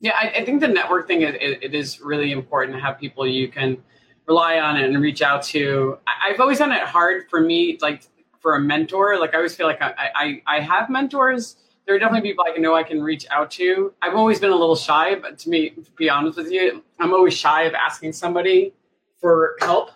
Yeah, 0.00 0.12
I, 0.18 0.30
I 0.40 0.44
think 0.44 0.60
the 0.60 0.68
network 0.68 1.08
thing 1.08 1.22
is 1.22 1.34
it, 1.40 1.62
it 1.62 1.74
is 1.74 2.00
really 2.00 2.30
important 2.32 2.76
to 2.76 2.80
have 2.80 2.98
people 2.98 3.26
you 3.26 3.48
can 3.48 3.82
rely 4.26 4.60
on 4.60 4.76
and 4.76 5.00
reach 5.00 5.22
out 5.22 5.42
to. 5.42 5.98
I, 6.06 6.30
have 6.30 6.40
always 6.40 6.58
found 6.58 6.72
it 6.72 6.82
hard 6.82 7.28
for 7.28 7.40
me, 7.40 7.78
like 7.80 8.02
for 8.40 8.54
a 8.56 8.60
mentor. 8.60 9.18
Like 9.18 9.34
I 9.34 9.38
always 9.38 9.56
feel 9.56 9.66
like 9.66 9.82
I, 9.82 9.92
I, 10.14 10.42
I 10.46 10.60
have 10.60 10.88
mentors. 10.88 11.56
There 11.86 11.96
are 11.96 11.98
definitely 11.98 12.28
people 12.28 12.44
I 12.46 12.52
can 12.52 12.62
know 12.62 12.74
I 12.74 12.82
can 12.82 13.02
reach 13.02 13.26
out 13.30 13.50
to. 13.52 13.94
I've 14.02 14.14
always 14.14 14.38
been 14.38 14.50
a 14.50 14.56
little 14.56 14.76
shy, 14.76 15.16
but 15.16 15.38
to 15.38 15.48
me, 15.48 15.70
to 15.70 15.90
be 15.96 16.10
honest 16.10 16.36
with 16.36 16.52
you, 16.52 16.84
I'm 17.00 17.12
always 17.12 17.34
shy 17.34 17.62
of 17.62 17.74
asking 17.74 18.12
somebody 18.12 18.74
for 19.20 19.56
help. 19.62 19.90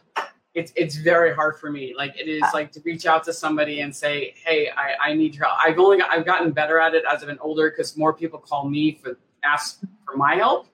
It's 0.54 0.72
it's 0.74 0.96
very 0.96 1.34
hard 1.34 1.58
for 1.58 1.70
me. 1.70 1.94
Like 1.96 2.18
it 2.18 2.28
is 2.28 2.42
uh. 2.42 2.50
like 2.52 2.72
to 2.72 2.80
reach 2.84 3.06
out 3.06 3.24
to 3.24 3.32
somebody 3.32 3.80
and 3.80 3.94
say, 3.94 4.34
"Hey, 4.44 4.68
I, 4.70 5.10
I 5.10 5.14
need 5.14 5.34
your 5.34 5.46
help." 5.46 5.58
I've 5.62 5.78
only 5.78 5.98
got, 5.98 6.10
I've 6.10 6.26
gotten 6.26 6.50
better 6.50 6.78
at 6.78 6.94
it 6.94 7.04
as 7.10 7.22
I've 7.22 7.28
been 7.28 7.38
older 7.38 7.70
because 7.70 7.96
more 7.96 8.12
people 8.12 8.38
call 8.38 8.68
me 8.68 8.98
for 9.02 9.16
ask 9.44 9.80
for 10.04 10.16
my 10.16 10.34
help. 10.34 10.66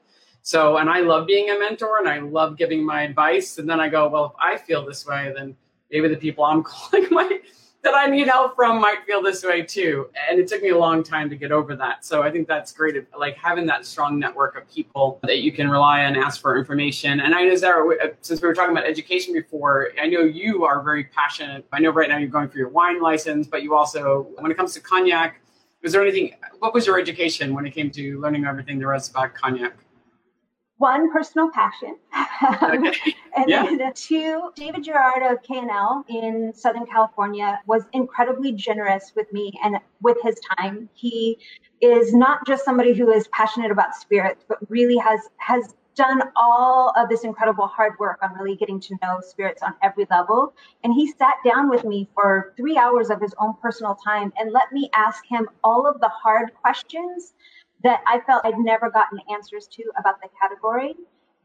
So, 0.43 0.79
and 0.79 0.89
I 0.89 1.01
love 1.01 1.27
being 1.27 1.51
a 1.51 1.59
mentor 1.59 1.99
and 1.99 2.09
I 2.09 2.21
love 2.21 2.57
giving 2.57 2.85
my 2.85 3.03
advice. 3.03 3.59
And 3.59 3.69
then 3.69 3.81
I 3.81 3.89
go, 3.89 4.09
well, 4.09 4.27
if 4.27 4.33
I 4.41 4.57
feel 4.57 4.85
this 4.87 5.07
way, 5.07 5.33
then 5.37 5.57
maybe 5.91 6.09
the 6.09 6.17
people 6.17 6.45
I'm 6.45 6.63
calling 6.65 7.07
my 7.11 7.41
that 7.85 7.95
I 7.95 8.07
need 8.07 8.29
help 8.29 8.57
from 8.57 8.81
might 8.81 9.05
feel 9.07 9.23
this 9.23 9.45
way 9.45 9.63
too. 9.63 10.09
And 10.29 10.41
it 10.41 10.49
took 10.49 10.63
me 10.63 10.71
a 10.71 10.79
long 10.79 11.03
time 11.03 11.31
to 11.31 11.37
get 11.37 11.53
over 11.53 11.77
that. 11.77 12.05
So 12.05 12.23
I 12.23 12.31
think 12.31 12.49
that's 12.49 12.73
great. 12.73 12.97
Like 13.17 13.37
having 13.37 13.67
that 13.67 13.87
strong 13.87 14.19
network 14.19 14.57
of 14.57 14.69
people 14.69 15.21
that 15.23 15.39
you 15.39 15.53
can 15.53 15.71
rely 15.71 16.05
on, 16.05 16.17
ask 16.17 16.41
for 16.41 16.59
information. 16.59 17.21
And 17.21 17.35
I 17.35 17.45
know, 17.45 17.55
Zahra, 17.55 17.95
uh, 18.03 18.09
since 18.21 18.43
we 18.43 18.49
were 18.49 18.55
talking 18.55 18.73
about 18.73 18.85
education 18.85 19.33
before, 19.33 19.91
I 20.01 20.09
know 20.09 20.21
you 20.21 20.65
are 20.65 20.83
very 20.83 21.05
passionate. 21.05 21.67
I 21.73 21.79
know 21.79 21.91
right 21.91 22.09
now 22.09 22.19
you're 22.19 22.29
going 22.29 22.49
for 22.49 22.59
your 22.59 22.69
wine 22.69 23.01
license, 23.01 23.47
but 23.47 23.63
you 23.63 23.77
also, 23.77 24.29
when 24.39 24.51
it 24.51 24.57
comes 24.57 24.75
to 24.75 24.81
cognac, 24.81 25.41
was 25.83 25.93
there 25.93 26.03
anything 26.03 26.35
what 26.59 26.75
was 26.75 26.87
your 26.87 26.99
education 26.99 27.55
when 27.55 27.67
it 27.67 27.73
came 27.73 27.91
to 27.91 28.21
learning 28.21 28.45
everything 28.45 28.79
there 28.79 28.93
was 28.93 29.11
about 29.11 29.35
cognac 29.35 29.77
one 30.79 31.11
personal 31.13 31.51
passion 31.51 31.97
okay. 32.63 32.93
and 33.37 33.49
yeah. 33.49 33.65
then 33.65 33.93
two 33.95 34.51
david 34.55 34.85
gerard 34.85 35.23
of 35.23 35.43
K&L 35.43 36.05
in 36.09 36.53
southern 36.55 36.87
california 36.87 37.61
was 37.67 37.83
incredibly 37.93 38.53
generous 38.53 39.13
with 39.17 39.33
me 39.33 39.53
and 39.65 39.77
with 40.03 40.17
his 40.23 40.39
time 40.57 40.89
he 40.95 41.39
is 41.81 42.13
not 42.13 42.47
just 42.47 42.65
somebody 42.65 42.93
who 42.93 43.11
is 43.11 43.29
passionate 43.29 43.71
about 43.71 43.95
spirits 43.95 44.45
but 44.49 44.59
really 44.69 44.97
has 44.97 45.21
has 45.37 45.75
done 45.99 46.23
all 46.37 46.93
of 46.97 47.09
this 47.09 47.25
incredible 47.25 47.67
hard 47.67 47.93
work 47.99 48.21
on 48.23 48.33
really 48.35 48.57
getting 48.57 48.79
to 48.79 48.97
know 49.03 49.19
spirits 49.21 49.63
on 49.63 49.75
every 49.83 50.07
level. 50.11 50.55
And 50.85 50.95
he 50.95 51.11
sat 51.11 51.35
down 51.45 51.69
with 51.69 51.85
me 51.85 52.09
for 52.15 52.55
three 52.57 52.79
hours 52.79 53.11
of 53.11 53.21
his 53.21 53.35
own 53.39 53.55
personal 53.61 53.97
time 53.97 54.33
and 54.39 54.53
let 54.53 54.73
me 54.73 54.89
ask 54.95 55.25
him 55.29 55.49
all 55.65 55.87
of 55.87 56.01
the 56.01 56.09
hard 56.09 56.55
questions 56.63 57.35
that 57.83 58.01
I 58.07 58.21
felt 58.21 58.47
I'd 58.47 58.59
never 58.59 58.91
gotten 58.91 59.19
answers 59.31 59.67
to 59.73 59.83
about 59.99 60.21
the 60.23 60.29
category. 60.41 60.95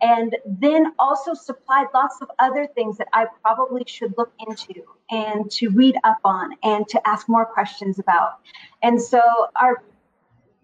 And 0.02 0.36
then 0.46 0.94
also 1.00 1.34
supplied 1.34 1.88
lots 1.94 2.18
of 2.22 2.30
other 2.38 2.68
things 2.76 2.98
that 2.98 3.08
I 3.13 3.26
probably 3.42 3.84
should 3.88 4.13
look 4.18 4.34
into 4.48 4.84
and 5.10 5.50
to 5.52 5.70
read 5.70 5.96
up 6.04 6.20
on 6.26 6.52
and 6.62 6.88
to 6.89 7.08
ask 7.08 7.30
more 7.30 7.46
questions 7.46 8.00
about. 8.00 8.39
And 8.82 9.02
so 9.02 9.22
our 9.56 9.82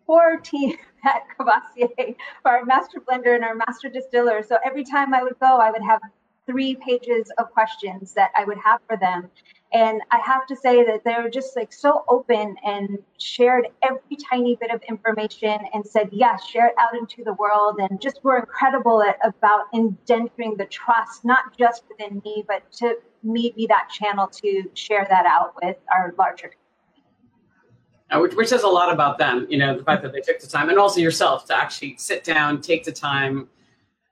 poor 0.10 0.38
team 0.38 0.76
at 1.06 1.22
for 1.38 2.52
our 2.52 2.65
master 2.65 3.00
blender 3.00 3.36
and 3.36 3.43
our 3.43 3.54
master 3.54 3.89
distiller. 3.89 4.41
So 4.41 4.58
every 4.65 4.84
time 4.84 5.13
I 5.13 5.22
would 5.22 5.38
go, 5.39 5.60
I 5.60 5.69
would 5.69 5.84
have 5.84 6.02
three 6.48 6.76
pages 6.76 7.32
of 7.38 7.52
questions 7.52 8.13
that 8.13 8.32
I 8.36 8.43
would 8.43 8.58
have 8.58 8.80
for 8.88 8.98
them. 8.98 9.30
And 9.72 10.02
I 10.10 10.17
have 10.26 10.48
to 10.48 10.56
say 10.56 10.84
that 10.84 11.04
they 11.06 11.13
were 11.22 11.30
just 11.30 11.56
like 11.56 11.72
so 11.72 12.04
open 12.08 12.56
and 12.65 12.98
shared 13.19 13.67
every 13.84 14.17
tiny 14.32 14.56
bit 14.56 14.72
of 14.72 14.82
information 14.89 15.60
and 15.76 15.86
said, 15.86 16.10
yes, 16.12 16.43
share 16.43 16.65
it 16.65 16.74
out 16.80 16.98
into 16.98 17.24
the 17.24 17.34
world. 17.34 17.78
And 17.78 18.02
just 18.02 18.24
were 18.24 18.39
incredible 18.39 19.04
at 19.04 19.19
about 19.24 19.65
engendering 19.76 20.58
the 20.58 20.65
trust, 20.65 21.24
not 21.24 21.56
just 21.56 21.84
within 21.88 22.19
me, 22.26 22.43
but 22.48 22.63
to 22.78 22.95
me 23.22 23.54
be 23.56 23.67
that 23.67 23.89
channel 23.91 24.26
to 24.41 24.63
share 24.74 25.06
that 25.08 25.28
out 25.28 25.54
with 25.62 25.78
our 25.93 26.15
larger 26.17 26.50
uh, 28.12 28.19
which, 28.19 28.34
which 28.36 28.48
says 28.48 28.63
a 28.63 28.67
lot 28.67 28.91
about 28.91 29.17
them, 29.17 29.45
you 29.50 29.58
know, 29.58 29.78
the 29.78 29.84
fact 29.84 30.02
that 30.04 30.12
they 30.12 30.22
took 30.22 30.39
the 30.39 30.48
time 30.48 30.69
and 30.69 30.80
also 30.80 31.00
yourself 31.00 31.45
to 31.45 31.56
actually 31.56 31.95
sit 31.98 32.24
down, 32.24 32.62
take 32.62 32.84
the 32.84 32.91
time 32.91 33.48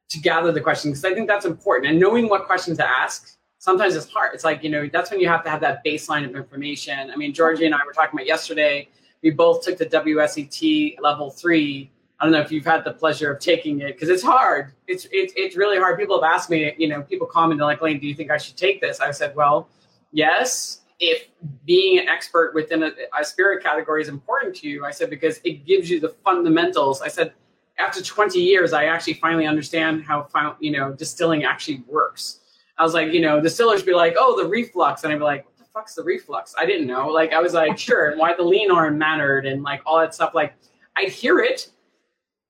to 0.10 0.20
gather 0.20 0.52
the 0.52 0.62
questions. 0.62 1.02
Because 1.02 1.12
I 1.12 1.16
think 1.16 1.28
that's 1.28 1.46
important. 1.46 1.92
And 1.92 2.00
knowing 2.00 2.30
what 2.30 2.46
questions 2.46 2.78
to 2.78 2.88
ask, 2.88 3.38
sometimes 3.58 3.96
it's 3.96 4.10
hard. 4.12 4.34
It's 4.34 4.44
like, 4.44 4.64
you 4.64 4.70
know, 4.70 4.88
that's 4.92 5.10
when 5.10 5.20
you 5.20 5.28
have 5.28 5.44
to 5.44 5.50
have 5.50 5.62
that 5.62 5.84
baseline 5.84 6.26
of 6.26 6.36
information. 6.36 7.10
I 7.10 7.16
mean, 7.16 7.34
Georgie 7.34 7.66
and 7.66 7.74
I 7.74 7.80
were 7.86 7.94
talking 7.94 8.18
about 8.18 8.28
yesterday, 8.28 8.88
we 9.24 9.32
both 9.32 9.64
took 9.64 9.78
the 9.78 9.86
WSET 9.86 10.98
level 11.02 11.32
three. 11.32 11.92
I 12.20 12.26
don't 12.26 12.34
know 12.34 12.42
if 12.42 12.52
you've 12.52 12.66
had 12.66 12.84
the 12.84 12.94
pleasure 12.94 13.32
of 13.32 13.40
taking 13.40 13.82
it 13.82 13.94
because 13.94 14.10
it's 14.10 14.24
hard. 14.24 14.74
It's, 14.88 15.08
it's, 15.12 15.34
it's 15.36 15.56
really 15.56 15.78
hard. 15.78 16.00
People 16.00 16.22
have 16.22 16.32
asked 16.32 16.50
me, 16.50 16.74
you 16.78 16.88
know, 16.88 17.02
people 17.02 17.28
comment 17.28 17.60
like, 17.62 17.82
Lane, 17.82 18.00
do 18.00 18.08
you 18.08 18.16
think 18.16 18.32
I 18.32 18.38
should 18.38 18.58
take 18.58 18.80
this? 18.80 19.00
I 19.00 19.12
said, 19.12 19.36
well, 19.36 19.70
yes 20.12 20.82
if 21.00 21.28
being 21.66 22.00
an 22.00 22.08
expert 22.08 22.54
within 22.56 22.84
a, 22.84 22.92
a, 23.20 23.24
spirit 23.24 23.64
category 23.64 24.02
is 24.02 24.08
important 24.08 24.56
to 24.56 24.68
you, 24.68 24.84
I 24.84 24.92
said, 24.92 25.10
because 25.10 25.40
it 25.44 25.66
gives 25.66 25.90
you 25.90 26.00
the 26.00 26.10
fundamentals. 26.24 27.02
I 27.02 27.08
said, 27.08 27.34
after 27.78 28.02
20 28.02 28.40
years, 28.40 28.74
I 28.74 28.86
actually 28.86 29.14
finally 29.16 29.46
understand 29.46 30.04
how, 30.04 30.28
you 30.60 30.72
know, 30.72 30.94
distilling 30.94 31.44
actually 31.44 31.84
works. 31.88 32.40
I 32.80 32.84
was 32.84 32.94
like, 32.94 33.12
you 33.12 33.22
know, 33.22 33.40
distillers 33.40 33.84
be 33.84 33.94
like, 33.94 34.16
oh, 34.18 34.42
the 34.42 34.48
reflux. 34.48 35.04
And 35.04 35.14
I'd 35.14 35.18
be 35.18 35.24
like, 35.24 35.46
what 35.46 35.58
the 35.58 35.66
fuck's 35.66 35.94
the 35.94 36.04
reflux? 36.04 36.56
I 36.58 36.66
didn't 36.66 36.88
know. 36.88 37.08
Like, 37.08 37.34
I 37.34 37.40
was 37.40 37.54
like, 37.54 37.78
sure. 37.78 38.10
And 38.10 38.20
why 38.20 38.36
the 38.36 38.44
lyne 38.44 38.72
arm 38.72 38.98
mattered 38.98 39.46
and 39.46 39.62
like 39.62 39.82
all 39.86 40.00
that 40.00 40.16
stuff. 40.16 40.34
Like, 40.34 40.54
I'd 40.96 41.10
hear 41.10 41.40
it, 41.40 41.70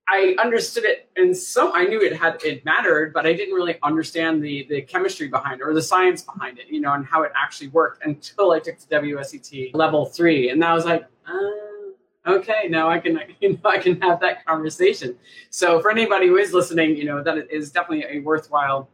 I 0.10 0.36
understood 0.40 0.86
it, 0.86 1.10
and 1.18 1.36
so 1.36 1.74
I 1.74 1.84
knew 1.84 2.02
it 2.02 2.16
had 2.16 2.42
it 2.44 2.64
mattered, 2.64 3.14
but 3.14 3.26
I 3.26 3.34
didn't 3.34 3.54
really 3.54 3.78
understand 3.84 4.42
the 4.42 4.66
the 4.70 4.82
chemistry 4.82 5.28
behind 5.28 5.60
it 5.60 5.64
or 5.64 5.74
the 5.74 5.82
science 5.82 6.22
behind 6.22 6.60
it, 6.60 6.68
you 6.68 6.80
know, 6.80 6.94
and 6.94 7.06
how 7.06 7.24
it 7.24 7.32
actually 7.36 7.68
worked 7.70 8.06
until 8.06 8.52
I 8.52 8.60
took 8.60 8.80
the 8.80 8.96
WSET 8.96 9.72
level 9.74 10.06
three, 10.06 10.50
and 10.50 10.64
I 10.64 10.74
was 10.74 10.86
like, 10.86 11.06
uh, 11.28 12.32
okay, 12.32 12.68
now 12.70 12.90
I 12.90 13.00
can 13.00 13.20
you 13.42 13.54
know 13.54 13.70
I 13.70 13.80
can 13.80 14.00
have 14.02 14.20
that 14.22 14.46
conversation. 14.46 15.18
So 15.50 15.82
for 15.82 15.92
anybody 15.92 16.28
who 16.28 16.38
is 16.38 16.54
listening, 16.54 16.96
you 16.96 17.06
know, 17.06 17.22
that 17.24 17.52
is 17.52 17.72
definitely 17.72 18.06
a 18.18 18.20
worthwhile 18.22 18.90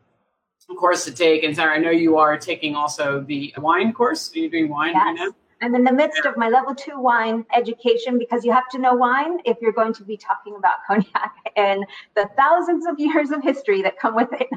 course 0.80 1.06
to 1.06 1.12
take. 1.12 1.44
And 1.44 1.56
Zahra, 1.56 1.76
I 1.76 1.78
know 1.78 1.92
you 1.92 2.18
are 2.18 2.38
taking 2.38 2.76
also 2.76 3.22
the 3.22 3.54
wine 3.58 3.94
course. 3.94 4.34
Are 4.34 4.40
you 4.40 4.50
doing 4.50 4.70
wine 4.70 4.94
yes. 4.94 5.06
right 5.06 5.14
now? 5.16 5.36
I'm 5.64 5.76
in 5.76 5.86
the 5.86 5.94
midst 5.94 6.26
of 6.26 6.36
my 6.36 6.50
level 6.50 6.76
two 6.76 7.00
wine 7.00 7.46
education 7.56 8.20
because 8.20 8.44
you 8.44 8.52
have 8.52 8.68
to 8.72 8.78
know 8.80 8.94
wine 8.94 9.38
if 9.46 9.58
you're 9.62 9.72
going 9.72 9.94
to 9.94 10.04
be 10.04 10.18
talking 10.18 10.56
about 10.58 10.80
cognac 10.88 11.34
and 11.56 11.86
the 12.16 12.30
thousands 12.36 12.86
of 12.86 13.00
years 13.00 13.32
of 13.32 13.42
history 13.42 13.82
that 13.82 13.98
come 13.98 14.14
with 14.14 14.28
it. 14.34 14.50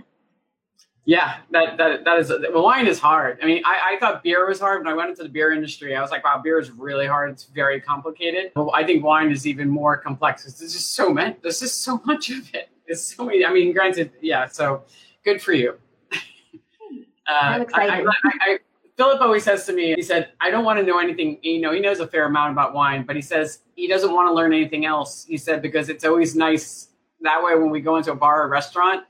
Yeah, 1.04 1.36
that 1.52 1.76
that 1.76 2.04
that 2.04 2.18
is 2.18 2.32
well, 2.52 2.64
wine 2.64 2.88
is 2.88 2.98
hard. 2.98 3.38
I 3.40 3.46
mean, 3.46 3.62
I, 3.64 3.94
I 3.94 3.98
thought 4.00 4.24
beer 4.24 4.44
was 4.48 4.58
hard 4.58 4.84
when 4.84 4.92
I 4.92 4.96
went 4.96 5.10
into 5.10 5.22
the 5.22 5.28
beer 5.28 5.52
industry. 5.52 5.94
I 5.94 6.00
was 6.00 6.10
like, 6.10 6.24
wow, 6.24 6.40
beer 6.42 6.58
is 6.58 6.72
really 6.72 7.06
hard. 7.06 7.30
It's 7.30 7.44
very 7.44 7.80
complicated. 7.80 8.50
Well, 8.56 8.72
I 8.74 8.82
think 8.82 9.04
wine 9.04 9.30
is 9.30 9.46
even 9.46 9.68
more 9.68 9.96
complex. 9.96 10.42
There's 10.42 10.72
just 10.72 10.96
so 10.96 11.14
many. 11.14 11.36
There's 11.40 11.60
just 11.60 11.82
so 11.82 12.00
much 12.04 12.30
of 12.30 12.52
it. 12.52 12.70
It's 12.88 13.14
so 13.14 13.26
many. 13.26 13.44
I 13.44 13.52
mean, 13.52 13.72
granted, 13.72 14.10
yeah. 14.20 14.48
So 14.48 14.82
good 15.24 15.40
for 15.40 15.52
you. 15.52 15.78
uh, 16.12 17.30
I'm 17.30 17.62
excited. 17.62 18.04
I, 18.04 18.30
I, 18.40 18.58
Philip 18.96 19.20
always 19.20 19.44
says 19.44 19.66
to 19.66 19.74
me, 19.74 19.94
he 19.94 20.02
said, 20.02 20.30
I 20.40 20.50
don't 20.50 20.64
want 20.64 20.78
to 20.78 20.84
know 20.84 20.98
anything. 20.98 21.38
You 21.42 21.60
know, 21.60 21.72
he 21.72 21.80
knows 21.80 22.00
a 22.00 22.06
fair 22.06 22.24
amount 22.24 22.52
about 22.52 22.72
wine, 22.72 23.04
but 23.04 23.14
he 23.14 23.22
says 23.22 23.60
he 23.74 23.86
doesn't 23.86 24.12
want 24.12 24.28
to 24.28 24.32
learn 24.32 24.54
anything 24.54 24.86
else. 24.86 25.26
He 25.26 25.36
said, 25.36 25.60
because 25.60 25.90
it's 25.90 26.04
always 26.04 26.34
nice 26.34 26.88
that 27.20 27.42
way 27.42 27.54
when 27.54 27.70
we 27.70 27.80
go 27.80 27.96
into 27.96 28.12
a 28.12 28.16
bar 28.16 28.42
or 28.42 28.48
restaurant, 28.48 29.04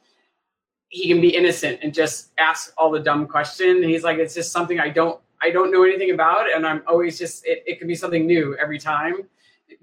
he 0.89 1.09
can 1.09 1.20
be 1.20 1.28
innocent 1.28 1.80
and 1.82 1.93
just 1.93 2.32
ask 2.39 2.72
all 2.76 2.91
the 2.91 3.01
dumb 3.01 3.26
question. 3.26 3.82
he's 3.82 4.05
like, 4.05 4.18
it's 4.18 4.34
just 4.34 4.53
something 4.53 4.80
I 4.80 4.89
don't, 4.89 5.20
I 5.43 5.51
don't 5.51 5.70
know 5.70 5.84
anything 5.84 6.12
about. 6.12 6.51
And 6.53 6.66
I'm 6.66 6.82
always 6.87 7.18
just, 7.18 7.47
it, 7.47 7.62
it 7.66 7.78
can 7.78 7.87
be 7.87 7.95
something 7.95 8.26
new 8.26 8.57
every 8.57 8.78
time. 8.78 9.28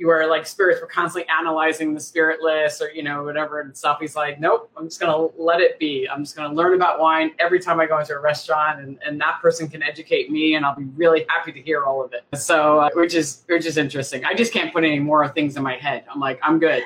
Where 0.03 0.27
like 0.27 0.45
spirits 0.45 0.81
were 0.81 0.87
constantly 0.87 1.29
analyzing 1.29 1.93
the 1.93 1.99
spirit 1.99 2.41
list 2.41 2.81
or 2.81 2.89
you 2.89 3.03
know 3.03 3.23
whatever 3.23 3.61
and 3.61 3.75
stuff. 3.75 3.99
He's 3.99 4.15
like, 4.15 4.39
nope, 4.39 4.69
I'm 4.77 4.85
just 4.85 4.99
gonna 4.99 5.27
let 5.37 5.61
it 5.61 5.79
be. 5.79 6.07
I'm 6.09 6.23
just 6.23 6.35
gonna 6.35 6.53
learn 6.53 6.75
about 6.75 6.99
wine 6.99 7.31
every 7.39 7.59
time 7.59 7.79
I 7.79 7.85
go 7.85 7.99
into 7.99 8.13
a 8.13 8.19
restaurant, 8.19 8.79
and, 8.79 8.99
and 9.05 9.19
that 9.21 9.39
person 9.41 9.67
can 9.67 9.81
educate 9.81 10.29
me, 10.31 10.55
and 10.55 10.65
I'll 10.65 10.75
be 10.75 10.85
really 10.95 11.25
happy 11.29 11.51
to 11.51 11.61
hear 11.61 11.83
all 11.83 12.03
of 12.03 12.13
it. 12.13 12.23
So, 12.37 12.79
uh, 12.81 12.89
which 12.93 13.13
is 13.13 13.43
which 13.47 13.65
is 13.65 13.77
interesting. 13.77 14.25
I 14.25 14.33
just 14.33 14.53
can't 14.53 14.73
put 14.73 14.83
any 14.83 14.99
more 14.99 15.27
things 15.29 15.55
in 15.57 15.63
my 15.63 15.77
head. 15.77 16.03
I'm 16.09 16.19
like, 16.19 16.39
I'm 16.43 16.59
good. 16.59 16.83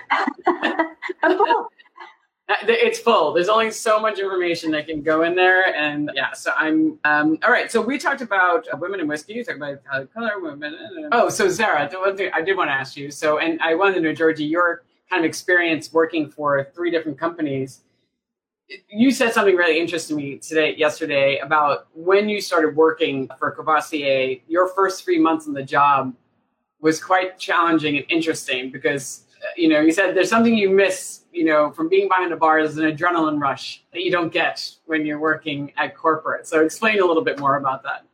Uh, 2.49 2.55
it's 2.63 2.99
full. 2.99 3.33
There's 3.33 3.49
only 3.49 3.71
so 3.71 3.99
much 3.99 4.19
information 4.19 4.71
that 4.71 4.87
can 4.87 5.01
go 5.01 5.23
in 5.23 5.35
there, 5.35 5.75
and 5.75 6.09
yeah. 6.15 6.31
So 6.31 6.51
I'm 6.55 6.97
um, 7.03 7.37
all 7.43 7.51
right. 7.51 7.69
So 7.69 7.81
we 7.81 7.97
talked 7.97 8.21
about 8.21 8.65
uh, 8.73 8.77
women 8.77 9.01
in 9.01 9.07
whiskey. 9.07 9.33
You 9.33 9.43
talked 9.43 9.57
about 9.57 9.83
color 10.13 10.39
women. 10.39 11.09
Oh, 11.11 11.27
so 11.27 11.49
Zahra, 11.49 11.89
the 11.91 11.99
one 11.99 12.15
thing 12.15 12.31
I 12.33 12.41
did 12.41 12.55
want 12.55 12.69
to 12.69 12.73
ask 12.73 12.95
you. 12.95 13.11
So, 13.11 13.39
and 13.39 13.59
I 13.61 13.75
wanted 13.75 13.95
to 13.95 14.01
know, 14.01 14.13
Georgie, 14.13 14.45
your 14.45 14.83
kind 15.09 15.25
of 15.25 15.27
experience 15.27 15.91
working 15.91 16.29
for 16.29 16.71
three 16.73 16.89
different 16.89 17.19
companies. 17.19 17.81
You 18.89 19.11
said 19.11 19.33
something 19.33 19.55
really 19.55 19.79
interesting 19.79 20.17
to 20.17 20.23
me 20.23 20.37
today, 20.37 20.75
yesterday, 20.75 21.39
about 21.39 21.87
when 21.93 22.29
you 22.29 22.39
started 22.39 22.75
working 22.77 23.29
for 23.39 23.51
Courvoisier. 23.51 24.37
Your 24.47 24.69
first 24.69 25.03
three 25.03 25.19
months 25.19 25.47
on 25.47 25.53
the 25.53 25.63
job 25.63 26.13
was 26.79 27.03
quite 27.03 27.37
challenging 27.37 27.97
and 27.97 28.05
interesting 28.09 28.71
because 28.71 29.23
you 29.57 29.67
know, 29.67 29.81
you 29.81 29.91
said 29.91 30.15
there's 30.15 30.29
something 30.29 30.55
you 30.55 30.69
miss, 30.69 31.21
you 31.31 31.45
know, 31.45 31.71
from 31.71 31.89
being 31.89 32.07
behind 32.07 32.31
a 32.31 32.37
bar 32.37 32.59
is 32.59 32.77
an 32.77 32.85
adrenaline 32.85 33.39
rush 33.39 33.83
that 33.93 34.03
you 34.03 34.11
don't 34.11 34.31
get 34.31 34.69
when 34.85 35.05
you're 35.05 35.19
working 35.19 35.73
at 35.77 35.95
corporate. 35.95 36.47
So 36.47 36.63
explain 36.63 36.99
a 36.99 37.05
little 37.05 37.23
bit 37.23 37.39
more 37.39 37.57
about 37.57 37.83
that. 37.83 38.05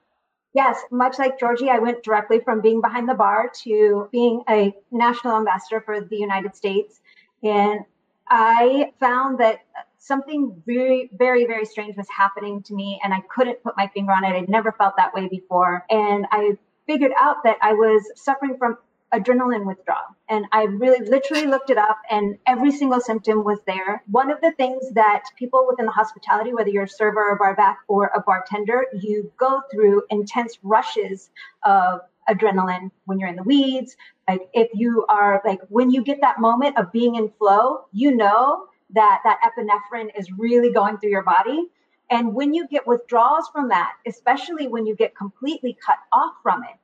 Yes, 0.55 0.79
much 0.91 1.17
like 1.17 1.39
Georgie, 1.39 1.69
I 1.69 1.79
went 1.79 2.03
directly 2.03 2.39
from 2.39 2.61
being 2.61 2.79
behind 2.79 3.09
the 3.09 3.15
bar 3.15 3.51
to 3.63 4.07
being 4.11 4.43
a 4.49 4.73
national 4.91 5.35
ambassador 5.35 5.81
for 5.81 5.99
the 5.99 6.15
United 6.15 6.55
States. 6.55 7.01
And 7.41 7.81
I 8.29 8.91
found 8.99 9.39
that 9.39 9.59
something 9.97 10.61
very, 10.65 11.09
very, 11.17 11.45
very 11.45 11.65
strange 11.65 11.97
was 11.97 12.07
happening 12.09 12.61
to 12.63 12.73
me, 12.75 12.99
and 13.03 13.13
I 13.13 13.21
couldn't 13.33 13.63
put 13.63 13.75
my 13.77 13.87
finger 13.93 14.11
on 14.11 14.23
it. 14.23 14.35
I'd 14.35 14.49
never 14.49 14.71
felt 14.73 14.95
that 14.97 15.13
way 15.13 15.27
before. 15.27 15.85
And 15.89 16.27
I 16.31 16.57
figured 16.85 17.13
out 17.17 17.37
that 17.45 17.57
I 17.61 17.73
was 17.73 18.03
suffering 18.15 18.57
from 18.57 18.77
adrenaline 19.13 19.65
withdrawal. 19.65 20.15
And 20.29 20.45
I 20.51 20.63
really 20.63 21.07
literally 21.07 21.45
looked 21.45 21.69
it 21.69 21.77
up 21.77 21.99
and 22.09 22.37
every 22.47 22.71
single 22.71 22.99
symptom 22.99 23.43
was 23.43 23.59
there. 23.67 24.01
One 24.07 24.31
of 24.31 24.41
the 24.41 24.51
things 24.53 24.91
that 24.93 25.23
people 25.37 25.67
within 25.69 25.85
the 25.85 25.91
hospitality, 25.91 26.53
whether 26.53 26.69
you're 26.69 26.83
a 26.83 26.89
server 26.89 27.23
or 27.23 27.37
bar 27.37 27.55
back 27.55 27.79
or 27.87 28.11
a 28.15 28.21
bartender, 28.21 28.85
you 28.99 29.31
go 29.37 29.61
through 29.71 30.03
intense 30.09 30.57
rushes 30.63 31.29
of 31.63 32.01
adrenaline 32.29 32.89
when 33.05 33.19
you're 33.19 33.29
in 33.29 33.35
the 33.35 33.43
weeds. 33.43 33.95
Like 34.27 34.49
if 34.53 34.69
you 34.73 35.05
are 35.07 35.41
like 35.45 35.59
when 35.69 35.91
you 35.91 36.03
get 36.03 36.21
that 36.21 36.39
moment 36.39 36.77
of 36.77 36.91
being 36.91 37.15
in 37.15 37.29
flow, 37.37 37.85
you 37.91 38.15
know 38.15 38.67
that 38.91 39.21
that 39.23 39.39
epinephrine 39.43 40.09
is 40.17 40.31
really 40.37 40.71
going 40.71 40.97
through 40.97 41.11
your 41.11 41.23
body. 41.23 41.67
And 42.09 42.33
when 42.33 42.53
you 42.53 42.67
get 42.67 42.85
withdrawals 42.87 43.49
from 43.51 43.69
that, 43.69 43.93
especially 44.05 44.67
when 44.67 44.85
you 44.85 44.95
get 44.95 45.15
completely 45.15 45.77
cut 45.85 45.97
off 46.11 46.33
from 46.43 46.63
it, 46.63 46.77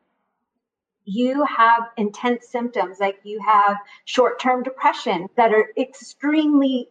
you 1.10 1.44
have 1.46 1.90
intense 1.98 2.48
symptoms 2.48 2.98
like 3.00 3.20
you 3.24 3.40
have 3.42 3.78
short-term 4.06 4.62
depression 4.62 5.28
that 5.38 5.52
are 5.52 5.70
extremely 5.78 6.88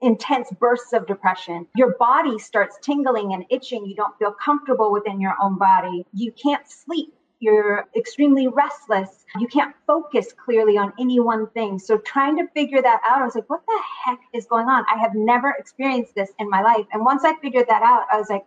intense 0.00 0.50
bursts 0.58 0.92
of 0.92 1.06
depression. 1.06 1.66
Your 1.76 1.94
body 1.96 2.38
starts 2.40 2.76
tingling 2.82 3.34
and 3.34 3.44
itching. 3.50 3.86
You 3.86 3.94
don't 3.94 4.18
feel 4.18 4.32
comfortable 4.32 4.90
within 4.90 5.20
your 5.20 5.34
own 5.40 5.58
body. 5.58 6.04
You 6.12 6.32
can't 6.32 6.68
sleep. 6.68 7.14
You're 7.38 7.84
extremely 7.96 8.48
restless. 8.48 9.24
You 9.38 9.46
can't 9.46 9.74
focus 9.86 10.32
clearly 10.32 10.76
on 10.76 10.92
any 10.98 11.20
one 11.20 11.48
thing. 11.50 11.78
So, 11.78 11.98
trying 11.98 12.36
to 12.38 12.48
figure 12.54 12.82
that 12.82 13.00
out, 13.08 13.22
I 13.22 13.24
was 13.24 13.34
like, 13.34 13.48
what 13.50 13.62
the 13.66 13.80
heck 14.04 14.18
is 14.32 14.46
going 14.46 14.68
on? 14.68 14.84
I 14.92 14.98
have 14.98 15.14
never 15.14 15.50
experienced 15.50 16.14
this 16.14 16.30
in 16.38 16.50
my 16.50 16.62
life. 16.62 16.86
And 16.92 17.04
once 17.04 17.24
I 17.24 17.34
figured 17.36 17.66
that 17.68 17.82
out, 17.82 18.06
I 18.12 18.18
was 18.18 18.28
like, 18.28 18.44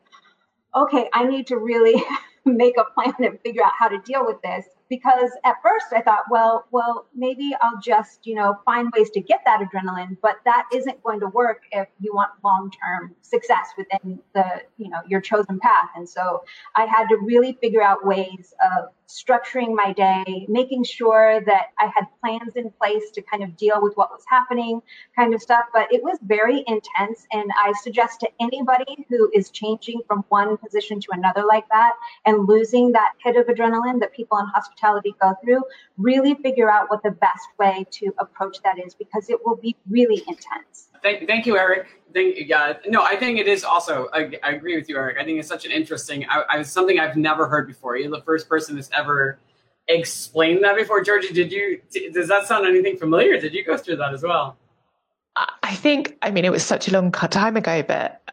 okay, 0.76 1.10
I 1.14 1.26
need 1.26 1.48
to 1.48 1.58
really 1.58 2.02
make 2.46 2.76
a 2.78 2.86
plan 2.86 3.14
and 3.20 3.40
figure 3.42 3.64
out 3.64 3.74
how 3.78 3.88
to 3.90 4.00
deal 4.00 4.26
with 4.26 4.42
this 4.42 4.66
because 4.90 5.32
at 5.44 5.56
first 5.64 5.88
I 5.92 6.02
thought, 6.02 6.24
well, 6.30 6.66
well, 6.72 7.08
maybe 7.16 7.56
I'll 7.62 7.80
just, 7.82 8.26
you 8.26 8.36
know, 8.36 8.56
find 8.66 8.92
ways 8.96 9.10
to 9.12 9.22
get 9.22 9.42
that 9.46 9.62
adrenaline, 9.62 10.18
but 10.22 10.38
that 10.46 10.66
isn't 10.74 11.02
going 11.04 11.20
to 11.22 11.28
work 11.28 11.64
if 11.72 11.88
you 12.00 12.14
want 12.14 12.32
long-term 12.44 13.16
success 13.22 13.70
within 13.78 14.20
the, 14.34 14.62
you 14.78 14.90
know, 14.90 15.00
your 15.08 15.22
chosen 15.22 15.60
path. 15.60 15.90
And 15.96 16.08
so 16.08 16.44
I 16.76 16.86
had 16.86 17.08
to 17.08 17.18
really 17.18 17.58
figure 17.62 17.82
out 17.82 18.06
ways 18.06 18.54
of 18.64 18.90
structuring 19.08 19.76
my 19.76 19.94
day, 19.94 20.46
making 20.50 20.84
sure 20.84 21.42
that 21.46 21.68
I 21.80 21.92
had 21.94 22.06
plans 22.22 22.56
in 22.56 22.72
place 22.72 23.12
to 23.12 23.22
kind 23.22 23.44
of 23.44 23.56
deal 23.56 23.82
with 23.82 23.96
what 23.96 24.10
was 24.12 24.24
happening, 24.28 24.82
kind 25.16 25.34
of 25.34 25.42
stuff. 25.42 25.66
But 25.74 25.92
it 25.94 26.04
was 26.04 26.18
very 26.24 26.64
intense. 26.68 27.28
And 27.32 27.50
I 27.58 27.74
suggest 27.82 28.20
to 28.22 28.30
anybody 28.40 29.06
who 29.10 29.30
is 29.34 29.50
changing 29.50 30.02
from 30.08 30.24
one 30.30 30.58
position 30.58 31.00
to 31.02 31.08
another 31.12 31.44
like 31.46 31.68
that 31.70 31.94
and 32.26 32.48
losing 32.48 32.92
that 32.94 33.14
hit 33.24 33.36
of 33.38 33.48
adrenaline 33.48 34.00
that 34.00 34.14
people 34.14 34.38
in 34.40 34.46
hospitality 34.48 35.16
go 35.22 35.34
through, 35.44 35.64
really 35.98 36.36
figure 36.36 36.70
out 36.70 36.90
what 36.90 37.04
the 37.04 37.12
best 37.12 37.48
way 37.60 37.86
to 37.92 38.14
approach 38.20 38.58
that 38.64 38.80
is 38.84 38.96
because 38.96 39.30
it 39.30 39.40
will 39.46 39.56
be 39.56 39.76
really 39.90 40.24
intense. 40.28 40.90
Thank, 41.06 41.28
thank 41.28 41.46
you, 41.46 41.56
Eric. 41.56 41.86
Thank, 42.16 42.36
yeah, 42.48 42.74
no, 42.88 43.04
I 43.04 43.16
think 43.16 43.38
it 43.38 43.48
is 43.48 43.64
also. 43.64 44.10
I, 44.12 44.32
I 44.42 44.54
agree 44.54 44.76
with 44.76 44.90
you, 44.90 44.98
Eric. 44.98 45.18
I 45.20 45.24
think 45.24 45.38
it's 45.38 45.48
such 45.48 45.64
an 45.64 45.72
interesting. 45.72 46.26
I, 46.28 46.44
I 46.50 46.64
something 46.64 47.00
I've 47.00 47.16
never 47.16 47.48
heard 47.48 47.68
before. 47.68 47.96
You're 47.96 48.10
the 48.10 48.24
first 48.24 48.50
person 48.50 48.74
that's 48.74 48.90
ever 48.92 49.38
explained 49.88 50.64
that 50.64 50.76
before. 50.76 51.04
Georgie, 51.04 51.32
did 51.32 51.52
you? 51.52 51.80
Does 52.12 52.28
that 52.28 52.48
sound 52.48 52.66
anything 52.66 52.98
familiar? 52.98 53.40
Did 53.40 53.54
you 53.54 53.64
go 53.64 53.78
through 53.78 53.98
that 53.98 54.16
as 54.16 54.24
well? 54.24 54.58
I 55.36 55.76
think. 55.76 56.18
I 56.24 56.32
mean, 56.32 56.44
it 56.44 56.52
was 56.52 56.66
such 56.66 56.88
a 56.88 56.92
long 56.92 57.12
time 57.12 57.56
ago, 57.56 57.84
but 57.84 58.32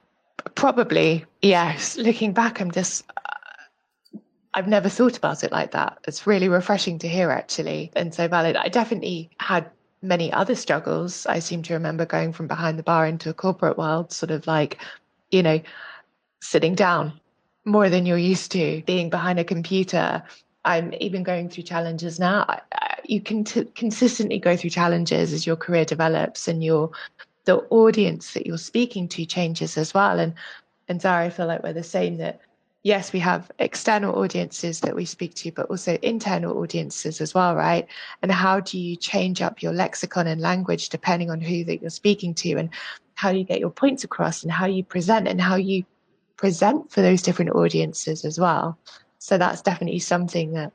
probably 0.55 1.27
yes. 1.43 1.99
Looking 1.99 2.33
back, 2.33 2.59
I'm 2.59 2.71
just. 2.71 3.05
Uh, 3.11 4.19
I've 4.55 4.69
never 4.69 4.89
thought 4.89 5.19
about 5.19 5.45
it 5.45 5.53
like 5.53 5.73
that. 5.73 5.99
It's 6.09 6.27
really 6.27 6.49
refreshing 6.49 6.99
to 7.01 7.09
hear, 7.09 7.31
actually, 7.31 7.93
and 7.95 8.15
so 8.15 8.29
valid. 8.29 8.57
I 8.57 8.69
definitely 8.69 9.29
had 9.41 9.71
many 10.03 10.33
other 10.33 10.55
struggles. 10.55 11.27
I 11.27 11.39
seem 11.39 11.63
to 11.63 11.75
remember 11.75 12.05
going 12.05 12.33
from 12.33 12.49
behind 12.49 12.79
the 12.79 12.83
bar 12.83 13.07
into 13.07 13.31
a 13.31 13.35
corporate 13.35 13.79
world, 13.79 14.13
sort 14.13 14.31
of 14.31 14.47
like, 14.47 14.79
you 15.31 15.43
know, 15.43 15.61
sitting 16.41 16.75
down 16.75 17.13
more 17.65 17.89
than 17.89 18.05
you're 18.05 18.19
used 18.19 18.51
to, 18.53 18.83
being 18.87 19.09
behind 19.09 19.39
a 19.39 19.45
computer. 19.45 20.23
I'm 20.65 20.93
even 21.01 21.23
going 21.23 21.49
through 21.49 21.65
challenges 21.65 22.19
now. 22.19 22.61
You 23.05 23.21
can 23.21 23.45
t- 23.45 23.65
consistently 23.75 24.39
go 24.39 24.57
through 24.57 24.71
challenges 24.71 25.33
as 25.33 25.47
your 25.47 25.57
career 25.57 25.85
develops 25.85 26.49
and 26.49 26.63
your 26.63 26.91
the 27.45 27.57
audience 27.71 28.35
that 28.35 28.47
you're 28.47 28.59
speaking 28.59 29.09
to 29.09 29.27
changes 29.27 29.77
as 29.77 29.95
well. 29.95 30.19
And 30.19 30.35
and 30.89 31.01
Zahra, 31.01 31.27
I 31.27 31.31
feel 31.31 31.47
like 31.47 31.63
we're 31.63 31.73
the 31.73 31.83
same 31.83 32.19
that 32.19 32.41
yes, 32.83 33.13
we 33.13 33.21
have 33.21 33.51
external 33.59 34.17
audiences 34.17 34.81
that 34.81 34.97
we 34.97 35.05
speak 35.05 35.35
to, 35.35 35.53
but 35.53 35.71
also 35.71 35.99
internal 36.03 36.59
audiences 36.59 37.21
as 37.21 37.35
well, 37.35 37.55
right? 37.55 37.87
And 38.23 38.33
how 38.33 38.61
do 38.61 38.79
you 38.79 38.97
change 38.97 39.41
up 39.41 39.63
your 39.63 39.73
lexicon 39.73 40.27
and 40.27 40.41
language 40.41 40.89
depending 40.89 41.31
on 41.31 41.41
who 41.41 41.65
that 41.65 41.81
you're 41.81 41.91
speaking 41.91 42.35
to 42.35 42.55
and 42.57 42.71
how 43.15 43.31
do 43.31 43.39
you 43.39 43.45
get 43.45 43.61
your 43.61 43.71
points 43.71 44.05
across 44.05 44.43
and 44.43 44.51
how 44.51 44.67
you 44.67 44.83
present 44.83 45.29
and 45.29 45.41
how 45.41 45.55
you 45.55 45.85
present 46.37 46.91
for 46.91 47.03
those 47.03 47.23
different 47.23 47.53
audiences 47.53 48.25
as 48.25 48.39
well. 48.39 48.77
So 49.19 49.39
that's 49.39 49.63
definitely 49.63 50.01
something 50.01 50.53
that, 50.55 50.73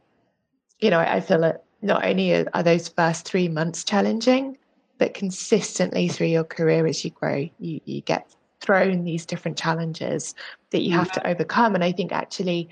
you 0.80 0.90
know, 0.90 1.00
I 1.00 1.20
feel 1.20 1.42
that 1.42 1.64
not 1.82 2.06
only 2.06 2.34
are 2.34 2.64
those 2.64 2.88
first 2.88 3.26
three 3.26 3.50
months 3.50 3.84
challenging, 3.84 4.58
but 4.98 5.14
consistently 5.14 6.08
through 6.08 6.28
your 6.28 6.46
career 6.46 6.88
as 6.88 7.04
you 7.04 7.12
grow, 7.12 7.50
you, 7.60 7.82
you 7.84 8.02
get 8.02 8.34
thrown 8.62 9.04
these 9.04 9.26
different 9.26 9.58
challenges 9.58 10.36
that 10.72 10.82
you 10.82 10.92
have 10.92 11.12
to 11.12 11.20
mm-hmm. 11.20 11.30
overcome. 11.30 11.76
And 11.76 11.84
I 11.84 11.92
think 11.92 12.12
actually, 12.12 12.70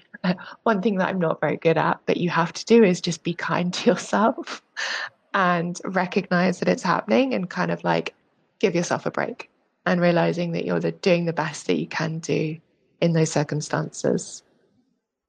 one 0.64 0.82
thing 0.82 0.98
that 0.98 1.10
I'm 1.10 1.20
not 1.20 1.40
very 1.40 1.58
good 1.58 1.78
at, 1.78 2.00
but 2.06 2.18
you 2.18 2.30
have 2.30 2.54
to 2.54 2.66
do 2.66 2.84
is 2.84 3.02
just 3.02 3.24
be 3.24 3.34
kind 3.34 3.74
to 3.74 3.90
yourself 3.90 4.62
and 5.34 5.80
recognize 5.86 6.60
that 6.60 6.70
it's 6.70 6.84
happening 6.84 7.34
and 7.34 7.50
kind 7.50 7.72
of 7.72 7.84
like 7.84 8.14
give 8.60 8.76
yourself 8.76 9.06
a 9.06 9.12
break 9.12 9.50
and 9.86 10.02
realizing 10.02 10.54
that 10.54 10.66
you're 10.66 10.80
the, 10.80 10.92
doing 10.92 11.26
the 11.26 11.34
best 11.34 11.68
that 11.68 11.76
you 11.76 11.88
can 11.88 12.20
do 12.20 12.58
in 13.02 13.14
those 13.14 13.32
circumstances. 13.32 14.44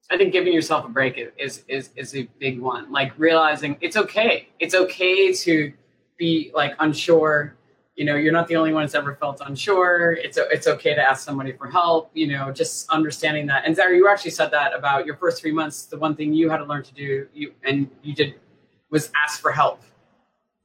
I 0.09 0.17
think 0.17 0.31
giving 0.31 0.53
yourself 0.53 0.85
a 0.85 0.89
break 0.89 1.17
is 1.37 1.65
is 1.67 1.89
is 1.97 2.15
a 2.15 2.29
big 2.39 2.61
one. 2.61 2.91
Like 2.91 3.11
realizing 3.17 3.75
it's 3.81 3.97
okay. 3.97 4.47
It's 4.57 4.73
okay 4.73 5.33
to 5.33 5.73
be 6.17 6.49
like 6.55 6.75
unsure 6.79 7.56
you 7.97 8.05
know 8.05 8.15
you're 8.15 8.31
not 8.31 8.47
the 8.47 8.55
only 8.55 8.71
one 8.71 8.83
that's 8.83 8.95
ever 8.95 9.15
felt 9.15 9.41
unsure. 9.41 10.13
It's 10.13 10.37
it's 10.37 10.67
okay 10.67 10.93
to 10.93 11.01
ask 11.01 11.25
somebody 11.25 11.51
for 11.51 11.69
help 11.69 12.11
you 12.13 12.27
know 12.27 12.51
just 12.51 12.87
understanding 12.89 13.47
that. 13.47 13.65
And 13.65 13.75
Zahra 13.75 13.95
you 13.95 14.07
actually 14.07 14.31
said 14.31 14.51
that 14.51 14.73
about 14.73 15.05
your 15.05 15.17
first 15.17 15.41
three 15.41 15.51
months 15.51 15.85
the 15.85 15.97
one 15.97 16.15
thing 16.15 16.31
you 16.31 16.49
had 16.49 16.57
to 16.57 16.65
learn 16.65 16.83
to 16.83 16.93
do 16.93 17.27
you 17.33 17.53
and 17.63 17.89
you 18.03 18.13
did 18.13 18.35
was 18.91 19.11
ask 19.25 19.41
for 19.41 19.51
help. 19.51 19.81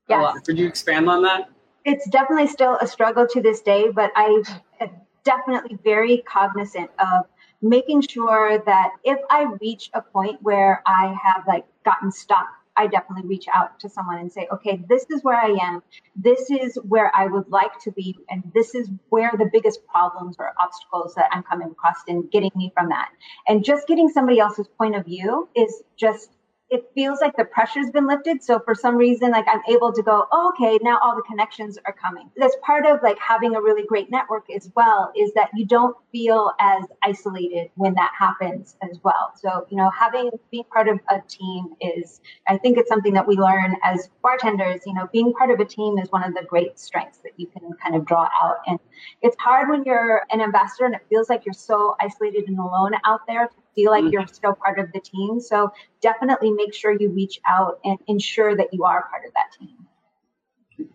Yes. 0.08 0.40
could 0.44 0.58
you 0.58 0.68
expand 0.68 1.08
on 1.08 1.22
that? 1.22 1.50
It's 1.84 2.06
definitely 2.10 2.48
still 2.48 2.76
a 2.80 2.86
struggle 2.86 3.26
to 3.26 3.40
this 3.40 3.60
day 3.60 3.90
but 3.90 4.12
i 4.14 4.42
am 4.80 4.90
definitely 5.24 5.78
very 5.82 6.18
cognizant 6.28 6.90
of 6.98 7.24
making 7.60 8.02
sure 8.02 8.58
that 8.66 8.90
if 9.04 9.18
i 9.30 9.46
reach 9.60 9.90
a 9.94 10.00
point 10.00 10.40
where 10.42 10.82
i 10.86 11.14
have 11.24 11.42
like 11.48 11.64
gotten 11.84 12.12
stuck 12.12 12.61
I 12.76 12.86
definitely 12.86 13.28
reach 13.28 13.46
out 13.52 13.78
to 13.80 13.88
someone 13.88 14.18
and 14.18 14.32
say, 14.32 14.48
okay, 14.52 14.82
this 14.88 15.04
is 15.10 15.22
where 15.22 15.36
I 15.36 15.56
am. 15.60 15.82
This 16.16 16.50
is 16.50 16.78
where 16.82 17.14
I 17.14 17.26
would 17.26 17.48
like 17.48 17.78
to 17.82 17.92
be. 17.92 18.16
And 18.30 18.42
this 18.54 18.74
is 18.74 18.88
where 19.08 19.30
the 19.36 19.48
biggest 19.52 19.86
problems 19.86 20.36
or 20.38 20.52
obstacles 20.60 21.14
that 21.14 21.28
I'm 21.32 21.42
coming 21.42 21.68
across 21.70 21.96
in 22.06 22.28
getting 22.28 22.52
me 22.54 22.72
from 22.74 22.88
that. 22.88 23.10
And 23.46 23.64
just 23.64 23.86
getting 23.86 24.08
somebody 24.08 24.38
else's 24.38 24.68
point 24.78 24.96
of 24.96 25.04
view 25.04 25.48
is 25.54 25.82
just 25.96 26.30
it 26.72 26.90
feels 26.94 27.20
like 27.20 27.36
the 27.36 27.44
pressure's 27.44 27.90
been 27.90 28.06
lifted. 28.06 28.42
So 28.42 28.58
for 28.58 28.74
some 28.74 28.96
reason, 28.96 29.30
like 29.30 29.44
I'm 29.46 29.60
able 29.68 29.92
to 29.92 30.02
go, 30.02 30.24
oh, 30.32 30.54
okay, 30.54 30.78
now 30.80 30.98
all 31.02 31.14
the 31.14 31.22
connections 31.22 31.78
are 31.84 31.92
coming. 31.92 32.30
That's 32.38 32.56
part 32.62 32.86
of 32.86 33.00
like 33.02 33.18
having 33.18 33.54
a 33.54 33.60
really 33.60 33.84
great 33.86 34.10
network 34.10 34.46
as 34.50 34.70
well, 34.74 35.12
is 35.14 35.34
that 35.34 35.50
you 35.54 35.66
don't 35.66 35.94
feel 36.10 36.52
as 36.60 36.84
isolated 37.04 37.68
when 37.74 37.92
that 37.94 38.10
happens 38.18 38.76
as 38.90 38.98
well. 39.04 39.34
So, 39.36 39.66
you 39.70 39.76
know, 39.76 39.90
having 39.90 40.30
being 40.50 40.64
part 40.72 40.88
of 40.88 40.98
a 41.10 41.20
team 41.28 41.74
is, 41.82 42.22
I 42.48 42.56
think 42.56 42.78
it's 42.78 42.88
something 42.88 43.12
that 43.12 43.28
we 43.28 43.36
learn 43.36 43.76
as 43.84 44.08
bartenders, 44.22 44.80
you 44.86 44.94
know, 44.94 45.10
being 45.12 45.34
part 45.34 45.50
of 45.50 45.60
a 45.60 45.66
team 45.66 45.98
is 45.98 46.10
one 46.10 46.24
of 46.24 46.32
the 46.32 46.42
great 46.48 46.80
strengths 46.80 47.18
that 47.18 47.32
you 47.36 47.48
can 47.48 47.70
kind 47.84 47.94
of 47.94 48.06
draw 48.06 48.26
out. 48.42 48.56
And 48.66 48.78
it's 49.20 49.36
hard 49.38 49.68
when 49.68 49.84
you're 49.84 50.22
an 50.30 50.40
ambassador 50.40 50.86
and 50.86 50.94
it 50.94 51.02
feels 51.10 51.28
like 51.28 51.44
you're 51.44 51.52
so 51.52 51.96
isolated 52.00 52.44
and 52.48 52.58
alone 52.58 52.92
out 53.04 53.20
there 53.28 53.46
to 53.46 53.54
feel 53.74 53.90
like 53.90 54.04
mm-hmm. 54.04 54.12
you're 54.12 54.26
still 54.26 54.54
part 54.54 54.78
of 54.78 54.92
the 54.92 55.00
team. 55.00 55.40
So 55.40 55.72
definitely 56.00 56.50
make 56.50 56.74
sure 56.74 56.92
you 56.92 57.10
reach 57.10 57.40
out 57.48 57.80
and 57.84 57.98
ensure 58.06 58.56
that 58.56 58.72
you 58.72 58.84
are 58.84 59.08
part 59.08 59.24
of 59.26 59.32
that 59.34 59.58
team. 59.58 59.82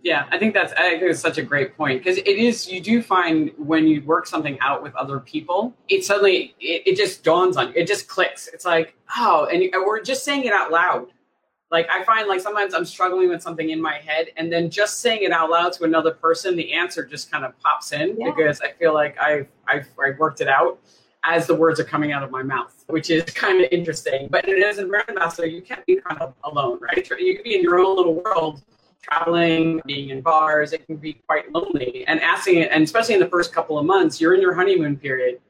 Yeah, 0.02 0.28
I 0.32 0.38
think 0.38 0.54
that's 0.54 0.74
I 0.74 0.90
think 0.90 1.04
it's 1.04 1.20
such 1.20 1.38
a 1.38 1.44
great 1.44 1.78
point 1.78 2.04
because 2.04 2.18
it 2.18 2.28
is 2.28 2.70
you 2.70 2.82
do 2.82 3.02
find 3.02 3.52
when 3.58 3.88
you 3.88 4.02
work 4.02 4.26
something 4.26 4.60
out 4.60 4.84
with 4.84 4.94
other 4.96 5.20
people, 5.20 5.74
it 5.88 6.04
suddenly 6.04 6.56
it, 6.60 6.84
it 6.86 6.98
just 6.98 7.24
dawns 7.24 7.58
on 7.58 7.68
you. 7.68 7.74
It 7.76 7.88
just 7.88 8.08
clicks. 8.08 8.48
It's 8.48 8.66
like 8.66 8.96
oh, 9.16 9.48
and 9.52 9.64
we're 9.86 10.02
just 10.02 10.26
saying 10.26 10.46
it 10.46 10.54
out 10.54 10.72
loud. 10.72 11.08
Like 11.72 11.88
I 11.90 12.04
find 12.04 12.28
like 12.28 12.42
sometimes 12.42 12.74
I'm 12.74 12.86
struggling 12.86 13.30
with 13.30 13.42
something 13.42 13.70
in 13.70 13.82
my 13.82 13.96
head, 13.96 14.28
and 14.38 14.52
then 14.52 14.70
just 14.70 15.02
saying 15.02 15.24
it 15.24 15.32
out 15.32 15.50
loud 15.50 15.74
to 15.74 15.84
another 15.84 16.12
person, 16.12 16.56
the 16.56 16.74
answer 16.74 17.06
just 17.06 17.32
kind 17.32 17.46
of 17.46 17.58
pops 17.60 17.92
in 17.92 18.20
yeah. 18.20 18.32
because 18.32 18.62
I 18.62 18.72
feel 18.72 18.94
like 18.94 19.20
I've 19.20 19.48
I've, 19.68 19.88
I've 20.04 20.18
worked 20.18 20.42
it 20.42 20.48
out 20.48 20.80
as 21.28 21.46
the 21.46 21.54
words 21.54 21.78
are 21.78 21.84
coming 21.84 22.14
out 22.14 22.24
of 22.24 22.32
my 22.32 22.42
mouth, 22.42 22.86
which 22.88 23.10
is 23.10 23.24
kind 23.26 23.62
of 23.62 23.70
interesting. 23.70 24.30
But 24.32 24.48
as 24.48 24.78
a 24.78 24.86
brand 24.86 25.10
ambassador, 25.10 25.46
you 25.46 25.62
can't 25.62 25.86
be 25.86 25.98
kind 25.98 26.22
of 26.22 26.34
alone, 26.46 26.80
right? 26.82 27.06
You 27.20 27.36
can 27.36 27.44
be 27.44 27.56
in 27.56 27.62
your 27.62 27.80
own 27.80 27.98
little 27.98 28.16
world, 28.24 28.64
traveling, 29.02 29.82
being 29.86 30.10
in 30.10 30.22
bars. 30.22 30.72
It 30.72 30.86
can 30.86 30.96
be 30.96 31.14
quite 31.14 31.52
lonely. 31.52 32.06
And 32.08 32.22
asking, 32.22 32.64
and 32.64 32.82
especially 32.82 33.16
in 33.16 33.20
the 33.20 33.28
first 33.28 33.54
couple 33.54 33.78
of 33.78 33.86
months, 33.86 34.22
you're 34.22 34.36
in 34.36 34.42
your 34.42 34.54
honeymoon 34.54 34.96
period. 34.96 35.42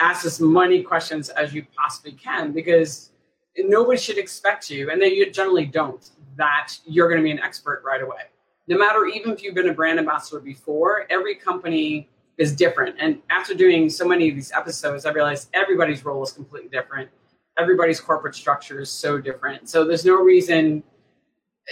Ask 0.00 0.26
as 0.26 0.38
many 0.38 0.82
questions 0.82 1.30
as 1.30 1.54
you 1.54 1.64
possibly 1.74 2.12
can 2.12 2.52
because 2.52 3.12
nobody 3.56 3.98
should 3.98 4.18
expect 4.18 4.68
you, 4.68 4.90
and 4.90 5.00
they 5.00 5.24
generally 5.30 5.64
don't, 5.64 6.10
that 6.36 6.74
you're 6.84 7.08
going 7.08 7.20
to 7.20 7.24
be 7.24 7.30
an 7.30 7.38
expert 7.38 7.82
right 7.86 8.02
away. 8.02 8.24
No 8.66 8.76
matter 8.76 9.06
even 9.06 9.30
if 9.30 9.42
you've 9.42 9.54
been 9.54 9.70
a 9.70 9.74
brand 9.74 9.98
ambassador 9.98 10.40
before, 10.40 11.06
every 11.08 11.36
company 11.36 12.10
is 12.38 12.54
different. 12.54 12.96
And 12.98 13.20
after 13.30 13.54
doing 13.54 13.88
so 13.88 14.06
many 14.06 14.28
of 14.28 14.34
these 14.34 14.52
episodes, 14.52 15.06
I 15.06 15.12
realized 15.12 15.48
everybody's 15.54 16.04
role 16.04 16.22
is 16.22 16.32
completely 16.32 16.68
different. 16.68 17.10
Everybody's 17.58 18.00
corporate 18.00 18.34
structure 18.34 18.80
is 18.80 18.90
so 18.90 19.18
different. 19.18 19.68
So 19.68 19.84
there's 19.84 20.04
no 20.04 20.16
reason 20.16 20.82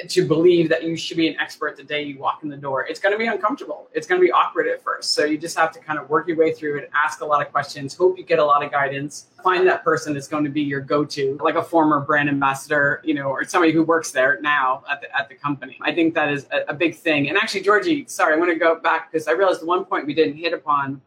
to 0.08 0.26
believe 0.26 0.70
that 0.70 0.84
you 0.84 0.96
should 0.96 1.18
be 1.18 1.28
an 1.28 1.36
expert 1.38 1.76
the 1.76 1.82
day 1.82 2.02
you 2.02 2.18
walk 2.18 2.40
in 2.42 2.48
the 2.48 2.56
door. 2.56 2.86
It's 2.86 2.98
going 2.98 3.12
to 3.12 3.18
be 3.18 3.26
uncomfortable. 3.26 3.88
It's 3.92 4.06
going 4.06 4.20
to 4.20 4.24
be 4.24 4.32
awkward 4.32 4.66
at 4.66 4.82
first. 4.82 5.12
So 5.12 5.24
you 5.24 5.36
just 5.36 5.56
have 5.58 5.70
to 5.72 5.80
kind 5.80 5.98
of 5.98 6.08
work 6.08 6.26
your 6.28 6.38
way 6.38 6.52
through 6.52 6.78
it, 6.78 6.90
ask 6.94 7.20
a 7.20 7.26
lot 7.26 7.44
of 7.44 7.52
questions, 7.52 7.94
hope 7.94 8.16
you 8.16 8.24
get 8.24 8.38
a 8.38 8.44
lot 8.44 8.64
of 8.64 8.70
guidance, 8.70 9.26
find 9.44 9.66
that 9.66 9.84
person 9.84 10.14
that's 10.14 10.28
going 10.28 10.44
to 10.44 10.50
be 10.50 10.62
your 10.62 10.80
go-to, 10.80 11.38
like 11.42 11.56
a 11.56 11.62
former 11.62 12.00
brand 12.00 12.30
ambassador, 12.30 13.02
you 13.04 13.12
know, 13.12 13.28
or 13.28 13.44
somebody 13.44 13.72
who 13.72 13.82
works 13.82 14.10
there 14.10 14.40
now 14.40 14.82
at 14.90 15.02
the, 15.02 15.14
at 15.16 15.28
the 15.28 15.34
company. 15.34 15.78
I 15.82 15.92
think 15.92 16.14
that 16.14 16.32
is 16.32 16.46
a, 16.52 16.70
a 16.70 16.74
big 16.74 16.94
thing. 16.94 17.28
And 17.28 17.36
actually, 17.36 17.60
Georgie, 17.60 18.06
sorry, 18.08 18.32
I'm 18.32 18.38
going 18.38 18.52
to 18.52 18.58
go 18.58 18.80
back 18.80 19.12
because 19.12 19.28
I 19.28 19.32
realized 19.32 19.60
the 19.60 19.66
one 19.66 19.84
point 19.84 20.06
we 20.06 20.14
didn't 20.14 20.36
hit 20.36 20.54
upon 20.54 21.02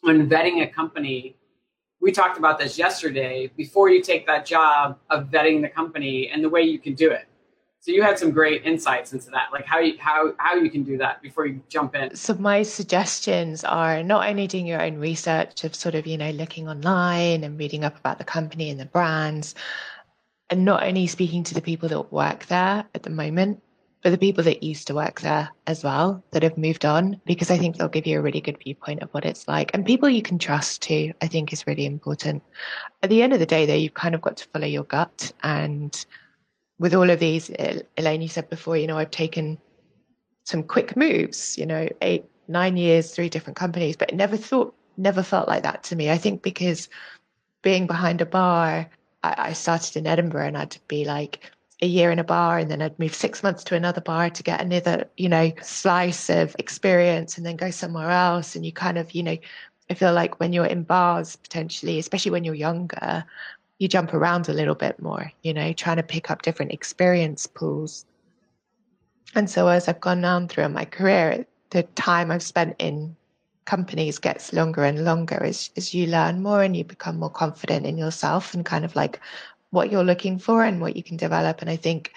when 0.00 0.28
vetting 0.28 0.62
a 0.62 0.66
company 0.66 1.36
we 2.00 2.12
talked 2.12 2.38
about 2.38 2.58
this 2.58 2.76
yesterday 2.76 3.50
before 3.56 3.88
you 3.88 4.02
take 4.02 4.26
that 4.26 4.44
job 4.44 4.98
of 5.10 5.28
vetting 5.28 5.62
the 5.62 5.68
company 5.68 6.28
and 6.28 6.44
the 6.44 6.48
way 6.48 6.62
you 6.62 6.78
can 6.78 6.94
do 6.94 7.10
it 7.10 7.25
so 7.86 7.92
you 7.92 8.02
had 8.02 8.18
some 8.18 8.32
great 8.32 8.64
insights 8.64 9.12
into 9.12 9.30
that, 9.30 9.52
like 9.52 9.64
how 9.64 9.78
you 9.78 9.96
how 10.00 10.34
how 10.38 10.56
you 10.56 10.68
can 10.70 10.82
do 10.82 10.98
that 10.98 11.22
before 11.22 11.46
you 11.46 11.62
jump 11.68 11.94
in. 11.94 12.16
So 12.16 12.34
my 12.34 12.64
suggestions 12.64 13.62
are 13.62 14.02
not 14.02 14.28
only 14.28 14.48
doing 14.48 14.66
your 14.66 14.82
own 14.82 14.98
research 14.98 15.62
of 15.62 15.72
sort 15.72 15.94
of 15.94 16.04
you 16.04 16.18
know 16.18 16.30
looking 16.30 16.68
online 16.68 17.44
and 17.44 17.56
reading 17.56 17.84
up 17.84 17.96
about 17.96 18.18
the 18.18 18.24
company 18.24 18.70
and 18.70 18.80
the 18.80 18.86
brands, 18.86 19.54
and 20.50 20.64
not 20.64 20.82
only 20.82 21.06
speaking 21.06 21.44
to 21.44 21.54
the 21.54 21.60
people 21.60 21.88
that 21.90 22.12
work 22.12 22.46
there 22.46 22.84
at 22.92 23.04
the 23.04 23.10
moment, 23.10 23.62
but 24.02 24.10
the 24.10 24.18
people 24.18 24.42
that 24.42 24.64
used 24.64 24.88
to 24.88 24.94
work 24.96 25.20
there 25.20 25.48
as 25.68 25.84
well 25.84 26.24
that 26.32 26.42
have 26.42 26.58
moved 26.58 26.84
on, 26.84 27.20
because 27.24 27.52
I 27.52 27.56
think 27.56 27.76
they'll 27.76 27.86
give 27.86 28.08
you 28.08 28.18
a 28.18 28.22
really 28.22 28.40
good 28.40 28.58
viewpoint 28.58 29.04
of 29.04 29.10
what 29.10 29.24
it's 29.24 29.46
like. 29.46 29.70
And 29.74 29.86
people 29.86 30.08
you 30.08 30.22
can 30.22 30.40
trust 30.40 30.82
too, 30.82 31.12
I 31.22 31.28
think 31.28 31.52
is 31.52 31.68
really 31.68 31.86
important. 31.86 32.42
At 33.04 33.10
the 33.10 33.22
end 33.22 33.32
of 33.32 33.38
the 33.38 33.46
day, 33.46 33.64
though, 33.64 33.74
you've 33.74 33.94
kind 33.94 34.16
of 34.16 34.22
got 34.22 34.38
to 34.38 34.48
follow 34.48 34.66
your 34.66 34.82
gut 34.82 35.30
and 35.44 36.04
with 36.78 36.94
all 36.94 37.10
of 37.10 37.18
these, 37.18 37.50
Elayne, 37.50 38.22
you 38.22 38.28
said 38.28 38.50
before, 38.50 38.76
you 38.76 38.86
know, 38.86 38.98
I've 38.98 39.10
taken 39.10 39.58
some 40.44 40.62
quick 40.62 40.96
moves, 40.96 41.56
you 41.58 41.66
know, 41.66 41.88
eight, 42.02 42.24
nine 42.48 42.76
years, 42.76 43.12
three 43.12 43.28
different 43.28 43.56
companies, 43.56 43.96
but 43.96 44.14
never 44.14 44.36
thought, 44.36 44.74
never 44.96 45.22
felt 45.22 45.48
like 45.48 45.62
that 45.62 45.82
to 45.84 45.96
me. 45.96 46.10
I 46.10 46.18
think 46.18 46.42
because 46.42 46.88
being 47.62 47.86
behind 47.86 48.20
a 48.20 48.26
bar, 48.26 48.88
I, 49.22 49.34
I 49.38 49.52
started 49.54 49.96
in 49.96 50.06
Edinburgh 50.06 50.46
and 50.46 50.58
I'd 50.58 50.76
be 50.86 51.04
like 51.04 51.50
a 51.82 51.86
year 51.86 52.10
in 52.10 52.18
a 52.18 52.24
bar 52.24 52.58
and 52.58 52.70
then 52.70 52.80
I'd 52.80 52.98
move 52.98 53.14
six 53.14 53.42
months 53.42 53.64
to 53.64 53.74
another 53.74 54.00
bar 54.00 54.30
to 54.30 54.42
get 54.42 54.60
another, 54.60 55.10
you 55.16 55.28
know, 55.28 55.52
slice 55.62 56.30
of 56.30 56.54
experience 56.58 57.36
and 57.36 57.44
then 57.44 57.56
go 57.56 57.70
somewhere 57.70 58.10
else. 58.10 58.54
And 58.54 58.64
you 58.64 58.72
kind 58.72 58.98
of, 58.98 59.12
you 59.12 59.22
know, 59.22 59.36
I 59.90 59.94
feel 59.94 60.12
like 60.12 60.40
when 60.40 60.52
you're 60.52 60.66
in 60.66 60.84
bars 60.84 61.36
potentially, 61.36 61.98
especially 61.98 62.30
when 62.30 62.44
you're 62.44 62.54
younger, 62.54 63.24
you 63.78 63.88
jump 63.88 64.14
around 64.14 64.48
a 64.48 64.54
little 64.54 64.74
bit 64.74 65.00
more, 65.00 65.32
you 65.42 65.52
know, 65.52 65.72
trying 65.72 65.96
to 65.96 66.02
pick 66.02 66.30
up 66.30 66.42
different 66.42 66.72
experience 66.72 67.46
pools. 67.46 68.06
And 69.34 69.50
so 69.50 69.68
as 69.68 69.88
I've 69.88 70.00
gone 70.00 70.24
on 70.24 70.48
through 70.48 70.68
my 70.70 70.84
career, 70.84 71.46
the 71.70 71.82
time 71.82 72.30
I've 72.30 72.42
spent 72.42 72.76
in 72.78 73.16
companies 73.66 74.18
gets 74.18 74.52
longer 74.52 74.84
and 74.84 75.04
longer 75.04 75.42
as, 75.42 75.70
as 75.76 75.92
you 75.92 76.06
learn 76.06 76.42
more 76.42 76.62
and 76.62 76.76
you 76.76 76.84
become 76.84 77.18
more 77.18 77.30
confident 77.30 77.84
in 77.84 77.98
yourself 77.98 78.54
and 78.54 78.64
kind 78.64 78.84
of 78.84 78.96
like 78.96 79.20
what 79.70 79.90
you're 79.90 80.04
looking 80.04 80.38
for 80.38 80.64
and 80.64 80.80
what 80.80 80.96
you 80.96 81.02
can 81.02 81.16
develop. 81.16 81.60
And 81.60 81.68
I 81.68 81.76
think, 81.76 82.12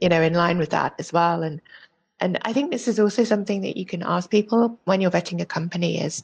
you 0.00 0.08
know, 0.08 0.20
in 0.20 0.34
line 0.34 0.58
with 0.58 0.70
that 0.70 0.94
as 0.98 1.12
well. 1.12 1.42
And 1.42 1.60
and 2.20 2.38
I 2.42 2.52
think 2.52 2.70
this 2.70 2.86
is 2.86 3.00
also 3.00 3.24
something 3.24 3.62
that 3.62 3.76
you 3.76 3.84
can 3.84 4.04
ask 4.04 4.30
people 4.30 4.78
when 4.84 5.00
you're 5.00 5.10
vetting 5.10 5.40
a 5.40 5.44
company 5.44 6.00
is 6.00 6.22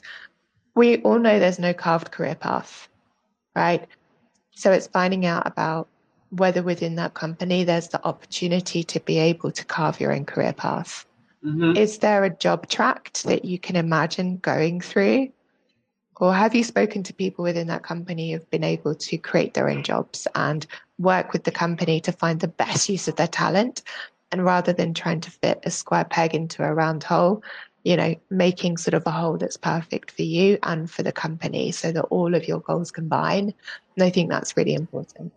we 0.76 0.98
all 0.98 1.18
know 1.18 1.40
there's 1.40 1.58
no 1.58 1.74
carved 1.74 2.12
career 2.12 2.36
path, 2.36 2.88
right? 3.56 3.88
So 4.58 4.72
it's 4.72 4.88
finding 4.88 5.24
out 5.24 5.46
about 5.46 5.86
whether 6.30 6.64
within 6.64 6.96
that 6.96 7.14
company 7.14 7.62
there's 7.62 7.88
the 7.88 8.04
opportunity 8.04 8.82
to 8.82 8.98
be 8.98 9.16
able 9.16 9.52
to 9.52 9.64
carve 9.64 10.00
your 10.00 10.12
own 10.12 10.24
career 10.24 10.52
path. 10.52 11.06
Mm-hmm. 11.44 11.76
Is 11.76 11.98
there 11.98 12.24
a 12.24 12.36
job 12.36 12.68
tract 12.68 13.22
that 13.22 13.44
you 13.44 13.60
can 13.60 13.76
imagine 13.76 14.38
going 14.38 14.80
through? 14.80 15.28
Or 16.16 16.34
have 16.34 16.56
you 16.56 16.64
spoken 16.64 17.04
to 17.04 17.14
people 17.14 17.44
within 17.44 17.68
that 17.68 17.84
company 17.84 18.32
who've 18.32 18.50
been 18.50 18.64
able 18.64 18.96
to 18.96 19.16
create 19.16 19.54
their 19.54 19.68
own 19.68 19.84
jobs 19.84 20.26
and 20.34 20.66
work 20.98 21.32
with 21.32 21.44
the 21.44 21.52
company 21.52 22.00
to 22.00 22.10
find 22.10 22.40
the 22.40 22.48
best 22.48 22.88
use 22.88 23.06
of 23.06 23.14
their 23.14 23.28
talent? 23.28 23.82
And 24.32 24.44
rather 24.44 24.72
than 24.72 24.92
trying 24.92 25.20
to 25.20 25.30
fit 25.30 25.60
a 25.62 25.70
square 25.70 26.04
peg 26.04 26.34
into 26.34 26.64
a 26.64 26.74
round 26.74 27.04
hole, 27.04 27.44
you 27.88 27.96
know, 27.96 28.14
making 28.28 28.76
sort 28.76 28.92
of 28.92 29.02
a 29.06 29.10
whole 29.10 29.38
that's 29.38 29.56
perfect 29.56 30.10
for 30.10 30.20
you 30.20 30.58
and 30.62 30.90
for 30.90 31.02
the 31.02 31.10
company 31.10 31.72
so 31.72 31.90
that 31.90 32.02
all 32.10 32.34
of 32.34 32.46
your 32.46 32.60
goals 32.60 32.90
combine. 32.90 33.54
And 33.96 34.04
I 34.04 34.10
think 34.10 34.28
that's 34.28 34.58
really 34.58 34.74
important. 34.74 35.32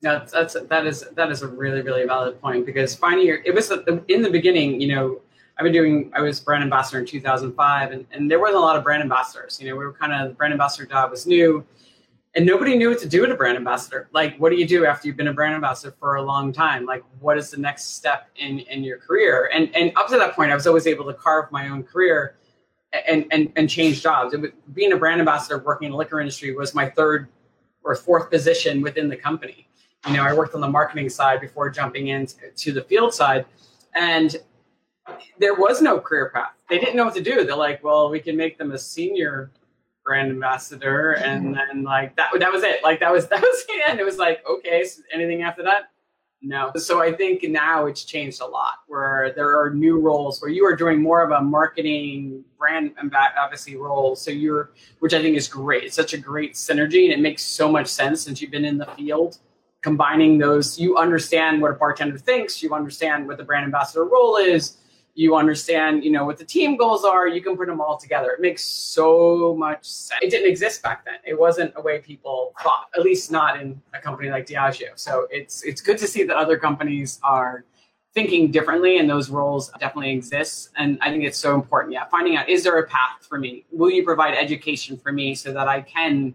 Yeah, 0.00 0.24
that's 0.32 0.54
that 0.54 0.86
is 0.86 1.04
that 1.16 1.32
is 1.32 1.42
a 1.42 1.48
really 1.48 1.82
really 1.82 2.06
valid 2.06 2.40
point 2.40 2.66
because 2.66 2.94
finding 2.94 3.26
your 3.26 3.42
it 3.44 3.52
was 3.52 3.72
in 4.06 4.22
the 4.22 4.30
beginning, 4.30 4.80
you 4.80 4.94
know, 4.94 5.20
I've 5.58 5.64
been 5.64 5.72
doing 5.72 6.12
I 6.14 6.20
was 6.20 6.38
brand 6.38 6.62
ambassador 6.62 7.00
in 7.00 7.06
2005 7.06 7.90
and, 7.90 8.06
and 8.12 8.30
there 8.30 8.38
wasn't 8.38 8.58
a 8.58 8.60
lot 8.60 8.76
of 8.76 8.84
brand 8.84 9.02
ambassadors. 9.02 9.60
You 9.60 9.68
know, 9.68 9.74
we 9.74 9.84
were 9.84 9.92
kind 9.92 10.12
of 10.12 10.28
the 10.28 10.34
brand 10.34 10.52
ambassador 10.52 10.86
job 10.86 11.10
was 11.10 11.26
new 11.26 11.64
and 12.34 12.46
nobody 12.46 12.76
knew 12.76 12.88
what 12.88 12.98
to 13.00 13.08
do 13.08 13.20
with 13.20 13.30
a 13.30 13.34
brand 13.34 13.56
ambassador. 13.56 14.08
Like, 14.12 14.36
what 14.38 14.50
do 14.50 14.56
you 14.56 14.66
do 14.66 14.86
after 14.86 15.06
you've 15.06 15.16
been 15.16 15.28
a 15.28 15.34
brand 15.34 15.54
ambassador 15.54 15.94
for 15.98 16.16
a 16.16 16.22
long 16.22 16.52
time? 16.52 16.86
Like, 16.86 17.04
what 17.20 17.36
is 17.36 17.50
the 17.50 17.58
next 17.58 17.96
step 17.96 18.30
in 18.36 18.60
in 18.60 18.82
your 18.82 18.98
career? 18.98 19.50
And 19.52 19.74
and 19.76 19.92
up 19.96 20.08
to 20.08 20.16
that 20.16 20.34
point, 20.34 20.50
I 20.50 20.54
was 20.54 20.66
always 20.66 20.86
able 20.86 21.04
to 21.06 21.14
carve 21.14 21.52
my 21.52 21.68
own 21.68 21.82
career 21.82 22.36
and 23.06 23.26
and 23.30 23.52
and 23.56 23.68
change 23.68 24.02
jobs. 24.02 24.34
Was, 24.36 24.50
being 24.72 24.92
a 24.92 24.96
brand 24.96 25.20
ambassador, 25.20 25.58
working 25.58 25.86
in 25.86 25.92
the 25.92 25.98
liquor 25.98 26.20
industry, 26.20 26.54
was 26.54 26.74
my 26.74 26.88
third 26.88 27.28
or 27.84 27.94
fourth 27.94 28.30
position 28.30 28.80
within 28.80 29.08
the 29.08 29.16
company. 29.16 29.68
You 30.06 30.14
know, 30.14 30.24
I 30.24 30.32
worked 30.34 30.54
on 30.54 30.60
the 30.60 30.68
marketing 30.68 31.08
side 31.10 31.40
before 31.40 31.68
jumping 31.70 32.08
into 32.08 32.72
the 32.72 32.82
field 32.82 33.12
side, 33.14 33.44
and 33.94 34.36
there 35.38 35.54
was 35.54 35.82
no 35.82 36.00
career 36.00 36.30
path. 36.34 36.52
They 36.68 36.78
didn't 36.78 36.96
know 36.96 37.04
what 37.04 37.14
to 37.14 37.22
do. 37.22 37.44
They're 37.44 37.56
like, 37.56 37.84
well, 37.84 38.08
we 38.08 38.20
can 38.20 38.36
make 38.36 38.56
them 38.56 38.72
a 38.72 38.78
senior 38.78 39.50
brand 40.04 40.30
ambassador, 40.30 41.12
and 41.12 41.44
mm-hmm. 41.44 41.54
then 41.54 41.82
like 41.84 42.16
that 42.16 42.30
that 42.38 42.52
was 42.52 42.62
it. 42.62 42.82
Like 42.82 43.00
that 43.00 43.12
was 43.12 43.28
that 43.28 43.40
was 43.40 43.66
the 43.66 43.90
end. 43.90 44.00
It 44.00 44.04
was 44.04 44.18
like 44.18 44.44
okay, 44.48 44.84
so 44.84 45.02
anything 45.12 45.42
after 45.42 45.62
that? 45.62 45.92
No. 46.44 46.72
So 46.74 47.00
I 47.00 47.12
think 47.12 47.44
now 47.44 47.86
it's 47.86 48.04
changed 48.04 48.40
a 48.40 48.46
lot 48.46 48.80
where 48.88 49.32
there 49.36 49.60
are 49.60 49.70
new 49.70 50.00
roles 50.00 50.42
where 50.42 50.50
you 50.50 50.64
are 50.66 50.74
doing 50.74 51.00
more 51.00 51.22
of 51.22 51.30
a 51.30 51.40
marketing 51.40 52.44
brand 52.58 52.94
obviously 53.38 53.76
role. 53.76 54.16
So 54.16 54.32
you're, 54.32 54.72
which 54.98 55.14
I 55.14 55.22
think 55.22 55.36
is 55.36 55.46
great. 55.46 55.84
It's 55.84 55.94
such 55.94 56.14
a 56.14 56.18
great 56.18 56.54
synergy 56.54 57.04
and 57.04 57.12
it 57.12 57.20
makes 57.20 57.42
so 57.44 57.70
much 57.70 57.86
sense 57.86 58.22
since 58.22 58.42
you've 58.42 58.50
been 58.50 58.64
in 58.64 58.76
the 58.76 58.86
field. 58.86 59.38
Combining 59.82 60.38
those, 60.38 60.78
you 60.78 60.96
understand 60.96 61.62
what 61.62 61.70
a 61.70 61.74
bartender 61.74 62.18
thinks, 62.18 62.60
you 62.60 62.74
understand 62.74 63.26
what 63.26 63.36
the 63.36 63.44
brand 63.44 63.64
ambassador 63.64 64.04
role 64.04 64.36
is, 64.36 64.78
you 65.14 65.36
understand, 65.36 66.04
you 66.04 66.10
know, 66.10 66.24
what 66.24 66.38
the 66.38 66.44
team 66.44 66.76
goals 66.76 67.04
are, 67.04 67.28
you 67.28 67.42
can 67.42 67.56
put 67.56 67.66
them 67.66 67.80
all 67.80 67.98
together. 67.98 68.30
It 68.30 68.40
makes 68.40 68.64
so 68.64 69.54
much 69.58 69.84
sense. 69.84 70.20
It 70.22 70.30
didn't 70.30 70.48
exist 70.48 70.82
back 70.82 71.04
then. 71.04 71.16
It 71.24 71.38
wasn't 71.38 71.72
a 71.76 71.82
way 71.82 71.98
people 71.98 72.54
thought, 72.62 72.86
at 72.96 73.02
least 73.02 73.30
not 73.30 73.60
in 73.60 73.80
a 73.92 73.98
company 73.98 74.30
like 74.30 74.46
Diageo. 74.46 74.90
So 74.96 75.26
it's 75.30 75.62
it's 75.64 75.82
good 75.82 75.98
to 75.98 76.06
see 76.06 76.22
that 76.24 76.36
other 76.36 76.56
companies 76.56 77.20
are 77.22 77.64
thinking 78.14 78.50
differently 78.50 78.98
and 78.98 79.08
those 79.08 79.28
roles 79.28 79.70
definitely 79.80 80.12
exist. 80.12 80.70
And 80.76 80.98
I 81.02 81.10
think 81.10 81.24
it's 81.24 81.38
so 81.38 81.54
important. 81.54 81.92
Yeah. 81.92 82.06
Finding 82.06 82.36
out 82.36 82.48
is 82.48 82.64
there 82.64 82.78
a 82.78 82.86
path 82.86 83.26
for 83.28 83.38
me? 83.38 83.64
Will 83.70 83.90
you 83.90 84.04
provide 84.04 84.34
education 84.34 84.96
for 84.96 85.12
me 85.12 85.34
so 85.34 85.52
that 85.52 85.68
I 85.68 85.82
can 85.82 86.34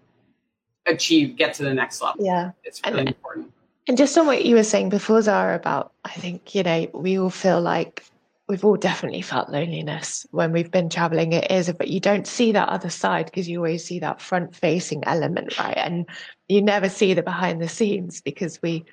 achieve, 0.86 1.36
get 1.36 1.56
to 1.56 1.64
the 1.64 1.74
next 1.74 2.02
level? 2.02 2.24
Yeah. 2.24 2.52
It's 2.64 2.82
really 2.86 3.00
and, 3.00 3.08
important. 3.10 3.52
And 3.88 3.98
just 3.98 4.18
on 4.18 4.28
what 4.28 4.46
you 4.46 4.56
were 4.56 4.64
saying 4.64 4.90
before, 4.90 5.22
Zahra, 5.22 5.56
about 5.56 5.94
I 6.04 6.12
think, 6.12 6.54
you 6.54 6.62
know, 6.62 6.88
we 6.94 7.18
all 7.18 7.30
feel 7.30 7.62
like 7.62 8.04
we've 8.48 8.64
all 8.64 8.78
definitely 8.78 9.22
felt 9.22 9.50
loneliness 9.50 10.26
when 10.32 10.52
we've 10.52 10.72
been 10.72 10.90
traveling. 10.90 11.34
It 11.34 11.52
is 11.52 11.72
but 11.74 11.90
you 11.90 12.00
don't 12.00 12.28
see 12.28 12.52
that 12.54 12.70
other 12.70 12.90
side 12.90 13.26
because 13.26 13.50
you 13.50 13.60
always 13.60 13.84
see 13.84 14.00
that 14.00 14.22
front 14.22 14.56
facing 14.56 15.04
element 15.06 15.58
right? 15.60 15.78
And 15.78 16.06
you 16.48 16.62
never 16.62 16.90
see 16.90 17.14
the 17.14 17.24
behind 17.24 17.62
the 17.62 17.70
scenes 17.70 18.22
because 18.22 18.62
we 18.62 18.86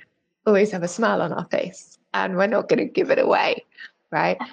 always 0.47 0.71
have 0.73 0.83
a 0.83 0.89
smile 0.89 1.23
on 1.23 1.33
our 1.33 1.47
face 1.47 1.99
and 2.13 2.37
we're 2.37 2.47
not 2.47 2.69
going 2.69 2.81
to 2.81 2.85
give 2.85 3.11
it 3.11 3.19
away 3.19 3.65
right? 4.11 4.39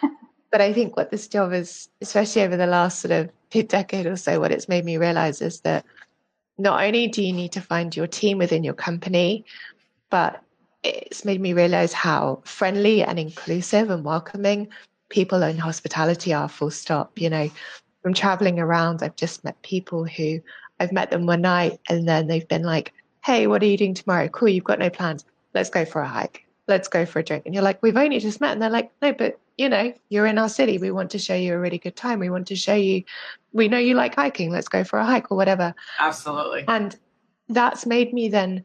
But 0.51 0.59
i 0.59 0.73
think 0.73 0.97
what 0.97 1.11
this 1.11 1.29
job 1.29 1.53
is 1.53 1.87
especially 2.01 2.41
over 2.41 2.57
the 2.57 2.67
last 2.67 2.99
sort 2.99 3.13
of 3.13 3.29
decade 3.69 4.05
or 4.05 4.17
so 4.17 4.37
what 4.37 4.51
it's 4.51 4.67
made 4.67 4.83
me 4.83 4.97
realize 4.97 5.41
is 5.41 5.61
that 5.61 5.85
not 6.57 6.83
only 6.83 7.07
do 7.07 7.23
you 7.23 7.31
need 7.31 7.53
to 7.53 7.61
find 7.61 7.95
your 7.95 8.05
team 8.05 8.37
within 8.37 8.61
your 8.61 8.73
company 8.73 9.45
but 10.09 10.43
it's 10.83 11.23
made 11.23 11.39
me 11.39 11.53
realize 11.53 11.93
how 11.93 12.41
friendly 12.43 13.01
and 13.01 13.17
inclusive 13.17 13.89
and 13.89 14.03
welcoming 14.03 14.67
people 15.11 15.43
in 15.43 15.57
hospitality 15.57 16.33
are 16.33 16.49
full 16.49 16.71
stop 16.71 17.19
you 17.19 17.29
know. 17.29 17.49
From 18.01 18.15
traveling 18.15 18.59
around 18.59 19.03
i've 19.03 19.15
just 19.15 19.43
met 19.43 19.61
people 19.61 20.05
who 20.05 20.41
i've 20.79 20.91
met 20.91 21.11
them 21.11 21.27
one 21.27 21.41
night 21.41 21.79
and 21.87 22.07
then 22.07 22.25
they've 22.25 22.47
been 22.47 22.63
like 22.63 22.93
hey 23.23 23.47
what 23.47 23.61
are 23.61 23.67
you 23.67 23.77
doing 23.77 23.93
tomorrow? 23.93 24.27
Cool 24.27 24.49
you've 24.49 24.63
got 24.63 24.79
no 24.79 24.89
plans. 24.89 25.25
Let's 25.53 25.69
go 25.69 25.85
for 25.85 26.01
a 26.01 26.07
hike. 26.07 26.45
Let's 26.67 26.87
go 26.87 27.05
for 27.05 27.19
a 27.19 27.23
drink. 27.23 27.45
And 27.45 27.53
you're 27.53 27.63
like 27.63 27.81
we've 27.81 27.97
only 27.97 28.19
just 28.19 28.41
met. 28.41 28.51
And 28.51 28.61
they're 28.61 28.69
like 28.69 28.91
no 29.01 29.13
but 29.13 29.39
you 29.57 29.69
know 29.69 29.93
you're 30.09 30.25
in 30.25 30.37
our 30.37 30.49
city. 30.49 30.77
We 30.77 30.91
want 30.91 31.11
to 31.11 31.19
show 31.19 31.35
you 31.35 31.53
a 31.53 31.59
really 31.59 31.77
good 31.77 31.95
time. 31.95 32.19
We 32.19 32.29
want 32.29 32.47
to 32.47 32.55
show 32.55 32.75
you 32.75 33.03
we 33.53 33.67
know 33.67 33.77
you 33.77 33.95
like 33.95 34.15
hiking. 34.15 34.51
Let's 34.51 34.67
go 34.67 34.83
for 34.83 34.99
a 34.99 35.05
hike 35.05 35.31
or 35.31 35.37
whatever. 35.37 35.73
Absolutely. 35.99 36.65
And 36.67 36.97
that's 37.49 37.85
made 37.85 38.13
me 38.13 38.29
then 38.29 38.63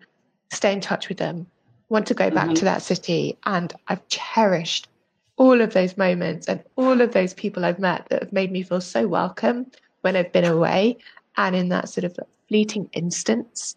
stay 0.53 0.73
in 0.73 0.81
touch 0.81 1.09
with 1.09 1.19
them 1.19 1.47
want 1.89 2.07
to 2.07 2.15
go 2.15 2.31
back 2.31 2.47
mm-hmm. 2.47 2.55
to 2.55 2.65
that 2.65 2.83
city. 2.83 3.39
And 3.45 3.73
i've 3.89 4.07
cherished 4.09 4.89
all 5.37 5.61
of 5.61 5.75
those 5.75 5.97
moments 5.97 6.49
and 6.49 6.63
all 6.77 7.01
of 7.01 7.13
those 7.13 7.35
people 7.35 7.65
I've 7.65 7.79
met 7.79 8.07
that 8.09 8.23
have 8.23 8.33
made 8.33 8.51
me 8.51 8.63
feel 8.63 8.81
so 8.81 9.07
welcome 9.07 9.67
when 10.01 10.17
I've 10.17 10.33
been 10.33 10.45
away. 10.45 10.97
And 11.37 11.55
in 11.55 11.69
that 11.69 11.89
sort 11.89 12.05
of 12.05 12.19
fleeting 12.49 12.89
instance 12.93 13.77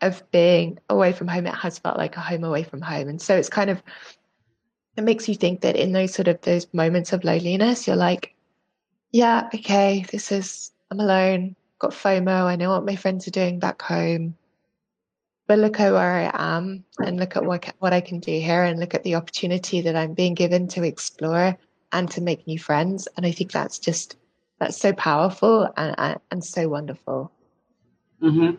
of 0.00 0.22
being 0.30 0.78
away 0.88 1.12
from 1.12 1.28
home, 1.28 1.46
it 1.46 1.54
has 1.54 1.78
felt 1.78 1.98
like 1.98 2.16
a 2.16 2.20
home 2.20 2.44
away 2.44 2.62
from 2.62 2.80
home. 2.80 3.08
And 3.08 3.20
so 3.20 3.36
it's 3.36 3.48
kind 3.50 3.68
of, 3.68 3.82
it 4.96 5.04
makes 5.04 5.28
you 5.28 5.34
think 5.34 5.60
that 5.60 5.76
in 5.76 5.92
those 5.92 6.14
sort 6.14 6.28
of 6.28 6.40
those 6.40 6.66
moments 6.72 7.12
of 7.12 7.24
loneliness, 7.24 7.86
you're 7.86 7.96
like, 7.96 8.34
yeah, 9.12 9.48
okay, 9.54 10.06
this 10.10 10.32
is, 10.32 10.72
I'm 10.90 11.00
alone, 11.00 11.54
got 11.78 11.90
FOMO, 11.90 12.44
I 12.44 12.56
know 12.56 12.70
what 12.70 12.86
my 12.86 12.96
friends 12.96 13.28
are 13.28 13.32
doing 13.32 13.58
back 13.58 13.82
home 13.82 14.36
but 15.48 15.58
look 15.58 15.80
at 15.80 15.92
where 15.92 16.30
I 16.30 16.30
am 16.34 16.84
and 16.98 17.18
look 17.18 17.34
at 17.34 17.44
what, 17.44 17.74
what 17.78 17.94
I 17.94 18.02
can 18.02 18.20
do 18.20 18.38
here 18.38 18.62
and 18.62 18.78
look 18.78 18.94
at 18.94 19.02
the 19.02 19.14
opportunity 19.14 19.80
that 19.80 19.96
I'm 19.96 20.12
being 20.12 20.34
given 20.34 20.68
to 20.68 20.84
explore 20.84 21.56
and 21.90 22.10
to 22.10 22.20
make 22.20 22.46
new 22.46 22.58
friends. 22.58 23.08
And 23.16 23.24
I 23.24 23.32
think 23.32 23.50
that's 23.50 23.78
just, 23.78 24.16
that's 24.60 24.76
so 24.76 24.92
powerful 24.92 25.72
and, 25.76 26.20
and 26.30 26.44
so 26.44 26.68
wonderful. 26.68 27.32
Mm-hmm. 28.22 28.56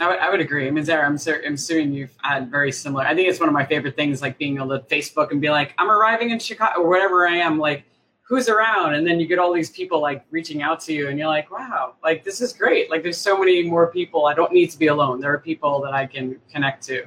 I 0.00 0.08
would, 0.08 0.18
I 0.18 0.30
would 0.30 0.40
agree. 0.40 0.66
I 0.66 0.70
mean, 0.70 0.84
Zahra, 0.84 1.06
I'm, 1.06 1.18
I'm 1.44 1.54
assuming 1.54 1.92
you've 1.92 2.16
had 2.22 2.50
very 2.50 2.72
similar. 2.72 3.04
I 3.04 3.14
think 3.14 3.28
it's 3.28 3.40
one 3.40 3.50
of 3.50 3.54
my 3.54 3.66
favorite 3.66 3.94
things, 3.94 4.22
like 4.22 4.38
being 4.38 4.56
able 4.56 4.68
to 4.68 4.78
Facebook 4.86 5.30
and 5.30 5.42
be 5.42 5.50
like, 5.50 5.74
I'm 5.76 5.90
arriving 5.90 6.30
in 6.30 6.38
Chicago 6.38 6.80
or 6.80 6.88
whatever 6.88 7.26
I 7.26 7.36
am. 7.36 7.58
Like, 7.58 7.84
who's 8.28 8.48
around? 8.48 8.94
And 8.94 9.06
then 9.06 9.18
you 9.18 9.26
get 9.26 9.38
all 9.38 9.52
these 9.52 9.70
people 9.70 10.00
like 10.00 10.24
reaching 10.30 10.62
out 10.62 10.80
to 10.80 10.92
you 10.92 11.08
and 11.08 11.18
you're 11.18 11.28
like 11.28 11.50
wow 11.50 11.94
like 12.02 12.24
this 12.24 12.40
is 12.40 12.52
great. 12.52 12.90
Like 12.90 13.02
there's 13.02 13.18
so 13.18 13.38
many 13.38 13.62
more 13.62 13.90
people. 13.90 14.26
I 14.26 14.34
don't 14.34 14.52
need 14.52 14.70
to 14.70 14.78
be 14.78 14.88
alone. 14.88 15.20
There 15.20 15.32
are 15.32 15.38
people 15.38 15.80
that 15.82 15.94
i 15.94 16.06
can 16.06 16.38
connect 16.52 16.84
to. 16.86 17.06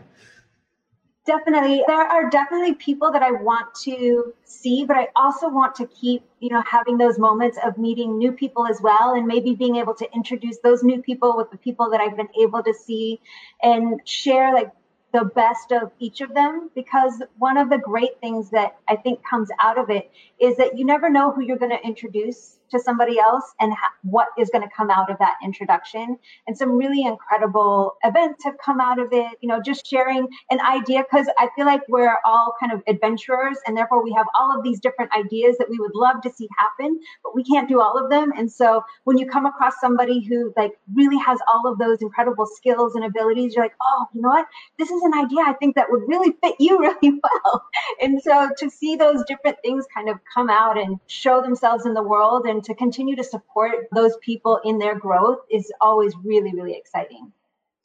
Definitely. 1.23 1.83
There 1.85 1.95
are 1.95 2.29
definitely 2.31 2.73
people 2.73 3.11
that 3.11 3.21
i 3.21 3.31
want 3.31 3.73
to 3.83 4.33
see 4.43 4.85
but 4.85 4.97
i 4.97 5.07
also 5.15 5.49
want 5.49 5.75
to 5.75 5.85
keep 5.87 6.23
you 6.39 6.49
know 6.49 6.63
having 6.69 6.97
those 6.97 7.17
moments 7.19 7.57
of 7.63 7.77
meeting 7.77 8.17
new 8.17 8.31
people 8.31 8.67
as 8.67 8.79
well 8.81 9.13
and 9.13 9.25
maybe 9.27 9.53
being 9.55 9.75
able 9.77 9.93
to 9.93 10.07
introduce 10.13 10.57
those 10.59 10.83
new 10.83 11.01
people 11.01 11.37
with 11.37 11.49
the 11.51 11.57
people 11.57 11.89
that 11.89 12.01
i've 12.01 12.17
been 12.17 12.33
able 12.39 12.61
to 12.61 12.73
see 12.73 13.19
and 13.63 14.01
share 14.05 14.53
like 14.53 14.71
the 15.13 15.25
best 15.25 15.71
of 15.71 15.91
each 15.99 16.21
of 16.21 16.33
them 16.33 16.69
because 16.75 17.21
one 17.37 17.57
of 17.57 17.69
the 17.69 17.77
great 17.77 18.19
things 18.21 18.51
that 18.51 18.77
I 18.87 18.95
think 18.95 19.21
comes 19.25 19.49
out 19.59 19.77
of 19.77 19.89
it 19.89 20.11
is 20.39 20.57
that 20.57 20.77
you 20.77 20.85
never 20.85 21.09
know 21.09 21.31
who 21.31 21.41
you're 21.41 21.57
going 21.57 21.77
to 21.77 21.85
introduce 21.85 22.59
to 22.71 22.79
somebody 22.79 23.19
else 23.19 23.45
and 23.59 23.73
ha- 23.73 23.91
what 24.03 24.27
is 24.37 24.49
going 24.49 24.63
to 24.67 24.73
come 24.75 24.89
out 24.89 25.11
of 25.11 25.17
that 25.19 25.35
introduction. 25.43 26.17
And 26.47 26.57
some 26.57 26.71
really 26.71 27.03
incredible 27.03 27.95
events 28.03 28.43
have 28.43 28.55
come 28.63 28.79
out 28.81 28.99
of 28.99 29.09
it, 29.11 29.37
you 29.41 29.49
know, 29.49 29.61
just 29.61 29.85
sharing 29.87 30.27
an 30.49 30.59
idea 30.61 31.03
because 31.09 31.27
I 31.37 31.49
feel 31.55 31.65
like 31.65 31.81
we're 31.87 32.17
all 32.25 32.53
kind 32.59 32.71
of 32.71 32.81
adventurers 32.87 33.57
and 33.67 33.75
therefore 33.77 34.03
we 34.03 34.13
have 34.13 34.25
all 34.37 34.57
of 34.57 34.63
these 34.63 34.79
different 34.79 35.11
ideas 35.13 35.57
that 35.57 35.69
we 35.69 35.79
would 35.79 35.95
love 35.95 36.21
to 36.23 36.31
see 36.31 36.47
happen, 36.57 36.99
but 37.23 37.35
we 37.35 37.43
can't 37.43 37.69
do 37.69 37.81
all 37.81 37.97
of 38.01 38.09
them. 38.09 38.31
And 38.37 38.51
so 38.51 38.83
when 39.03 39.17
you 39.17 39.27
come 39.27 39.45
across 39.45 39.73
somebody 39.79 40.23
who 40.23 40.53
like 40.57 40.73
really 40.93 41.17
has 41.17 41.39
all 41.53 41.71
of 41.71 41.79
those 41.79 42.01
incredible 42.01 42.45
skills 42.45 42.95
and 42.95 43.05
abilities, 43.05 43.55
you're 43.55 43.65
like, 43.65 43.75
oh, 43.81 44.05
you 44.13 44.21
know 44.21 44.29
what? 44.29 44.47
This 44.79 44.89
is 44.89 45.01
an 45.03 45.13
idea 45.13 45.39
I 45.41 45.53
think 45.53 45.75
that 45.75 45.87
would 45.89 46.03
really 46.07 46.35
fit 46.41 46.55
you 46.59 46.79
really 46.79 47.19
well. 47.23 47.65
And 48.01 48.21
so 48.21 48.49
to 48.57 48.69
see 48.69 48.95
those 48.95 49.23
different 49.25 49.57
things 49.63 49.85
kind 49.93 50.09
of 50.09 50.17
come 50.33 50.49
out 50.49 50.77
and 50.77 50.99
show 51.07 51.41
themselves 51.41 51.85
in 51.85 51.93
the 51.93 52.03
world 52.03 52.45
and 52.45 52.60
to 52.61 52.75
continue 52.75 53.15
to 53.15 53.23
support 53.23 53.87
those 53.93 54.17
people 54.21 54.59
in 54.63 54.77
their 54.77 54.97
growth 54.97 55.39
is 55.49 55.71
always 55.81 56.13
really, 56.23 56.53
really 56.53 56.73
exciting. 56.73 57.31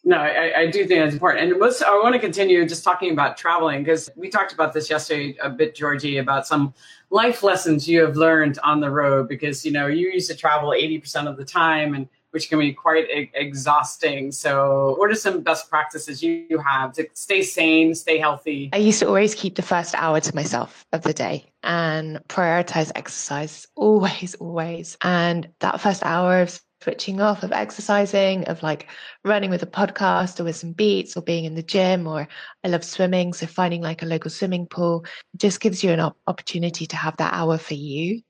No, 0.04 0.18
I, 0.18 0.60
I, 0.60 0.66
do 0.70 0.86
think 0.86 1.00
that's 1.00 1.14
important. 1.14 1.50
And 1.50 1.60
let's, 1.60 1.82
I 1.82 1.90
want 1.96 2.14
to 2.14 2.20
continue 2.20 2.64
just 2.64 2.84
talking 2.84 3.10
about 3.10 3.36
traveling 3.36 3.82
because 3.82 4.08
we 4.14 4.28
talked 4.28 4.52
about 4.52 4.72
this 4.72 4.88
yesterday 4.88 5.36
a 5.42 5.50
bit, 5.50 5.74
Georgie, 5.74 6.18
about 6.18 6.46
some 6.46 6.72
life 7.10 7.42
lessons 7.42 7.88
you 7.88 8.02
have 8.02 8.16
learned 8.16 8.56
on 8.62 8.78
the 8.78 8.88
road 8.88 9.28
because, 9.28 9.64
you 9.64 9.72
know, 9.72 9.88
you 9.88 10.08
used 10.12 10.30
to 10.30 10.36
travel 10.36 10.70
80% 10.70 11.26
of 11.28 11.36
the 11.36 11.44
time 11.44 11.94
and 11.94 12.08
which 12.36 12.50
can 12.50 12.58
be 12.58 12.74
quite 12.74 13.08
e- 13.08 13.30
exhausting. 13.32 14.30
So, 14.30 14.94
what 14.98 15.10
are 15.10 15.14
some 15.14 15.40
best 15.40 15.70
practices 15.70 16.22
you 16.22 16.58
have 16.58 16.92
to 16.92 17.08
stay 17.14 17.40
sane, 17.40 17.94
stay 17.94 18.18
healthy? 18.18 18.68
I 18.74 18.76
used 18.76 18.98
to 19.00 19.06
always 19.06 19.34
keep 19.34 19.54
the 19.54 19.62
first 19.62 19.94
hour 19.94 20.20
to 20.20 20.34
myself 20.34 20.84
of 20.92 21.00
the 21.00 21.14
day 21.14 21.50
and 21.62 22.20
prioritize 22.28 22.92
exercise 22.94 23.66
always, 23.74 24.34
always. 24.34 24.98
And 25.00 25.48
that 25.60 25.80
first 25.80 26.04
hour 26.04 26.42
of 26.42 26.60
switching 26.82 27.22
off 27.22 27.42
of 27.42 27.52
exercising, 27.52 28.44
of 28.48 28.62
like 28.62 28.86
running 29.24 29.48
with 29.48 29.62
a 29.62 29.66
podcast 29.66 30.38
or 30.38 30.44
with 30.44 30.56
some 30.56 30.72
beats 30.72 31.16
or 31.16 31.22
being 31.22 31.46
in 31.46 31.54
the 31.54 31.62
gym, 31.62 32.06
or 32.06 32.28
I 32.62 32.68
love 32.68 32.84
swimming. 32.84 33.32
So 33.32 33.46
finding 33.46 33.80
like 33.80 34.02
a 34.02 34.06
local 34.06 34.30
swimming 34.30 34.66
pool 34.66 35.06
just 35.38 35.58
gives 35.58 35.82
you 35.82 35.90
an 35.92 36.00
op- 36.00 36.18
opportunity 36.26 36.84
to 36.88 36.96
have 36.96 37.16
that 37.16 37.32
hour 37.32 37.56
for 37.56 37.72
you 37.72 38.20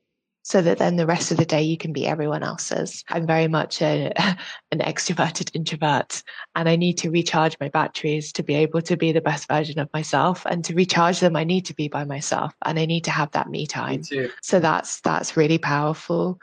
so 0.47 0.63
that 0.63 0.79
then 0.79 0.95
the 0.95 1.07
rest 1.07 1.33
of 1.33 1.39
the 1.39 1.45
day 1.45 1.61
you 1.61 1.77
can 1.77 1.93
be 1.93 2.07
everyone 2.07 2.45
else's. 2.45 3.03
I'm 3.09 3.27
very 3.27 3.49
much 3.49 3.83
a, 3.83 4.13
an 4.71 4.79
extroverted 4.79 5.51
introvert 5.55 6.23
and 6.55 6.69
I 6.69 6.77
need 6.77 6.99
to 6.99 7.11
recharge 7.11 7.57
my 7.61 7.69
batteries 7.69 8.31
to 8.35 8.45
be 8.45 8.55
able 8.55 8.81
to 8.83 8.97
be 8.97 9.11
the 9.11 9.21
best 9.21 9.49
version 9.49 9.81
of 9.81 9.93
myself 9.93 10.47
and 10.47 10.65
to 10.65 10.75
recharge 10.75 11.19
them 11.19 11.35
I 11.35 11.43
need 11.43 11.65
to 11.65 11.75
be 11.75 11.89
by 11.89 12.05
myself 12.05 12.55
and 12.65 12.79
I 12.79 12.87
need 12.87 13.03
to 13.05 13.11
have 13.11 13.33
that 13.33 13.51
me 13.51 13.67
time. 13.67 14.05
Me 14.09 14.29
so 14.41 14.61
that's 14.61 15.01
that's 15.01 15.37
really 15.37 15.59
powerful. 15.59 16.39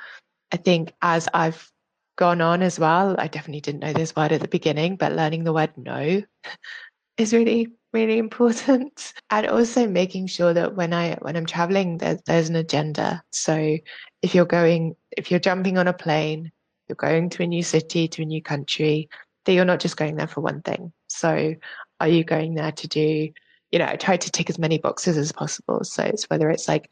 I 0.51 0.57
think 0.57 0.91
as 1.01 1.29
I've 1.33 1.71
gone 2.17 2.41
on 2.41 2.61
as 2.61 2.77
well, 2.77 3.15
I 3.17 3.29
definitely 3.29 3.61
didn't 3.61 3.79
know 3.79 3.93
this 3.93 4.13
word 4.17 4.33
at 4.33 4.41
the 4.41 4.49
beginning, 4.49 4.97
but 4.97 5.13
learning 5.13 5.45
the 5.45 5.53
word 5.53 5.71
no 5.77 6.21
is 7.17 7.33
really 7.33 7.69
really 7.93 8.17
important. 8.17 9.13
And 9.29 9.47
also 9.47 9.87
making 9.87 10.27
sure 10.27 10.53
that 10.53 10.75
when 10.75 10.93
i 10.93 11.15
when 11.21 11.35
i'm 11.35 11.45
traveling 11.45 11.97
there's, 11.97 12.21
there's 12.25 12.49
an 12.49 12.55
agenda. 12.55 13.23
So 13.31 13.77
if 14.21 14.35
you're 14.35 14.45
going 14.45 14.95
if 15.11 15.31
you're 15.31 15.39
jumping 15.39 15.77
on 15.77 15.87
a 15.87 15.93
plane 15.93 16.51
you're 16.87 16.95
going 16.95 17.29
to 17.29 17.43
a 17.43 17.47
new 17.47 17.63
city 17.63 18.07
to 18.09 18.21
a 18.21 18.25
new 18.25 18.41
country 18.41 19.09
that 19.45 19.53
you're 19.53 19.65
not 19.65 19.79
just 19.79 19.97
going 19.97 20.15
there 20.15 20.27
for 20.27 20.41
one 20.41 20.61
thing. 20.61 20.93
So 21.07 21.55
are 21.99 22.07
you 22.07 22.23
going 22.23 22.55
there 22.55 22.71
to 22.71 22.87
do 22.87 23.29
you 23.73 23.79
know, 23.79 23.87
I 23.87 23.95
try 23.95 24.17
to 24.17 24.31
tick 24.31 24.51
as 24.51 24.59
many 24.59 24.77
boxes 24.77 25.17
as 25.17 25.31
possible. 25.31 25.83
So 25.83 26.03
it's 26.03 26.29
whether 26.29 26.51
it's 26.51 26.67
like 26.67 26.91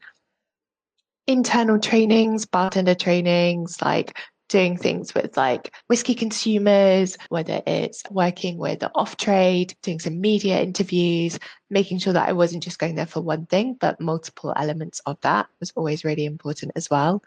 internal 1.27 1.77
trainings, 1.77 2.47
bartender 2.47 2.95
trainings, 2.95 3.79
like 3.83 4.17
doing 4.51 4.77
things 4.77 5.13
with 5.15 5.37
like 5.37 5.73
whiskey 5.87 6.13
consumers, 6.13 7.17
whether 7.29 7.61
it's 7.65 8.03
working 8.11 8.57
with 8.57 8.81
the 8.81 8.91
off 8.93 9.15
trade, 9.15 9.73
doing 9.81 9.97
some 9.97 10.19
media 10.19 10.61
interviews, 10.61 11.39
making 11.69 11.99
sure 11.99 12.11
that 12.11 12.27
I 12.27 12.33
wasn't 12.33 12.63
just 12.63 12.77
going 12.77 12.95
there 12.95 13.05
for 13.05 13.21
one 13.21 13.45
thing, 13.45 13.77
but 13.79 14.01
multiple 14.01 14.53
elements 14.57 14.99
of 15.05 15.17
that 15.21 15.47
was 15.61 15.71
always 15.77 16.03
really 16.03 16.25
important 16.25 16.73
as 16.75 16.89
well. 16.89 17.23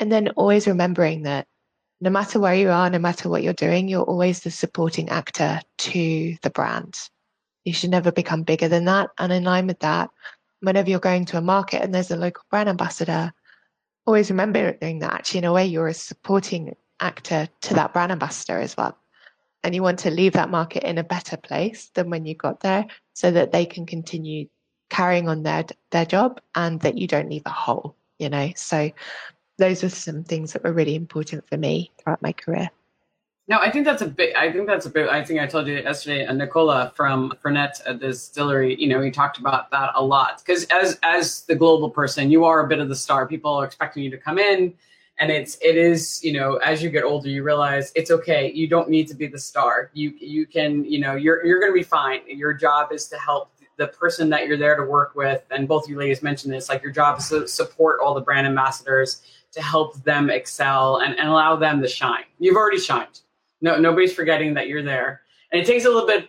And 0.00 0.10
then 0.10 0.30
always 0.30 0.66
remembering 0.66 1.22
that 1.22 1.46
no 2.00 2.10
matter 2.10 2.40
where 2.40 2.56
you 2.56 2.70
are, 2.70 2.90
no 2.90 2.98
matter 2.98 3.28
what 3.28 3.44
you're 3.44 3.52
doing, 3.52 3.86
you're 3.86 4.02
always 4.02 4.40
the 4.40 4.50
supporting 4.50 5.08
actor 5.08 5.60
to 5.78 6.36
the 6.42 6.50
brand. 6.50 6.98
You 7.64 7.72
should 7.72 7.90
never 7.90 8.10
become 8.10 8.42
bigger 8.42 8.68
than 8.68 8.86
that. 8.86 9.10
And 9.18 9.32
in 9.32 9.44
line 9.44 9.68
with 9.68 9.78
that, 9.80 10.10
whenever 10.60 10.90
you're 10.90 10.98
going 10.98 11.26
to 11.26 11.38
a 11.38 11.40
market 11.40 11.82
and 11.82 11.94
there's 11.94 12.10
a 12.10 12.16
local 12.16 12.44
brand 12.50 12.68
ambassador, 12.68 13.32
always 14.06 14.30
remember 14.30 14.72
doing 14.72 15.00
that 15.00 15.12
actually, 15.12 15.38
in 15.38 15.44
a 15.44 15.52
way, 15.52 15.66
you're 15.66 15.88
a 15.88 15.94
supporting 15.94 16.74
actor 17.00 17.48
to 17.62 17.74
that 17.74 17.92
brand 17.92 18.12
ambassador 18.12 18.58
as 18.58 18.76
well. 18.76 18.96
And 19.62 19.74
you 19.74 19.82
want 19.82 19.98
to 20.00 20.10
leave 20.10 20.34
that 20.34 20.50
market 20.50 20.84
in 20.84 20.98
a 20.98 21.04
better 21.04 21.36
place 21.36 21.90
than 21.94 22.08
when 22.08 22.24
you 22.24 22.34
got 22.34 22.60
there 22.60 22.86
so 23.14 23.30
that 23.32 23.52
they 23.52 23.66
can 23.66 23.84
continue 23.84 24.48
carrying 24.88 25.28
on 25.28 25.42
their 25.42 25.64
their 25.90 26.06
job 26.06 26.40
and 26.54 26.80
that 26.80 26.96
you 26.96 27.08
don't 27.08 27.28
leave 27.28 27.42
a 27.46 27.50
hole, 27.50 27.96
you 28.18 28.28
know. 28.28 28.52
So 28.54 28.90
those 29.58 29.82
are 29.82 29.88
some 29.88 30.22
things 30.22 30.52
that 30.52 30.62
were 30.62 30.72
really 30.72 30.94
important 30.94 31.48
for 31.48 31.56
me 31.56 31.90
throughout 31.98 32.22
my 32.22 32.32
career. 32.32 32.70
No, 33.48 33.58
I 33.60 33.70
think 33.70 33.84
that's 33.84 34.02
a 34.02 34.08
big. 34.08 34.34
I 34.34 34.50
think 34.50 34.66
that's 34.66 34.86
a 34.86 34.90
big. 34.90 35.06
I 35.06 35.24
think 35.24 35.40
I 35.40 35.46
told 35.46 35.68
you 35.68 35.74
yesterday. 35.74 36.26
Uh, 36.26 36.32
Nicola 36.32 36.92
from 36.96 37.32
Fernet 37.44 37.80
at 37.86 38.00
the 38.00 38.08
distillery. 38.08 38.74
You 38.80 38.88
know, 38.88 39.00
he 39.00 39.12
talked 39.12 39.38
about 39.38 39.70
that 39.70 39.92
a 39.94 40.04
lot 40.04 40.42
because 40.44 40.64
as 40.64 40.98
as 41.04 41.42
the 41.42 41.54
global 41.54 41.88
person, 41.88 42.28
you 42.28 42.44
are 42.44 42.64
a 42.64 42.68
bit 42.68 42.80
of 42.80 42.88
the 42.88 42.96
star. 42.96 43.24
People 43.26 43.52
are 43.54 43.64
expecting 43.64 44.02
you 44.02 44.10
to 44.10 44.18
come 44.18 44.40
in, 44.40 44.74
and 45.20 45.30
it's 45.30 45.58
it 45.62 45.76
is. 45.76 46.20
You 46.24 46.32
know, 46.32 46.56
as 46.56 46.82
you 46.82 46.90
get 46.90 47.04
older, 47.04 47.28
you 47.28 47.44
realize 47.44 47.92
it's 47.94 48.10
okay. 48.10 48.50
You 48.50 48.66
don't 48.66 48.90
need 48.90 49.06
to 49.08 49.14
be 49.14 49.28
the 49.28 49.38
star. 49.38 49.90
You 49.94 50.12
you 50.18 50.44
can. 50.46 50.84
You 50.84 50.98
know, 50.98 51.14
you're 51.14 51.46
you're 51.46 51.60
going 51.60 51.70
to 51.70 51.78
be 51.78 51.84
fine. 51.84 52.22
Your 52.26 52.52
job 52.52 52.90
is 52.90 53.06
to 53.08 53.16
help 53.16 53.52
the 53.76 53.86
person 53.86 54.28
that 54.30 54.48
you're 54.48 54.56
there 54.56 54.74
to 54.74 54.84
work 54.84 55.14
with. 55.14 55.42
And 55.52 55.68
both 55.68 55.88
you 55.88 55.96
ladies 55.98 56.20
mentioned 56.20 56.52
this. 56.52 56.68
Like 56.68 56.82
your 56.82 56.92
job 56.92 57.20
is 57.20 57.28
to 57.28 57.46
support 57.46 58.00
all 58.02 58.14
the 58.14 58.22
brand 58.22 58.46
ambassadors 58.46 59.22
to 59.52 59.62
help 59.62 60.02
them 60.02 60.30
excel 60.30 60.96
and, 60.96 61.16
and 61.16 61.28
allow 61.28 61.54
them 61.54 61.80
to 61.82 61.88
shine. 61.88 62.24
You've 62.40 62.56
already 62.56 62.80
shined. 62.80 63.20
No, 63.60 63.78
nobody's 63.78 64.12
forgetting 64.12 64.54
that 64.54 64.68
you're 64.68 64.82
there. 64.82 65.22
And 65.52 65.60
it 65.60 65.66
takes 65.66 65.84
a 65.84 65.88
little 65.88 66.06
bit 66.06 66.28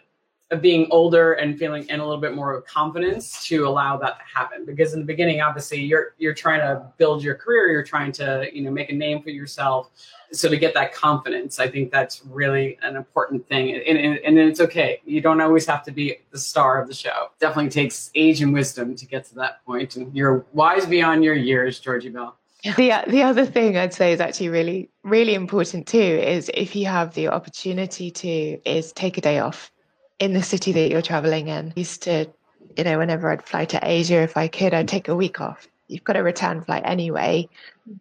of 0.50 0.62
being 0.62 0.88
older 0.92 1.34
and 1.34 1.60
feeling 1.60 1.86
and 1.90 2.02
a 2.02 2.06
little 2.06 2.22
bit 2.22 2.34
more 2.34 2.62
confidence 2.62 3.46
to 3.48 3.68
allow 3.68 3.98
that 3.98 4.18
to 4.18 4.24
happen. 4.24 4.66
Because 4.66 4.94
in 4.94 5.00
the 5.00 5.06
beginning, 5.06 5.42
obviously, 5.42 5.82
you're 5.82 6.14
you're 6.18 6.34
trying 6.34 6.60
to 6.62 6.86
build 6.98 7.22
your 7.22 7.36
career, 7.36 7.72
you're 7.72 7.84
trying 7.84 8.12
to 8.14 8.48
you 8.54 8.64
know 8.64 8.72
make 8.72 8.90
a 8.90 8.96
name 8.96 9.22
for 9.22 9.30
yourself. 9.30 9.90
So 10.32 10.50
to 10.50 10.58
get 10.58 10.74
that 10.74 10.94
confidence, 10.94 11.60
I 11.60 11.70
think 11.70 11.92
that's 11.92 12.26
really 12.26 12.78
an 12.82 12.98
important 12.98 13.48
thing. 13.48 13.74
And, 13.76 13.98
and, 13.98 14.18
and 14.18 14.38
it's 14.38 14.60
okay. 14.60 15.02
You 15.06 15.22
don't 15.22 15.40
always 15.40 15.66
have 15.68 15.84
to 15.84 15.92
be 15.92 16.18
the 16.32 16.38
star 16.38 16.82
of 16.82 16.90
the 16.90 16.94
show. 16.94 17.30
Definitely 17.40 17.72
takes 17.72 18.12
age 18.14 18.42
and 18.42 18.54
wisdom 18.54 18.94
to 18.96 19.06
get 19.06 19.24
to 19.28 19.36
that 19.36 19.64
point. 19.66 19.96
And 19.96 20.14
you're 20.14 20.46
wise 20.52 20.86
beyond 20.86 21.24
your 21.24 21.36
years, 21.36 21.80
Georgie 21.80 22.10
Bell. 22.10 22.38
The 22.76 23.04
the 23.08 23.24
other 23.24 23.46
thing 23.46 23.78
I'd 23.78 23.94
say 23.94 24.14
is 24.14 24.20
actually 24.20 24.50
really 24.50 24.90
really 25.04 25.34
important 25.34 25.88
too 25.88 25.98
is 25.98 26.52
if 26.54 26.76
you 26.76 26.86
have 26.88 27.14
the 27.14 27.30
opportunity 27.30 28.12
to 28.12 28.30
is 28.70 28.92
take 28.92 29.18
a 29.18 29.22
day 29.22 29.40
off 29.40 29.72
in 30.20 30.34
the 30.34 30.44
city 30.44 30.72
that 30.72 30.90
you're 30.90 31.02
traveling 31.02 31.48
in. 31.48 31.74
I 31.76 31.80
used 31.80 32.04
to, 32.04 32.28
you 32.76 32.84
know, 32.84 32.98
whenever 32.98 33.30
I'd 33.30 33.44
fly 33.44 33.66
to 33.66 33.80
Asia, 33.84 34.22
if 34.22 34.36
I 34.36 34.48
could, 34.48 34.74
I'd 34.74 34.88
take 34.88 35.08
a 35.08 35.16
week 35.16 35.40
off. 35.40 35.68
You've 35.88 36.04
got 36.04 36.18
a 36.18 36.24
return 36.24 36.62
flight 36.64 36.84
anyway, 36.86 37.48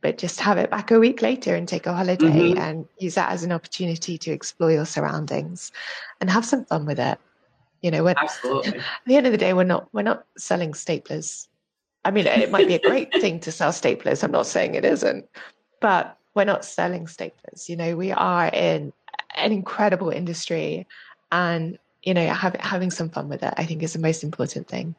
but 0.01 0.19
just 0.19 0.41
have 0.41 0.59
it 0.59 0.71
back 0.71 0.91
a 0.91 0.99
week 0.99 1.23
later 1.23 1.55
and 1.55 1.69
take 1.69 1.87
a 1.87 1.93
holiday 1.93 2.27
mm-hmm. 2.27 2.59
and 2.59 2.89
use 2.99 3.14
that 3.14 3.31
as 3.31 3.45
an 3.45 3.53
opportunity 3.53 4.19
to 4.19 4.33
explore 4.33 4.73
your 4.73 4.87
surroundings 4.87 5.71
and 6.21 6.31
have 6.31 6.45
some 6.45 6.64
fun 6.64 6.85
with 6.85 6.99
it. 6.99 7.19
You 7.83 7.93
know, 7.93 8.09
at 8.09 8.17
the 9.07 9.17
end 9.17 9.27
of 9.27 9.33
the 9.33 9.39
day, 9.39 9.53
we're 9.53 9.64
not 9.64 9.89
we're 9.93 10.03
not 10.03 10.25
selling 10.37 10.73
staplers 10.73 11.47
I 12.07 12.13
mean, 12.13 12.29
it 12.29 12.53
might 12.53 12.69
be 12.69 12.77
a 12.77 12.79
great 12.79 13.11
thing 13.15 13.41
to 13.41 13.51
sell 13.51 13.73
staplers. 13.73 14.23
I'm 14.23 14.31
not 14.31 14.47
saying 14.47 14.77
it 14.77 14.85
isn't, 14.85 15.29
but 15.81 16.17
we're 16.37 16.45
not 16.45 16.65
selling 16.65 17.07
staplers. 17.07 17.69
You 17.69 17.75
know, 17.75 17.97
we 17.97 18.13
are 18.13 18.47
in 18.47 18.93
an 19.35 19.51
incredible 19.51 20.11
industry, 20.11 20.87
and 21.33 21.77
you 22.05 22.15
know, 22.15 22.25
have, 22.29 22.55
having 22.61 22.93
some 22.93 23.11
fun 23.11 23.29
with 23.29 23.43
it, 23.43 23.53
I 23.57 23.67
think, 23.67 23.83
is 23.83 23.95
the 23.95 23.99
most 23.99 24.23
important 24.23 24.69
thing. 24.69 24.95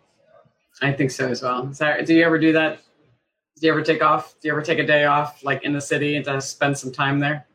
I 0.81 0.91
think 0.91 1.11
so 1.11 1.29
as 1.29 1.41
well. 1.41 1.71
Zahra, 1.73 2.05
do 2.05 2.13
you 2.13 2.25
ever 2.25 2.37
do 2.37 2.51
that? 2.51 2.79
Do 3.57 3.67
you 3.67 3.71
ever 3.71 3.83
take 3.83 4.03
off? 4.03 4.35
Do 4.41 4.49
you 4.49 4.51
ever 4.51 4.61
take 4.61 4.79
a 4.79 4.85
day 4.85 5.05
off, 5.05 5.45
like 5.45 5.63
in 5.63 5.71
the 5.71 5.79
city, 5.79 6.17
and 6.17 6.43
spend 6.43 6.77
some 6.77 6.91
time 6.91 7.19
there? 7.19 7.47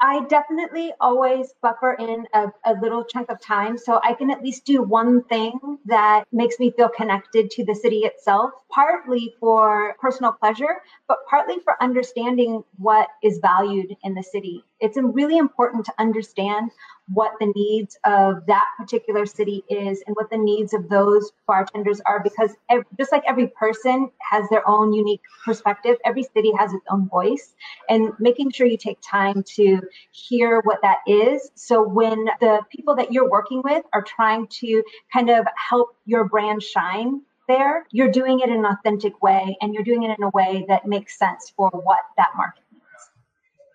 I 0.00 0.24
definitely 0.26 0.92
always 1.00 1.52
buffer 1.60 1.94
in 1.94 2.26
a, 2.32 2.52
a, 2.64 2.74
little 2.74 3.04
chunk 3.04 3.30
of 3.30 3.40
time 3.40 3.76
so 3.76 4.00
I 4.02 4.14
can 4.14 4.30
at 4.30 4.42
least 4.42 4.64
do 4.64 4.80
one 4.80 5.24
thing 5.24 5.78
that 5.86 6.24
makes 6.30 6.60
me 6.60 6.70
feel 6.70 6.88
connected 6.88 7.50
to 7.52 7.64
the 7.64 7.74
city 7.74 8.00
itself, 8.00 8.52
partly 8.70 9.34
for 9.40 9.96
personal 10.00 10.32
pleasure, 10.32 10.82
but 11.08 11.18
partly 11.28 11.56
for 11.64 11.82
understanding 11.82 12.62
what 12.76 13.08
is 13.24 13.38
valued 13.38 13.96
in 14.04 14.14
the 14.14 14.22
city. 14.22 14.64
It's 14.80 14.96
really 14.96 15.36
important 15.36 15.84
to 15.86 15.94
understand 15.98 16.70
what 17.12 17.32
the 17.40 17.52
needs 17.54 17.98
of 18.04 18.44
that 18.46 18.66
particular 18.78 19.26
city 19.26 19.64
is 19.68 20.02
and 20.06 20.14
what 20.16 20.30
the 20.30 20.36
needs 20.36 20.74
of 20.74 20.88
those 20.88 21.32
bartenders 21.46 22.00
are 22.06 22.22
because 22.22 22.54
every, 22.70 22.84
just 22.98 23.12
like 23.12 23.22
every 23.26 23.48
person 23.48 24.10
has 24.30 24.48
their 24.50 24.66
own 24.68 24.92
unique 24.92 25.22
perspective 25.44 25.96
every 26.04 26.22
city 26.22 26.52
has 26.58 26.72
its 26.72 26.84
own 26.90 27.08
voice 27.08 27.54
and 27.88 28.12
making 28.18 28.50
sure 28.50 28.66
you 28.66 28.76
take 28.76 28.98
time 29.00 29.42
to 29.42 29.80
hear 30.10 30.60
what 30.62 30.78
that 30.82 30.98
is. 31.06 31.50
So 31.54 31.82
when 31.82 32.26
the 32.40 32.60
people 32.70 32.94
that 32.96 33.12
you're 33.12 33.30
working 33.30 33.62
with 33.64 33.84
are 33.92 34.02
trying 34.02 34.46
to 34.48 34.82
kind 35.12 35.30
of 35.30 35.46
help 35.56 35.96
your 36.06 36.24
brand 36.28 36.62
shine 36.62 37.22
there 37.48 37.86
you're 37.90 38.10
doing 38.10 38.40
it 38.40 38.50
in 38.50 38.58
an 38.58 38.66
authentic 38.66 39.22
way 39.22 39.56
and 39.62 39.72
you're 39.72 39.82
doing 39.82 40.02
it 40.02 40.16
in 40.18 40.22
a 40.22 40.28
way 40.30 40.66
that 40.68 40.86
makes 40.86 41.18
sense 41.18 41.50
for 41.56 41.70
what 41.70 42.00
that 42.18 42.28
market 42.36 42.62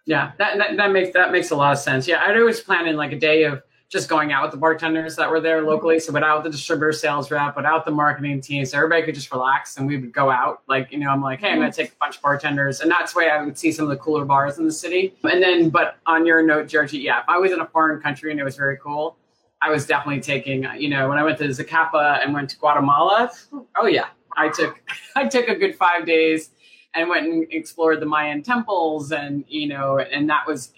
yeah, 0.05 0.31
that, 0.37 0.57
that, 0.57 0.77
that 0.77 0.91
makes 0.91 1.13
that 1.13 1.31
makes 1.31 1.51
a 1.51 1.55
lot 1.55 1.71
of 1.71 1.79
sense. 1.79 2.07
Yeah, 2.07 2.23
I'd 2.25 2.37
always 2.37 2.59
plan 2.59 2.87
in 2.87 2.97
like 2.97 3.11
a 3.11 3.19
day 3.19 3.43
of 3.43 3.63
just 3.93 4.09
going 4.09 4.31
out 4.31 4.41
with 4.41 4.51
the 4.51 4.57
bartenders 4.57 5.15
that 5.15 5.29
were 5.29 5.39
there 5.39 5.59
mm-hmm. 5.59 5.67
locally. 5.67 5.99
So 5.99 6.11
without 6.11 6.43
the 6.43 6.49
distributor 6.49 6.91
sales 6.91 7.29
rep, 7.29 7.55
without 7.55 7.85
the 7.85 7.91
marketing 7.91 8.41
team, 8.41 8.65
so 8.65 8.77
everybody 8.77 9.03
could 9.03 9.13
just 9.13 9.31
relax 9.31 9.77
and 9.77 9.87
we 9.87 9.97
would 9.97 10.11
go 10.11 10.31
out. 10.31 10.63
Like, 10.67 10.91
you 10.91 10.97
know, 10.97 11.09
I'm 11.09 11.21
like, 11.21 11.39
hey, 11.39 11.49
I'm 11.49 11.59
gonna 11.59 11.69
mm-hmm. 11.69 11.81
take 11.81 11.91
a 11.91 11.95
bunch 11.99 12.17
of 12.17 12.23
bartenders. 12.23 12.81
And 12.81 12.89
that's 12.89 13.13
the 13.13 13.19
way 13.19 13.29
I 13.29 13.41
would 13.43 13.57
see 13.57 13.71
some 13.71 13.85
of 13.85 13.89
the 13.89 13.97
cooler 13.97 14.25
bars 14.25 14.57
in 14.57 14.65
the 14.65 14.71
city. 14.71 15.13
And 15.23 15.41
then 15.43 15.69
but 15.69 15.97
on 16.07 16.25
your 16.25 16.41
note, 16.41 16.67
Georgie, 16.67 16.99
yeah, 16.99 17.19
if 17.19 17.25
I 17.29 17.37
was 17.37 17.51
in 17.51 17.61
a 17.61 17.67
foreign 17.67 18.01
country 18.01 18.31
and 18.31 18.39
it 18.39 18.43
was 18.43 18.57
very 18.57 18.77
cool, 18.77 19.15
I 19.61 19.69
was 19.69 19.85
definitely 19.85 20.21
taking, 20.21 20.65
uh, 20.65 20.73
you 20.73 20.89
know, 20.89 21.07
when 21.07 21.19
I 21.19 21.23
went 21.23 21.37
to 21.37 21.45
Zacapa 21.45 22.21
and 22.21 22.33
went 22.33 22.49
to 22.49 22.57
Guatemala, 22.57 23.31
oh 23.77 23.85
yeah, 23.85 24.07
I 24.35 24.49
took 24.49 24.81
I 25.15 25.27
took 25.27 25.47
a 25.47 25.55
good 25.55 25.75
five 25.75 26.07
days 26.07 26.49
and 26.95 27.09
went 27.09 27.25
and 27.25 27.47
explored 27.51 27.99
the 27.99 28.05
Mayan 28.05 28.43
temples, 28.43 29.11
and 29.11 29.43
you 29.47 29.67
know, 29.67 29.99
and 29.99 30.29
that 30.29 30.45
was 30.47 30.73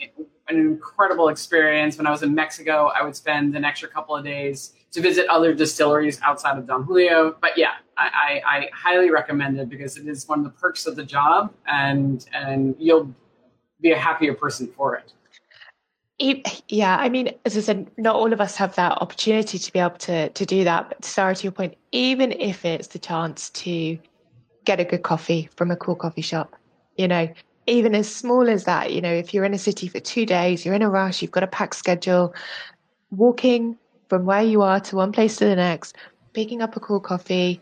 an 0.48 0.58
incredible 0.58 1.30
experience. 1.30 1.98
When 1.98 2.08
I 2.08 2.12
was 2.12 2.24
in 2.24 2.34
Mexico, 2.34 2.92
I 2.96 3.04
would 3.04 3.16
spend 3.16 3.56
an 3.56 3.66
extra 3.66 3.90
couple 3.90 4.16
of 4.16 4.24
days 4.24 4.74
to 4.92 5.02
visit 5.02 5.28
other 5.28 5.54
distilleries 5.54 6.22
outside 6.22 6.58
of 6.58 6.68
Don 6.68 6.84
Julio. 6.84 7.36
But 7.42 7.58
yeah, 7.58 7.74
I, 7.98 8.42
I, 8.46 8.58
I 8.58 8.70
highly 8.74 9.12
recommend 9.12 9.60
it 9.60 9.70
because 9.70 9.98
it 9.98 10.08
is 10.08 10.28
one 10.28 10.40
of 10.40 10.46
the 10.46 10.52
perks 10.52 10.86
of 10.86 10.96
the 10.96 11.04
job, 11.04 11.54
and 11.68 12.26
and 12.34 12.76
you'll 12.80 13.14
be 13.82 13.92
a 13.92 13.98
happier 13.98 14.34
person 14.34 14.68
for 14.68 14.96
it. 14.96 15.12
Yeah, 16.70 16.96
I 16.96 17.10
mean, 17.10 17.32
as 17.44 17.58
I 17.58 17.60
said, 17.60 17.92
not 17.98 18.16
all 18.16 18.32
of 18.32 18.40
us 18.40 18.56
have 18.56 18.74
that 18.76 18.94
opportunity 19.02 19.60
to 19.60 19.74
be 19.74 19.80
able 19.80 19.98
to 19.98 20.30
to 20.30 20.46
do 20.46 20.64
that. 20.64 20.88
But 20.90 21.04
Zahra, 21.04 21.36
to 21.36 21.44
your 21.44 21.52
point, 21.52 21.76
even 21.92 22.32
if 22.32 22.64
it's 22.64 22.88
the 22.88 23.00
chance 23.00 23.50
to 23.50 24.00
get 24.66 24.80
a 24.80 24.86
good 24.86 25.04
coffee 25.04 25.50
from 25.56 25.72
a 25.72 25.76
cool 25.76 25.96
coffee 25.96 26.22
shop. 26.22 26.56
You 26.98 27.08
know, 27.08 27.30
even 27.68 27.96
as 27.96 28.14
small 28.14 28.50
as 28.50 28.66
that, 28.66 28.94
you 28.94 29.02
know, 29.02 29.12
if 29.12 29.34
you're 29.34 29.46
in 29.46 29.54
a 29.54 29.60
city 29.60 29.88
for 29.88 30.00
two 30.00 30.26
days, 30.26 30.66
you're 30.66 30.76
in 30.76 30.82
a 30.82 30.90
rush, 30.90 31.22
you've 31.22 31.32
got 31.32 31.44
a 31.44 31.48
packed 31.48 31.76
schedule, 31.76 32.34
walking 33.12 33.78
from 34.10 34.26
where 34.26 34.44
you 34.44 34.62
are 34.62 34.80
to 34.80 34.96
one 34.96 35.12
place 35.12 35.38
to 35.38 35.46
the 35.46 35.56
next, 35.56 35.96
picking 36.34 36.62
up 36.62 36.76
a 36.76 36.80
cool 36.80 37.00
coffee, 37.00 37.60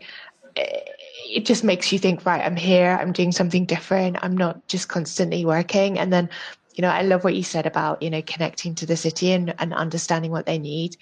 eh, 0.56 0.80
it 1.26 1.46
just 1.46 1.64
makes 1.64 1.92
you 1.92 1.98
think, 1.98 2.26
right, 2.26 2.44
I'm 2.44 2.56
here, 2.56 2.98
I'm 3.00 3.12
doing 3.12 3.32
something 3.32 3.64
different, 3.64 4.18
I'm 4.20 4.36
not 4.36 4.66
just 4.68 4.88
constantly 4.88 5.44
working. 5.44 5.98
And 5.98 6.12
then, 6.12 6.28
you 6.74 6.82
know, 6.82 6.90
I 6.90 7.02
love 7.02 7.24
what 7.24 7.34
you 7.34 7.42
said 7.42 7.66
about, 7.66 8.02
you 8.02 8.10
know, 8.10 8.22
connecting 8.22 8.74
to 8.76 8.86
the 8.86 8.96
city 8.96 9.32
and, 9.32 9.54
and 9.58 9.72
understanding 9.72 10.30
what 10.30 10.46
they 10.46 10.58
need. 10.58 10.96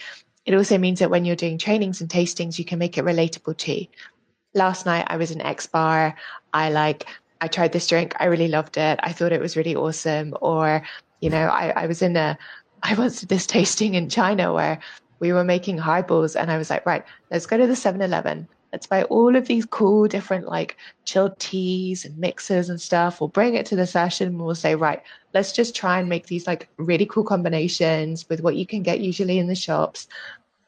It 0.47 0.55
also 0.55 0.79
means 0.79 1.01
that 1.01 1.11
when 1.11 1.25
you're 1.25 1.37
doing 1.37 1.59
trainings 1.59 2.01
and 2.01 2.09
tastings, 2.09 2.59
you 2.59 2.65
can 2.65 2.79
make 2.79 2.99
it 2.99 3.05
relatable 3.05 3.57
too 3.57 3.87
last 4.55 4.87
night 4.87 5.07
I 5.09 5.17
was 5.17 5.31
in 5.31 5.41
X 5.41 5.67
bar. 5.67 6.15
I 6.53 6.71
like, 6.71 7.07
I 7.41 7.49
tried 7.49 7.73
this 7.73 7.87
drink. 7.87 8.15
I 8.21 8.27
really 8.27 8.49
loved 8.49 8.77
it. 8.77 8.99
I 9.03 9.13
thought 9.13 9.33
it 9.33 9.41
was 9.41 9.57
really 9.57 9.75
awesome. 9.75 10.37
Or, 10.41 10.83
you 11.21 11.31
know, 11.31 11.47
I, 11.47 11.71
I 11.71 11.87
was 11.87 12.03
in 12.03 12.17
a, 12.17 12.39
I 12.83 12.95
was 12.95 13.23
this 13.23 13.47
tasting 13.47 13.95
in 13.95 14.09
China 14.09 14.53
where 14.53 14.81
we 15.21 15.33
were 15.33 15.45
making 15.45 15.79
highballs 15.79 16.35
and 16.35 16.51
I 16.51 16.59
was 16.59 16.69
like, 16.69 16.85
right, 16.85 17.05
let's 17.31 17.47
go 17.47 17.57
to 17.57 17.67
the 17.67 17.77
7 17.77 18.01
Eleven. 18.03 18.49
Let's 18.73 18.87
buy 18.87 19.05
all 19.05 19.37
of 19.37 19.47
these 19.47 19.67
cool 19.67 20.09
different 20.09 20.49
like 20.49 20.79
chilled 21.05 21.39
teas 21.39 22.05
and 22.07 22.17
mixers 22.19 22.71
and 22.71 22.81
stuff. 22.81 23.21
We'll 23.21 23.29
bring 23.29 23.55
it 23.55 23.67
to 23.67 23.77
the 23.77 23.87
session 23.87 24.29
and 24.29 24.41
we'll 24.41 24.55
say, 24.55 24.75
right, 24.75 25.03
let's 25.35 25.53
just 25.53 25.77
try 25.77 26.01
and 26.01 26.09
make 26.09 26.27
these 26.27 26.47
like 26.47 26.69
really 26.79 27.07
cool 27.07 27.23
combinations 27.23 28.29
with 28.29 28.41
what 28.41 28.57
you 28.57 28.67
can 28.67 28.83
get 28.83 29.01
usually 29.01 29.39
in 29.39 29.47
the 29.47 29.55
shops. 29.55 30.09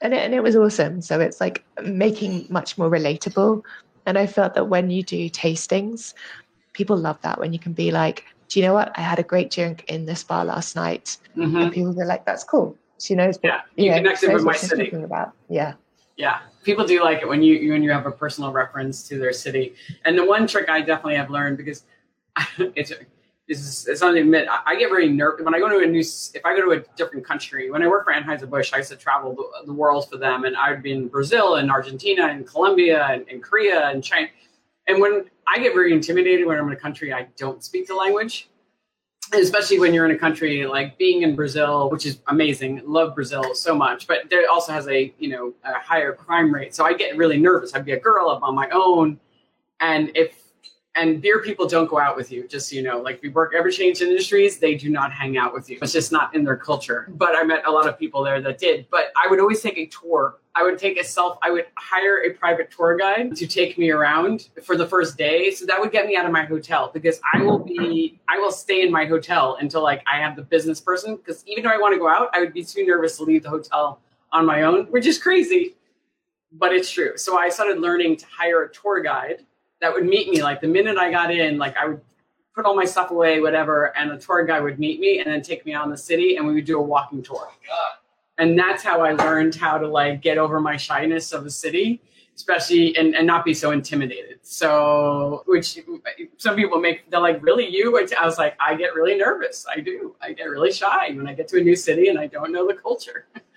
And 0.05 0.12
it, 0.12 0.18
and 0.18 0.34
it 0.34 0.42
was 0.42 0.55
awesome. 0.55 1.00
So 1.00 1.18
it's 1.18 1.40
like 1.40 1.64
making 1.82 2.46
much 2.50 2.76
more 2.76 2.90
relatable. 2.90 3.62
And 4.07 4.18
I 4.18 4.26
felt 4.26 4.55
that 4.55 4.68
when 4.68 4.90
you 4.90 5.02
do 5.02 5.30
tastings, 5.30 6.12
people 6.74 6.96
love 6.96 7.18
that 7.22 7.40
when 7.40 7.55
you 7.55 7.59
can 7.59 7.72
be 7.72 7.90
like, 7.90 8.26
do 8.48 8.61
you 8.61 8.66
know 8.66 8.74
what? 8.74 8.92
I 8.96 9.00
had 9.00 9.18
a 9.18 9.22
great 9.22 9.50
drink 9.50 9.84
in 9.88 10.05
this 10.05 10.22
bar 10.22 10.44
last 10.44 10.76
night. 10.76 11.16
Mm-hmm. 11.34 11.57
And 11.57 11.72
people 11.72 11.94
be 11.94 12.05
like, 12.05 12.26
that's 12.26 12.44
cool. 12.44 12.76
She 13.00 13.14
knows. 13.14 13.38
Yeah, 13.42 13.62
you, 13.76 13.86
you 13.86 13.90
know, 13.90 13.96
connected 13.96 14.32
with 14.32 14.44
my 14.44 14.55
city. 14.55 14.90
About. 14.90 15.32
Yeah. 15.48 15.72
Yeah, 16.16 16.40
people 16.62 16.86
do 16.86 17.02
like 17.02 17.22
it 17.22 17.28
when 17.28 17.42
you 17.42 17.72
when 17.72 17.82
you 17.82 17.90
have 17.90 18.07
a 18.07 18.11
personal 18.11 18.52
reference 18.52 19.09
to 19.09 19.18
their 19.18 19.32
city. 19.32 19.74
And 20.05 20.16
the 20.16 20.24
one 20.24 20.46
trick 20.46 20.68
I 20.68 20.80
definitely 20.80 21.16
have 21.16 21.28
learned 21.28 21.57
because 21.57 21.82
it's 22.59 22.92
it's, 23.47 23.86
it's 23.86 24.01
not 24.01 24.16
admit 24.16 24.49
I, 24.49 24.76
get 24.76 24.88
very 24.88 25.09
nervous 25.09 25.45
when 25.45 25.55
I 25.55 25.59
go 25.59 25.68
to 25.68 25.78
a 25.78 25.86
new 25.86 26.01
if 26.01 26.40
I 26.45 26.57
go 26.57 26.64
to 26.64 26.80
a 26.80 26.97
different 26.97 27.26
country. 27.26 27.70
When 27.70 27.82
I 27.82 27.88
work 27.88 28.05
for 28.05 28.12
Anheuser 28.12 28.49
Busch, 28.49 28.72
I 28.72 28.78
used 28.78 28.90
to 28.90 28.97
travel 28.97 29.34
the, 29.34 29.66
the, 29.66 29.72
world 29.72 30.09
for 30.09 30.16
them, 30.16 30.45
and 30.45 30.57
I'd 30.57 30.82
be 30.82 30.92
in 30.92 31.09
Brazil 31.09 31.57
and 31.57 31.70
Argentina 31.70 32.26
and 32.28 32.47
Colombia 32.47 33.07
and, 33.07 33.26
and 33.28 33.42
Korea 33.42 33.88
and 33.90 34.03
China. 34.03 34.28
And 34.86 35.01
when 35.01 35.24
I 35.47 35.59
get 35.59 35.74
very 35.74 35.92
intimidated 35.92 36.47
when 36.47 36.59
I'm 36.59 36.66
in 36.68 36.72
a 36.72 36.76
country 36.76 37.12
I 37.12 37.28
don't 37.36 37.62
speak 37.62 37.86
the 37.86 37.95
language, 37.95 38.49
especially 39.34 39.78
when 39.78 39.92
you're 39.92 40.07
in 40.07 40.16
a 40.16 40.18
country 40.18 40.66
like 40.66 40.97
being 40.97 41.22
in 41.22 41.36
Brazil, 41.36 41.90
which 41.90 42.07
is 42.07 42.20
amazing. 42.28 42.80
Love 42.86 43.14
Brazil 43.14 43.55
so 43.55 43.74
much, 43.74 44.07
but 44.07 44.30
there 44.30 44.45
also 44.51 44.72
has 44.72 44.88
a 44.88 45.12
you 45.18 45.28
know 45.28 45.53
a 45.64 45.78
higher 45.80 46.14
crime 46.14 46.53
rate. 46.53 46.74
So 46.74 46.86
I 46.86 46.95
get 46.95 47.14
really 47.18 47.36
nervous. 47.36 47.74
I'd 47.74 47.84
be 47.84 47.92
a 47.92 48.01
girl 48.01 48.30
up 48.30 48.42
on 48.42 48.55
my 48.55 48.70
own, 48.70 49.20
and 49.80 50.11
if 50.14 50.43
and 50.97 51.20
beer 51.20 51.42
people 51.42 51.66
don't 51.66 51.88
go 51.88 51.99
out 51.99 52.16
with 52.16 52.30
you, 52.30 52.47
just 52.47 52.68
so 52.68 52.76
you 52.76 52.82
know. 52.82 52.99
Like 52.99 53.20
we 53.22 53.28
work 53.28 53.53
ever 53.57 53.70
change 53.70 54.01
industries, 54.01 54.59
they 54.59 54.74
do 54.74 54.88
not 54.88 55.12
hang 55.12 55.36
out 55.36 55.53
with 55.53 55.68
you. 55.68 55.78
It's 55.82 55.92
just 55.92 56.12
not 56.12 56.34
in 56.34 56.45
their 56.45 56.57
culture. 56.57 57.09
But 57.11 57.34
I 57.36 57.42
met 57.42 57.66
a 57.66 57.70
lot 57.70 57.88
of 57.88 57.99
people 57.99 58.22
there 58.22 58.40
that 58.40 58.59
did. 58.59 58.86
But 58.90 59.12
I 59.16 59.28
would 59.28 59.40
always 59.40 59.61
take 59.61 59.76
a 59.76 59.86
tour. 59.86 60.38
I 60.55 60.62
would 60.62 60.78
take 60.78 61.01
a 61.01 61.05
self, 61.05 61.36
I 61.42 61.51
would 61.51 61.66
hire 61.76 62.22
a 62.22 62.30
private 62.30 62.70
tour 62.70 62.97
guide 62.97 63.34
to 63.34 63.47
take 63.47 63.76
me 63.76 63.90
around 63.90 64.51
for 64.62 64.76
the 64.76 64.86
first 64.86 65.18
day. 65.18 65.51
So 65.51 65.66
that 65.66 65.80
would 65.80 65.90
get 65.90 66.07
me 66.07 66.16
out 66.16 66.26
of 66.26 66.32
my 66.32 66.45
hotel 66.45 66.92
because 66.95 67.20
I 67.32 67.42
will 67.42 67.59
be, 67.59 68.20
I 68.28 68.38
will 68.38 68.53
stay 68.53 68.82
in 68.82 68.92
my 68.92 69.05
hotel 69.05 69.59
until 69.61 69.82
like 69.82 70.05
I 70.07 70.18
have 70.18 70.36
the 70.36 70.42
business 70.42 70.80
person. 70.80 71.16
Because 71.16 71.42
even 71.49 71.64
though 71.64 71.70
I 71.70 71.78
want 71.78 71.95
to 71.95 71.99
go 71.99 72.09
out, 72.09 72.28
I 72.32 72.38
would 72.38 72.53
be 72.53 72.62
too 72.62 72.86
nervous 72.86 73.16
to 73.16 73.24
leave 73.24 73.42
the 73.42 73.51
hotel 73.51 74.01
on 74.30 74.47
my 74.47 74.62
own, 74.62 74.86
which 74.86 75.07
is 75.07 75.18
crazy, 75.18 75.74
but 76.53 76.72
it's 76.72 76.90
true. 76.90 77.16
So 77.16 77.36
I 77.36 77.49
started 77.49 77.80
learning 77.80 78.18
to 78.18 78.26
hire 78.26 78.62
a 78.62 78.72
tour 78.72 79.03
guide 79.03 79.45
that 79.85 79.93
would 79.93 80.07
meet 80.07 80.30
me. 80.30 80.43
Like 80.43 80.62
the 80.62 80.66
minute 80.66 80.97
I 80.97 81.11
got 81.11 81.30
in, 81.30 81.59
like 81.59 81.76
I 81.76 81.87
would 81.87 82.01
put 82.55 82.64
all 82.64 82.74
my 82.74 82.87
stuff 82.87 83.11
away, 83.11 83.41
whatever, 83.41 83.95
and 83.99 84.11
a 84.11 84.18
tour 84.18 84.43
guide 84.47 84.62
would 84.62 84.78
meet 84.78 84.99
me 84.99 85.18
and 85.18 85.30
then 85.30 85.43
take 85.43 85.66
me 85.66 85.74
out 85.74 85.85
in 85.85 85.91
the 85.91 85.97
city 85.97 86.37
and 86.37 86.47
we 86.47 86.55
would 86.55 86.64
do 86.64 86.78
a 86.78 86.82
walking 86.82 87.22
tour. 87.22 87.51
And 88.39 88.59
that's 88.59 88.82
how 88.82 89.03
I 89.03 89.12
learned 89.12 89.55
how 89.55 89.76
to 89.76 89.87
like 89.87 90.22
get 90.22 90.39
over 90.39 90.59
my 90.59 90.78
shyness 90.78 91.32
of 91.32 91.45
a 91.45 91.51
city, 91.51 92.01
especially 92.35 92.97
and, 92.97 93.14
and 93.14 93.26
not 93.26 93.45
be 93.45 93.53
so 93.53 93.72
intimidated. 93.72 94.39
So, 94.41 95.43
which 95.47 95.78
some 96.39 96.57
people 96.57 96.80
make, 96.80 97.11
they're 97.11 97.20
like, 97.20 97.43
really 97.43 97.68
you? 97.68 97.99
I 98.18 98.24
was 98.24 98.39
like, 98.39 98.57
I 98.59 98.74
get 98.76 98.95
really 98.95 99.16
nervous. 99.16 99.66
I 99.70 99.80
do. 99.80 100.16
I 100.22 100.32
get 100.32 100.45
really 100.45 100.72
shy 100.72 101.11
when 101.12 101.26
I 101.28 101.35
get 101.35 101.47
to 101.49 101.59
a 101.59 101.62
new 101.62 101.76
city 101.76 102.09
and 102.09 102.18
I 102.18 102.26
don't 102.26 102.53
know 102.53 102.66
the 102.66 102.74
culture. 102.74 103.26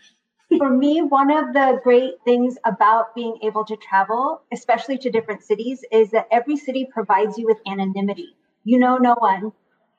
for 0.56 0.70
me, 0.70 1.02
one 1.02 1.30
of 1.30 1.54
the 1.54 1.80
great 1.84 2.16
things 2.24 2.58
about 2.66 3.14
being 3.14 3.38
able 3.44 3.66
to 3.66 3.76
travel, 3.78 4.42
especially 4.54 4.98
to 5.00 5.10
different 5.10 5.44
cities, 5.44 5.84
is 5.92 6.12
that 6.12 6.28
every 6.32 6.56
city 6.56 6.88
provides 6.92 7.38
you 7.38 7.46
with 7.46 7.58
anonymity. 7.68 8.36
You 8.64 8.80
know 8.80 8.98
no 8.98 9.16
one. 9.20 9.52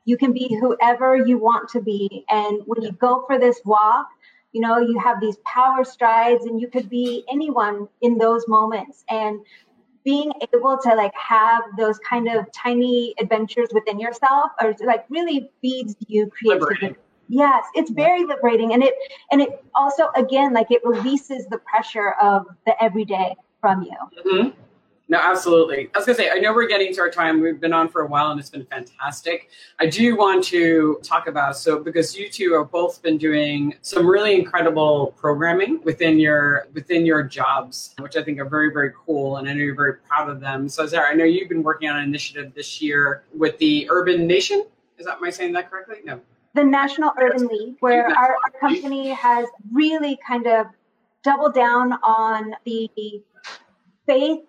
You 0.05 0.17
can 0.17 0.33
be 0.33 0.57
whoever 0.59 1.17
you 1.17 1.39
want 1.39 1.69
to 1.71 1.83
be. 1.83 2.25
And 2.31 2.63
when 2.65 2.83
you 2.83 2.93
go 2.93 3.25
for 3.27 3.39
this 3.39 3.61
walk, 3.65 4.09
you 4.53 4.63
know, 4.63 4.79
you 4.79 4.99
have 4.99 5.21
these 5.21 5.37
power 5.45 5.85
strides 5.85 6.47
and 6.47 6.59
you 6.61 6.69
could 6.69 6.89
be 6.89 7.25
anyone 7.31 7.89
in 8.01 8.17
those 8.17 8.49
moments. 8.49 9.05
And 9.11 9.41
being 10.05 10.33
able 10.55 10.79
to 10.79 10.95
like 10.95 11.13
have 11.15 11.63
those 11.77 11.99
kind 11.99 12.29
of 12.29 12.51
tiny 12.53 13.15
adventures 13.21 13.69
within 13.75 14.01
yourself 14.01 14.53
or 14.63 14.75
like 14.87 15.05
really 15.11 15.51
feeds 15.61 15.95
you 16.07 16.31
creativity. 16.31 16.97
Yes, 17.29 17.65
it's 17.75 17.91
very 17.91 18.25
liberating, 18.25 18.73
and 18.73 18.83
it 18.83 18.95
and 19.31 19.41
it 19.41 19.63
also 19.75 20.09
again 20.17 20.55
like 20.55 20.71
it 20.71 20.81
releases 20.85 21.47
the 21.47 21.59
pressure 21.59 22.13
of 22.23 22.47
the 22.67 22.83
everyday 22.83 23.37
from 23.61 23.83
you. 23.83 24.23
Mm-hmm. 24.25 24.49
No, 25.11 25.19
absolutely. 25.19 25.89
I 25.95 25.99
was 25.99 26.07
gonna 26.07 26.17
say, 26.17 26.31
I 26.31 26.39
know 26.39 26.55
we're 26.55 26.69
getting 26.69 26.93
to 26.95 27.01
our 27.01 27.11
time. 27.11 27.41
We've 27.41 27.61
been 27.61 27.73
on 27.73 27.89
for 27.89 28.03
a 28.03 28.07
while, 28.07 28.31
and 28.31 28.41
it's 28.41 28.51
been 28.51 28.67
fantastic. 28.67 29.49
I 29.79 29.87
do 29.87 30.17
want 30.17 30.45
to 30.45 31.01
talk 31.03 31.29
about 31.29 31.57
so 31.57 31.83
because 31.83 32.17
you 32.17 32.31
two 32.31 32.55
have 32.59 32.71
both 32.71 33.03
been 33.03 33.19
doing 33.19 33.75
some 33.83 34.07
really 34.07 34.35
incredible 34.35 35.15
programming 35.17 35.83
within 35.83 36.19
your 36.19 36.69
within 36.73 37.05
your 37.05 37.23
jobs, 37.23 37.95
which 37.99 38.17
I 38.17 38.23
think 38.23 38.39
are 38.39 38.49
very 38.49 38.71
very 38.71 38.93
cool, 39.05 39.37
and 39.37 39.49
I 39.49 39.53
know 39.53 39.61
you're 39.61 39.75
very 39.75 39.97
proud 40.09 40.31
of 40.31 40.41
them. 40.41 40.67
So, 40.69 40.87
Zahra, 40.87 41.11
I 41.11 41.15
know 41.15 41.25
you've 41.25 41.49
been 41.49 41.63
working 41.63 41.91
on 41.91 41.97
an 41.97 42.05
initiative 42.05 42.55
this 42.55 42.81
year 42.81 43.25
with 43.37 43.59
the 43.59 43.87
Urban 43.91 44.27
Nation. 44.27 44.65
Is 44.99 45.07
that 45.07 45.17
am 45.17 45.25
I 45.25 45.31
saying 45.31 45.53
that 45.53 45.71
correctly? 45.71 45.99
No 46.05 46.21
the 46.59 46.65
National 46.65 47.13
Urban 47.17 47.47
League, 47.47 47.77
where 47.79 48.07
our, 48.07 48.35
our 48.45 48.51
company 48.61 49.11
has 49.11 49.47
really 49.73 50.19
kind 50.27 50.49
of 50.49 50.67
doubled 51.23 51.55
down 51.55 51.93
on 52.03 52.53
the 52.65 52.91
faith 54.07 54.41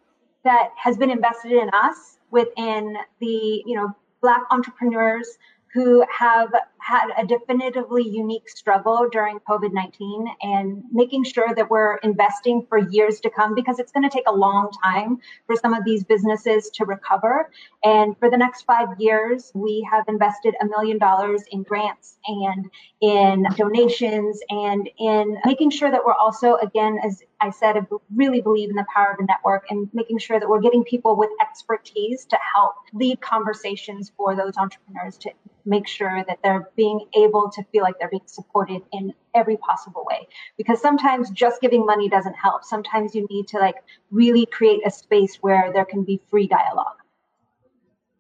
that 0.44 0.72
has 0.76 0.98
been 0.98 1.12
invested 1.12 1.52
in 1.52 1.70
us 1.72 2.18
within 2.32 2.98
the 3.20 3.64
you 3.64 3.76
know 3.76 3.96
black 4.22 4.42
entrepreneurs 4.50 5.38
who 5.74 6.04
have 6.10 6.52
had 6.80 7.10
a 7.18 7.26
definitively 7.26 8.08
unique 8.08 8.50
struggle 8.50 9.08
during 9.12 9.40
COVID 9.40 9.74
19 9.74 10.28
and 10.42 10.84
making 10.92 11.24
sure 11.24 11.54
that 11.56 11.70
we're 11.70 11.98
investing 11.98 12.66
for 12.68 12.78
years 12.78 13.20
to 13.20 13.30
come 13.30 13.54
because 13.54 13.80
it's 13.80 13.92
going 13.92 14.08
to 14.08 14.10
take 14.10 14.28
a 14.28 14.34
long 14.34 14.72
time 14.84 15.18
for 15.46 15.56
some 15.56 15.74
of 15.74 15.84
these 15.86 16.04
businesses 16.04 16.70
to 16.72 16.86
recover. 16.86 17.52
And 17.84 18.18
for 18.18 18.32
the 18.32 18.38
next 18.38 18.64
five 18.64 18.88
years, 18.98 19.52
we 19.54 19.88
have 19.92 20.06
invested 20.08 20.56
a 20.62 20.66
million 20.66 20.98
dollars 20.98 21.44
in 21.52 21.64
grants 21.64 22.18
and 22.26 22.70
in 23.02 23.46
donations 23.56 24.40
and 24.50 24.90
in 24.98 25.38
making 25.46 25.70
sure 25.70 25.92
that 25.92 26.04
we're 26.06 26.14
also, 26.14 26.56
again, 26.56 27.00
as 27.04 27.22
I 27.42 27.52
said, 27.52 27.78
I 27.78 27.82
really 28.14 28.42
believe 28.42 28.70
in 28.70 28.76
the 28.76 28.86
power 28.94 29.14
of 29.14 29.20
a 29.20 29.26
network 29.26 29.66
and 29.70 29.90
making 29.94 30.18
sure 30.18 30.40
that 30.40 30.50
we're 30.50 30.62
getting 30.62 30.84
people 30.84 31.16
with 31.16 31.30
expertise 31.42 32.26
to 32.26 32.38
help 32.56 32.74
lead 32.94 33.22
conversations 33.22 34.12
for 34.18 34.36
those 34.36 34.58
entrepreneurs 34.58 35.18
to 35.20 35.32
make 35.66 35.88
sure 35.88 36.24
that 36.28 36.40
they're 36.44 36.70
being 36.76 37.06
able 37.16 37.50
to 37.50 37.64
feel 37.72 37.84
like 37.84 37.98
they're 38.00 38.10
being 38.10 38.22
supported 38.26 38.82
in 38.94 39.14
every 39.34 39.58
possible 39.58 40.06
way 40.10 40.28
because 40.58 40.82
sometimes 40.82 41.30
just 41.30 41.62
giving 41.62 41.86
money 41.86 42.10
doesn't 42.10 42.36
help 42.36 42.64
sometimes 42.64 43.14
you 43.14 43.28
need 43.30 43.48
to 43.48 43.58
like 43.58 43.76
really 44.12 44.46
create 44.46 44.80
a 44.86 44.92
space 44.92 45.38
where 45.42 45.72
there 45.74 45.86
can 45.86 46.04
be 46.04 46.20
free 46.30 46.48
dialogue 46.48 46.98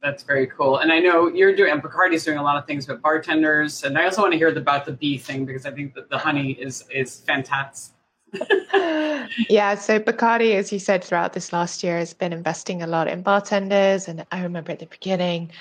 that's 0.02 0.24
very 0.24 0.48
cool. 0.48 0.78
And 0.78 0.92
I 0.92 1.00
know 1.00 1.28
you're 1.28 1.54
doing, 1.54 1.74
and 1.74 1.84
Bacardi's 1.84 2.24
doing 2.24 2.38
a 2.38 2.44
lot 2.44 2.56
of 2.56 2.66
things 2.66 2.88
with 2.88 3.02
bartenders. 3.02 3.84
And 3.84 3.98
I 3.98 4.06
also 4.06 4.22
want 4.22 4.32
to 4.32 4.38
hear 4.38 4.48
about 4.48 4.86
the 4.86 4.94
bee 4.94 5.18
thing 5.18 5.46
because 5.46 5.66
I 5.66 5.72
think 5.72 5.94
that 5.96 6.10
the 6.10 6.18
honey 6.18 6.52
is 6.52 6.86
is 6.90 7.20
fantastic. 7.20 7.99
yeah, 9.50 9.76
so 9.76 10.00
Bacardi, 10.00 10.56
as 10.56 10.72
you 10.72 10.80
said, 10.80 11.04
throughout 11.04 11.34
this 11.34 11.52
last 11.54 11.84
year 11.84 11.98
has 11.98 12.14
been 12.14 12.34
investing 12.34 12.82
a 12.82 12.88
lot 12.88 13.08
in 13.08 13.22
bartenders. 13.22 14.08
And 14.08 14.26
I 14.32 14.42
remember 14.44 14.72
at 14.72 14.80
the 14.80 14.86
beginning, 14.86 15.52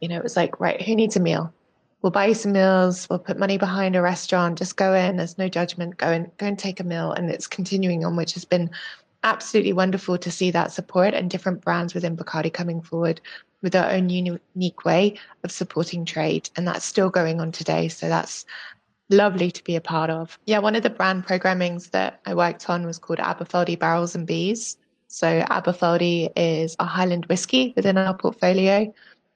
you 0.00 0.08
know, 0.08 0.16
it 0.16 0.22
was 0.22 0.36
like, 0.36 0.60
right, 0.60 0.80
who 0.80 0.94
needs 0.94 1.16
a 1.16 1.20
meal? 1.20 1.52
we'll 2.02 2.10
buy 2.10 2.26
you 2.26 2.34
some 2.34 2.52
meals, 2.52 3.08
we'll 3.10 3.18
put 3.18 3.38
money 3.38 3.58
behind 3.58 3.96
a 3.96 4.02
restaurant, 4.02 4.58
just 4.58 4.76
go 4.76 4.94
in, 4.94 5.16
there's 5.16 5.38
no 5.38 5.48
judgment, 5.48 5.96
go 5.96 6.08
and 6.08 6.30
go 6.36 6.46
and 6.46 6.58
take 6.58 6.80
a 6.80 6.84
meal. 6.84 7.12
And 7.12 7.30
it's 7.30 7.46
continuing 7.46 8.04
on, 8.04 8.16
which 8.16 8.34
has 8.34 8.44
been 8.44 8.70
absolutely 9.24 9.72
wonderful 9.72 10.16
to 10.18 10.30
see 10.30 10.50
that 10.52 10.72
support 10.72 11.12
and 11.12 11.28
different 11.28 11.60
brands 11.60 11.94
within 11.94 12.16
Bacardi 12.16 12.52
coming 12.52 12.80
forward 12.80 13.20
with 13.62 13.72
their 13.72 13.90
own 13.90 14.08
unique 14.08 14.84
way 14.84 15.18
of 15.42 15.50
supporting 15.50 16.04
trade. 16.04 16.48
And 16.56 16.68
that's 16.68 16.84
still 16.84 17.10
going 17.10 17.40
on 17.40 17.50
today. 17.50 17.88
So 17.88 18.08
that's 18.08 18.46
lovely 19.10 19.50
to 19.50 19.64
be 19.64 19.76
a 19.76 19.80
part 19.80 20.10
of. 20.10 20.38
Yeah, 20.46 20.58
one 20.58 20.76
of 20.76 20.82
the 20.82 20.90
brand 20.90 21.26
programmings 21.26 21.90
that 21.90 22.20
I 22.26 22.34
worked 22.34 22.68
on 22.68 22.86
was 22.86 22.98
called 22.98 23.18
Aberfeldy 23.18 23.78
Barrels 23.78 24.14
and 24.14 24.26
Bees. 24.26 24.76
So 25.08 25.40
Aberfeldy 25.42 26.30
is 26.36 26.76
a 26.78 26.84
Highland 26.84 27.26
whiskey 27.26 27.72
within 27.76 27.96
our 27.96 28.14
portfolio. 28.14 28.92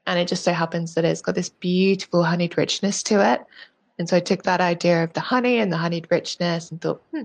And 0.07 0.19
it 0.19 0.29
just 0.29 0.45
so 0.45 0.53
happens 0.53 0.95
that 0.95 1.05
it's 1.05 1.23
got 1.23 1.35
this 1.35 1.49
beautiful 1.49 2.25
honeyed 2.25 2.59
richness 2.59 3.03
to 3.05 3.33
it. 3.33 3.41
And 3.99 4.09
so 4.09 4.17
I 4.17 4.21
took 4.21 4.43
that 4.43 4.61
idea 4.61 5.05
of 5.05 5.13
the 5.13 5.21
honey 5.21 5.59
and 5.59 5.73
the 5.73 5.77
honeyed 5.77 6.09
richness 6.11 6.71
and 6.71 6.81
thought, 6.81 7.03
hmm, 7.13 7.23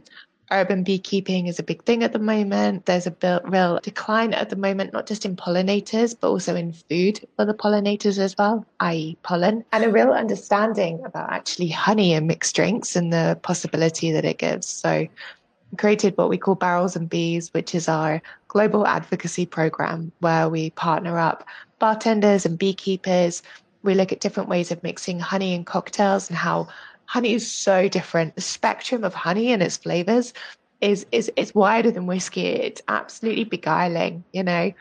urban 0.52 0.84
beekeeping 0.84 1.48
is 1.48 1.60
a 1.60 1.64
big 1.64 1.84
thing 1.84 2.04
at 2.04 2.14
the 2.14 2.20
moment. 2.20 2.86
There's 2.86 3.08
a 3.08 3.42
real 3.46 3.80
decline 3.82 4.34
at 4.34 4.50
the 4.50 4.56
moment, 4.56 4.94
not 4.94 5.08
just 5.08 5.26
in 5.26 5.36
pollinators, 5.36 6.16
but 6.20 6.30
also 6.30 6.56
in 6.56 6.74
food 6.74 7.20
for 7.36 7.46
the 7.46 7.54
pollinators 7.54 8.18
as 8.18 8.38
well, 8.38 8.66
i.e., 8.80 9.18
pollen, 9.24 9.64
and 9.72 9.84
a 9.84 9.92
real 9.92 10.12
understanding 10.12 11.04
about 11.06 11.32
actually 11.32 11.70
honey 11.70 12.14
and 12.14 12.28
mixed 12.28 12.56
drinks 12.56 12.96
and 12.96 13.12
the 13.12 13.38
possibility 13.42 14.12
that 14.12 14.26
it 14.26 14.38
gives. 14.38 14.68
So 14.68 15.08
created 15.78 16.16
what 16.18 16.30
we 16.30 16.38
call 16.38 16.56
Barrels 16.56 16.96
and 16.96 17.10
Bees, 17.10 17.54
which 17.54 17.76
is 17.76 17.90
our 17.90 18.22
global 18.48 18.88
advocacy 18.88 19.46
program 19.46 20.12
where 20.20 20.50
we 20.50 20.70
partner 20.72 21.20
up 21.20 21.46
bartenders 21.80 22.46
and 22.46 22.58
beekeepers. 22.58 23.44
We 23.84 23.94
look 23.94 24.12
at 24.12 24.22
different 24.22 24.50
ways 24.50 24.72
of 24.72 24.82
mixing 24.82 25.20
honey 25.20 25.54
in 25.54 25.66
cocktails 25.66 26.30
and 26.30 26.38
how 26.38 26.70
honey 27.08 27.34
is 27.34 27.50
so 27.50 27.90
different. 27.90 28.36
The 28.36 28.42
spectrum 28.42 29.04
of 29.04 29.14
honey 29.14 29.52
and 29.52 29.64
its 29.64 29.78
flavors 29.78 30.34
is 30.80 31.08
is 31.12 31.32
is 31.36 31.56
wider 31.56 31.90
than 31.90 32.06
whiskey. 32.06 32.46
It's 32.46 32.82
absolutely 32.88 33.46
beguiling, 33.46 34.24
you 34.32 34.44
know. 34.44 34.72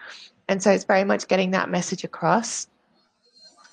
And 0.48 0.62
so 0.62 0.70
it's 0.70 0.84
very 0.84 1.04
much 1.04 1.28
getting 1.28 1.52
that 1.52 1.70
message 1.70 2.04
across. 2.04 2.66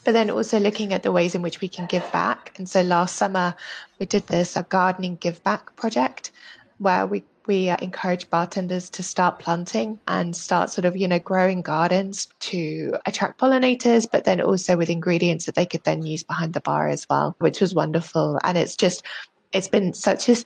But 0.05 0.13
then 0.13 0.29
also 0.29 0.59
looking 0.59 0.93
at 0.93 1.03
the 1.03 1.11
ways 1.11 1.35
in 1.35 1.41
which 1.41 1.61
we 1.61 1.67
can 1.67 1.85
give 1.85 2.09
back. 2.11 2.53
And 2.57 2.67
so 2.67 2.81
last 2.81 3.15
summer 3.15 3.55
we 3.99 4.05
did 4.05 4.27
this 4.27 4.55
a 4.55 4.63
gardening 4.63 5.15
give 5.17 5.43
back 5.43 5.75
project 5.75 6.31
where 6.77 7.05
we 7.05 7.23
we 7.47 7.69
uh, 7.69 7.77
encourage 7.81 8.29
bartenders 8.29 8.89
to 8.91 9.03
start 9.03 9.39
planting 9.39 9.99
and 10.07 10.35
start 10.35 10.69
sort 10.69 10.85
of 10.85 10.95
you 10.95 11.07
know 11.07 11.19
growing 11.19 11.61
gardens 11.61 12.27
to 12.39 12.95
attract 13.05 13.39
pollinators 13.39 14.07
but 14.09 14.23
then 14.23 14.41
also 14.41 14.77
with 14.77 14.89
ingredients 14.89 15.45
that 15.45 15.55
they 15.55 15.65
could 15.65 15.83
then 15.83 16.03
use 16.03 16.23
behind 16.23 16.53
the 16.53 16.61
bar 16.61 16.87
as 16.87 17.07
well 17.09 17.35
which 17.39 17.61
was 17.61 17.73
wonderful. 17.73 18.39
And 18.43 18.57
it's 18.57 18.75
just 18.75 19.03
it's 19.51 19.67
been 19.67 19.93
such 19.93 20.29
a 20.29 20.37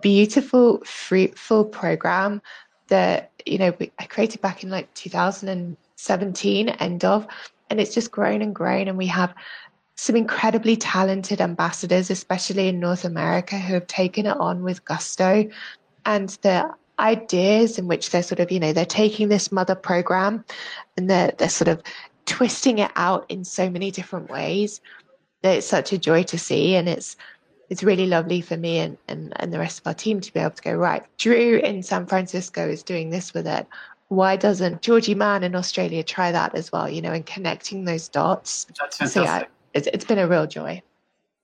beautiful 0.00 0.82
fruitful 0.84 1.64
program 1.64 2.42
that 2.88 3.30
you 3.46 3.58
know 3.58 3.72
we, 3.78 3.90
i 3.98 4.04
created 4.04 4.40
back 4.40 4.62
in 4.62 4.70
like 4.70 4.92
2017 4.94 6.68
end 6.68 7.04
of 7.04 7.26
and 7.70 7.80
it's 7.80 7.94
just 7.94 8.10
grown 8.10 8.42
and 8.42 8.54
grown. 8.54 8.88
And 8.88 8.98
we 8.98 9.06
have 9.06 9.32
some 9.94 10.16
incredibly 10.16 10.76
talented 10.76 11.40
ambassadors, 11.40 12.10
especially 12.10 12.68
in 12.68 12.80
North 12.80 13.04
America, 13.04 13.58
who 13.58 13.74
have 13.74 13.86
taken 13.86 14.26
it 14.26 14.36
on 14.38 14.62
with 14.62 14.84
gusto 14.84 15.48
and 16.04 16.28
the 16.42 16.70
ideas 16.98 17.78
in 17.78 17.88
which 17.88 18.10
they're 18.10 18.22
sort 18.22 18.40
of, 18.40 18.52
you 18.52 18.60
know, 18.60 18.72
they're 18.72 18.84
taking 18.84 19.28
this 19.28 19.50
mother 19.50 19.74
program 19.74 20.44
and 20.96 21.08
they're, 21.08 21.32
they're 21.38 21.48
sort 21.48 21.68
of 21.68 21.82
twisting 22.26 22.78
it 22.78 22.90
out 22.96 23.24
in 23.28 23.44
so 23.44 23.70
many 23.70 23.90
different 23.90 24.30
ways 24.30 24.80
that 25.42 25.56
it's 25.56 25.66
such 25.66 25.92
a 25.92 25.98
joy 25.98 26.22
to 26.24 26.38
see. 26.38 26.76
And 26.76 26.88
it's, 26.88 27.16
it's 27.70 27.82
really 27.82 28.06
lovely 28.06 28.40
for 28.40 28.56
me 28.56 28.78
and, 28.78 28.98
and, 29.08 29.32
and 29.36 29.52
the 29.52 29.58
rest 29.58 29.80
of 29.80 29.86
our 29.86 29.94
team 29.94 30.20
to 30.20 30.32
be 30.32 30.40
able 30.40 30.50
to 30.50 30.62
go, 30.62 30.74
right, 30.74 31.04
Drew 31.16 31.58
in 31.58 31.82
San 31.82 32.06
Francisco 32.06 32.68
is 32.68 32.82
doing 32.82 33.10
this 33.10 33.32
with 33.32 33.46
it. 33.46 33.66
Why 34.08 34.36
doesn't 34.36 34.82
Georgie 34.82 35.14
Mann 35.14 35.44
in 35.44 35.54
Australia 35.54 36.02
try 36.02 36.32
that 36.32 36.54
as 36.54 36.72
well, 36.72 36.88
you 36.88 37.00
know, 37.00 37.12
and 37.12 37.24
connecting 37.24 37.84
those 37.84 38.08
dots? 38.08 38.66
That's 38.78 38.96
fantastic. 38.98 39.12
So 39.12 39.22
yeah, 39.22 39.44
it's, 39.72 39.88
it's 39.92 40.04
been 40.04 40.18
a 40.18 40.26
real 40.26 40.46
joy 40.46 40.82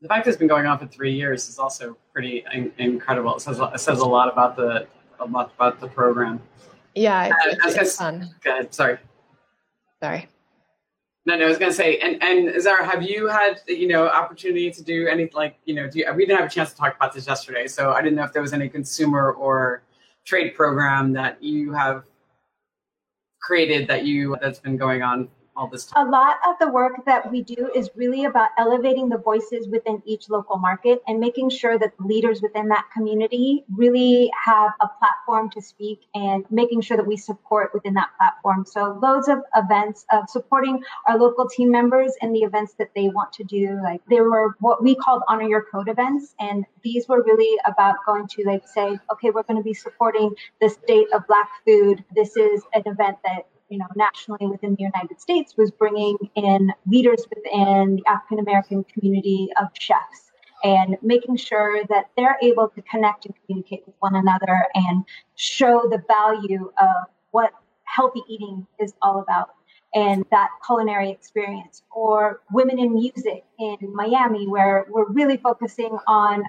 the 0.06 0.14
fact 0.14 0.24
that 0.24 0.30
it's 0.30 0.38
been 0.38 0.46
going 0.46 0.66
on 0.66 0.78
for 0.78 0.86
three 0.86 1.12
years 1.12 1.48
is 1.48 1.58
also 1.58 1.96
pretty 2.12 2.44
in- 2.54 2.70
incredible. 2.78 3.34
It 3.34 3.40
says 3.40 3.58
it 3.58 3.80
says 3.80 3.98
a 3.98 4.06
lot 4.06 4.32
about 4.32 4.54
the 4.56 4.86
a 5.18 5.24
lot 5.24 5.52
about 5.56 5.80
the 5.80 5.88
program. 5.88 6.40
Yeah, 6.94 7.32
it's, 7.44 7.66
it's, 7.66 7.76
it's 7.76 7.96
fun. 7.96 8.32
Go 8.44 8.52
ahead. 8.52 8.72
Sorry. 8.72 8.98
Sorry. 10.00 10.28
No, 11.26 11.36
no, 11.36 11.46
I 11.46 11.48
was 11.48 11.58
gonna 11.58 11.72
say, 11.72 11.98
and 11.98 12.22
and 12.22 12.62
Zahra, 12.62 12.86
have 12.86 13.02
you 13.02 13.26
had 13.26 13.62
you 13.66 13.88
know 13.88 14.06
opportunity 14.06 14.70
to 14.70 14.80
do 14.84 15.08
any 15.08 15.28
like 15.34 15.56
you 15.64 15.74
know? 15.74 15.90
Do 15.90 15.98
you, 15.98 16.06
we 16.14 16.24
didn't 16.24 16.38
have 16.38 16.48
a 16.48 16.54
chance 16.54 16.70
to 16.70 16.76
talk 16.76 16.94
about 16.94 17.12
this 17.12 17.26
yesterday, 17.26 17.66
so 17.66 17.90
I 17.90 18.00
didn't 18.00 18.14
know 18.14 18.24
if 18.24 18.32
there 18.32 18.42
was 18.42 18.52
any 18.52 18.68
consumer 18.68 19.32
or 19.32 19.82
trade 20.24 20.54
program 20.54 21.12
that 21.14 21.42
you 21.42 21.72
have 21.72 22.04
created 23.42 23.88
that 23.88 24.04
you 24.04 24.36
that's 24.40 24.60
been 24.60 24.76
going 24.76 25.02
on 25.02 25.28
all 25.56 25.68
this 25.68 25.86
time? 25.86 26.06
A 26.06 26.10
lot 26.10 26.36
of 26.48 26.56
the 26.60 26.68
work 26.68 27.04
that 27.06 27.30
we 27.30 27.42
do 27.42 27.70
is 27.74 27.90
really 27.94 28.24
about 28.24 28.50
elevating 28.58 29.08
the 29.08 29.18
voices 29.18 29.68
within 29.68 30.02
each 30.04 30.28
local 30.28 30.58
market 30.58 31.02
and 31.06 31.18
making 31.18 31.50
sure 31.50 31.78
that 31.78 31.92
leaders 31.98 32.42
within 32.42 32.68
that 32.68 32.84
community 32.92 33.64
really 33.74 34.30
have 34.44 34.72
a 34.80 34.88
platform 34.98 35.50
to 35.50 35.60
speak 35.60 36.00
and 36.14 36.44
making 36.50 36.80
sure 36.80 36.96
that 36.96 37.06
we 37.06 37.16
support 37.16 37.70
within 37.74 37.94
that 37.94 38.10
platform. 38.18 38.64
So 38.66 38.98
loads 39.02 39.28
of 39.28 39.38
events 39.54 40.04
of 40.12 40.28
supporting 40.28 40.82
our 41.08 41.18
local 41.18 41.48
team 41.48 41.70
members 41.70 42.12
and 42.20 42.34
the 42.34 42.40
events 42.40 42.74
that 42.78 42.90
they 42.94 43.08
want 43.08 43.32
to 43.34 43.44
do. 43.44 43.80
Like 43.82 44.02
there 44.08 44.24
were 44.24 44.54
what 44.60 44.82
we 44.82 44.94
called 44.94 45.22
honor 45.28 45.48
your 45.48 45.64
code 45.72 45.88
events. 45.88 46.34
And 46.38 46.64
these 46.82 47.08
were 47.08 47.22
really 47.22 47.58
about 47.66 47.96
going 48.06 48.26
to 48.28 48.42
like 48.44 48.66
say, 48.68 48.98
okay, 49.12 49.30
we're 49.30 49.42
going 49.42 49.56
to 49.56 49.62
be 49.62 49.74
supporting 49.74 50.34
the 50.60 50.68
state 50.68 51.06
of 51.12 51.26
black 51.26 51.48
food. 51.66 52.04
This 52.14 52.36
is 52.36 52.62
an 52.74 52.82
event 52.86 53.18
that 53.24 53.46
you 53.68 53.78
know, 53.78 53.86
nationally 53.96 54.46
within 54.46 54.74
the 54.74 54.82
United 54.82 55.20
States 55.20 55.56
was 55.56 55.70
bringing 55.70 56.16
in 56.34 56.72
leaders 56.86 57.26
within 57.28 57.96
the 57.96 58.02
African 58.06 58.38
American 58.38 58.84
community 58.84 59.48
of 59.60 59.68
chefs 59.78 60.30
and 60.64 60.96
making 61.02 61.36
sure 61.36 61.82
that 61.88 62.10
they're 62.16 62.38
able 62.42 62.68
to 62.68 62.82
connect 62.82 63.26
and 63.26 63.34
communicate 63.44 63.82
with 63.86 63.94
one 64.00 64.14
another 64.14 64.66
and 64.74 65.04
show 65.36 65.82
the 65.90 66.02
value 66.08 66.72
of 66.80 67.04
what 67.30 67.52
healthy 67.84 68.22
eating 68.28 68.66
is 68.80 68.94
all 69.02 69.20
about. 69.20 69.50
And 69.94 70.24
that 70.30 70.50
culinary 70.66 71.10
experience 71.10 71.82
or 71.94 72.40
women 72.52 72.78
in 72.78 72.92
music 72.92 73.44
in 73.58 73.78
Miami 73.94 74.46
where 74.46 74.86
we're 74.90 75.08
really 75.10 75.38
focusing 75.38 75.96
on 76.06 76.42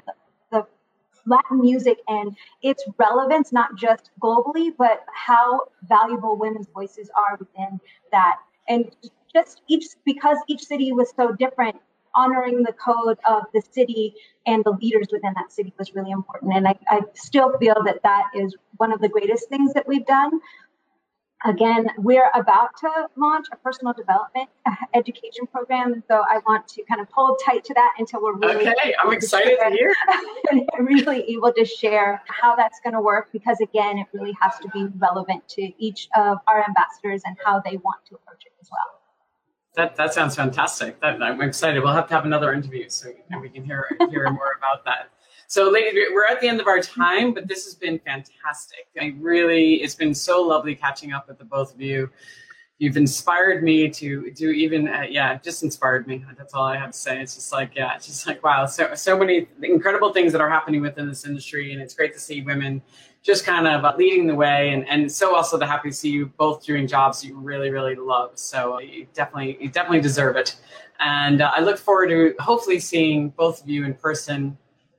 Latin 1.27 1.61
music 1.61 1.99
and 2.07 2.35
its 2.61 2.83
relevance, 2.97 3.51
not 3.51 3.75
just 3.75 4.11
globally, 4.21 4.71
but 4.77 5.05
how 5.13 5.61
valuable 5.87 6.37
women's 6.37 6.67
voices 6.73 7.09
are 7.15 7.37
within 7.37 7.79
that. 8.11 8.37
And 8.67 8.95
just 9.33 9.61
each, 9.67 9.85
because 10.05 10.37
each 10.47 10.63
city 10.63 10.91
was 10.91 11.13
so 11.15 11.33
different, 11.33 11.75
honoring 12.15 12.63
the 12.63 12.73
code 12.73 13.17
of 13.27 13.43
the 13.53 13.61
city 13.71 14.15
and 14.47 14.63
the 14.63 14.71
leaders 14.71 15.07
within 15.11 15.33
that 15.35 15.51
city 15.51 15.73
was 15.77 15.93
really 15.93 16.11
important. 16.11 16.53
And 16.53 16.67
I, 16.67 16.75
I 16.89 17.01
still 17.13 17.57
feel 17.59 17.75
that 17.85 18.01
that 18.03 18.23
is 18.33 18.55
one 18.77 18.91
of 18.91 19.01
the 19.01 19.09
greatest 19.09 19.49
things 19.49 19.73
that 19.73 19.87
we've 19.87 20.05
done 20.05 20.39
Again, 21.45 21.87
we're 21.99 22.31
about 22.33 22.75
to 22.77 23.07
launch 23.15 23.45
a 23.51 23.57
personal 23.57 23.93
development 23.93 24.49
uh, 24.65 24.73
education 24.95 25.45
program. 25.45 26.03
So 26.07 26.23
I 26.27 26.39
want 26.47 26.67
to 26.69 26.83
kind 26.83 26.99
of 26.99 27.07
hold 27.11 27.39
tight 27.45 27.63
to 27.65 27.73
that 27.75 27.93
until 27.99 28.23
we're 28.23 28.35
really 28.35 28.67
okay. 28.67 28.95
I'm 29.03 29.13
excited 29.13 29.57
to, 29.59 29.69
to 29.69 29.75
hear 29.75 29.95
really 30.79 31.21
able 31.29 31.53
to 31.53 31.63
share 31.63 32.23
how 32.27 32.55
that's 32.55 32.79
going 32.83 32.93
to 32.93 33.01
work 33.01 33.29
because 33.31 33.61
again, 33.61 33.99
it 33.99 34.07
really 34.13 34.35
has 34.41 34.57
to 34.59 34.69
be 34.69 34.87
relevant 34.97 35.47
to 35.49 35.71
each 35.77 36.07
of 36.17 36.39
our 36.47 36.65
ambassadors 36.67 37.21
and 37.25 37.37
how 37.45 37.59
they 37.59 37.77
want 37.77 38.03
to 38.09 38.15
approach 38.15 38.43
it 38.45 38.53
as 38.59 38.69
well. 38.71 39.01
That, 39.75 39.95
that 39.95 40.15
sounds 40.15 40.35
fantastic. 40.35 40.99
That, 41.01 41.21
I'm 41.21 41.39
excited. 41.41 41.83
We'll 41.83 41.93
have 41.93 42.07
to 42.07 42.15
have 42.15 42.25
another 42.25 42.51
interview 42.51 42.89
so 42.89 43.11
we 43.39 43.49
can 43.49 43.63
hear 43.63 43.87
hear 44.09 44.27
more 44.31 44.57
about 44.57 44.83
that. 44.85 45.11
So, 45.49 45.69
ladies, 45.69 45.93
we're 46.11 46.25
at 46.25 46.41
the 46.41 46.49
end 46.49 46.59
of 46.59 46.67
our 46.67 46.81
time, 46.81 47.33
but 47.33 47.47
this 47.47 47.63
has 47.63 47.73
been 47.73 47.99
fantastic. 47.99 48.87
I 48.99 49.15
really, 49.17 49.75
it's 49.75 49.95
been 49.95 50.13
so 50.13 50.41
lovely 50.41 50.75
catching 50.75 51.13
up 51.13 51.29
with 51.29 51.37
the 51.37 51.45
both 51.45 51.73
of 51.73 51.79
you. 51.79 52.09
You've 52.79 52.97
inspired 52.97 53.63
me 53.63 53.89
to 53.91 54.29
do 54.31 54.49
even, 54.49 54.89
uh, 54.89 55.05
yeah, 55.09 55.37
just 55.37 55.63
inspired 55.63 56.05
me. 56.05 56.25
That's 56.37 56.53
all 56.53 56.65
I 56.65 56.75
have 56.75 56.91
to 56.91 56.97
say. 56.97 57.21
It's 57.21 57.35
just 57.35 57.53
like, 57.53 57.71
yeah, 57.77 57.95
it's 57.95 58.07
just 58.07 58.27
like, 58.27 58.43
wow, 58.43 58.65
so 58.65 58.93
so 58.93 59.17
many 59.17 59.47
incredible 59.63 60.11
things 60.11 60.33
that 60.33 60.41
are 60.41 60.49
happening 60.49 60.81
within 60.81 61.07
this 61.07 61.25
industry, 61.25 61.71
and 61.71 61.81
it's 61.81 61.93
great 61.93 62.13
to 62.13 62.19
see 62.19 62.41
women 62.41 62.81
just 63.23 63.45
kind 63.45 63.67
of 63.67 63.97
leading 63.97 64.27
the 64.27 64.35
way, 64.35 64.73
and 64.73 64.85
and 64.89 65.09
so 65.09 65.33
also 65.33 65.57
to 65.57 65.65
happy 65.65 65.91
to 65.91 65.95
see 65.95 66.09
you 66.09 66.25
both 66.37 66.65
doing 66.65 66.87
jobs 66.87 67.23
you 67.23 67.37
really 67.37 67.71
really 67.71 67.95
love. 67.95 68.31
So 68.35 68.79
you 68.79 69.07
definitely 69.13 69.57
you 69.61 69.69
definitely 69.69 70.01
deserve 70.01 70.35
it, 70.35 70.57
and 70.99 71.41
uh, 71.41 71.51
I 71.55 71.61
look 71.61 71.77
forward 71.77 72.09
to 72.09 72.35
hopefully 72.37 72.79
seeing 72.79 73.29
both 73.29 73.63
of 73.63 73.69
you 73.69 73.85
in 73.85 73.93
person 73.93 74.57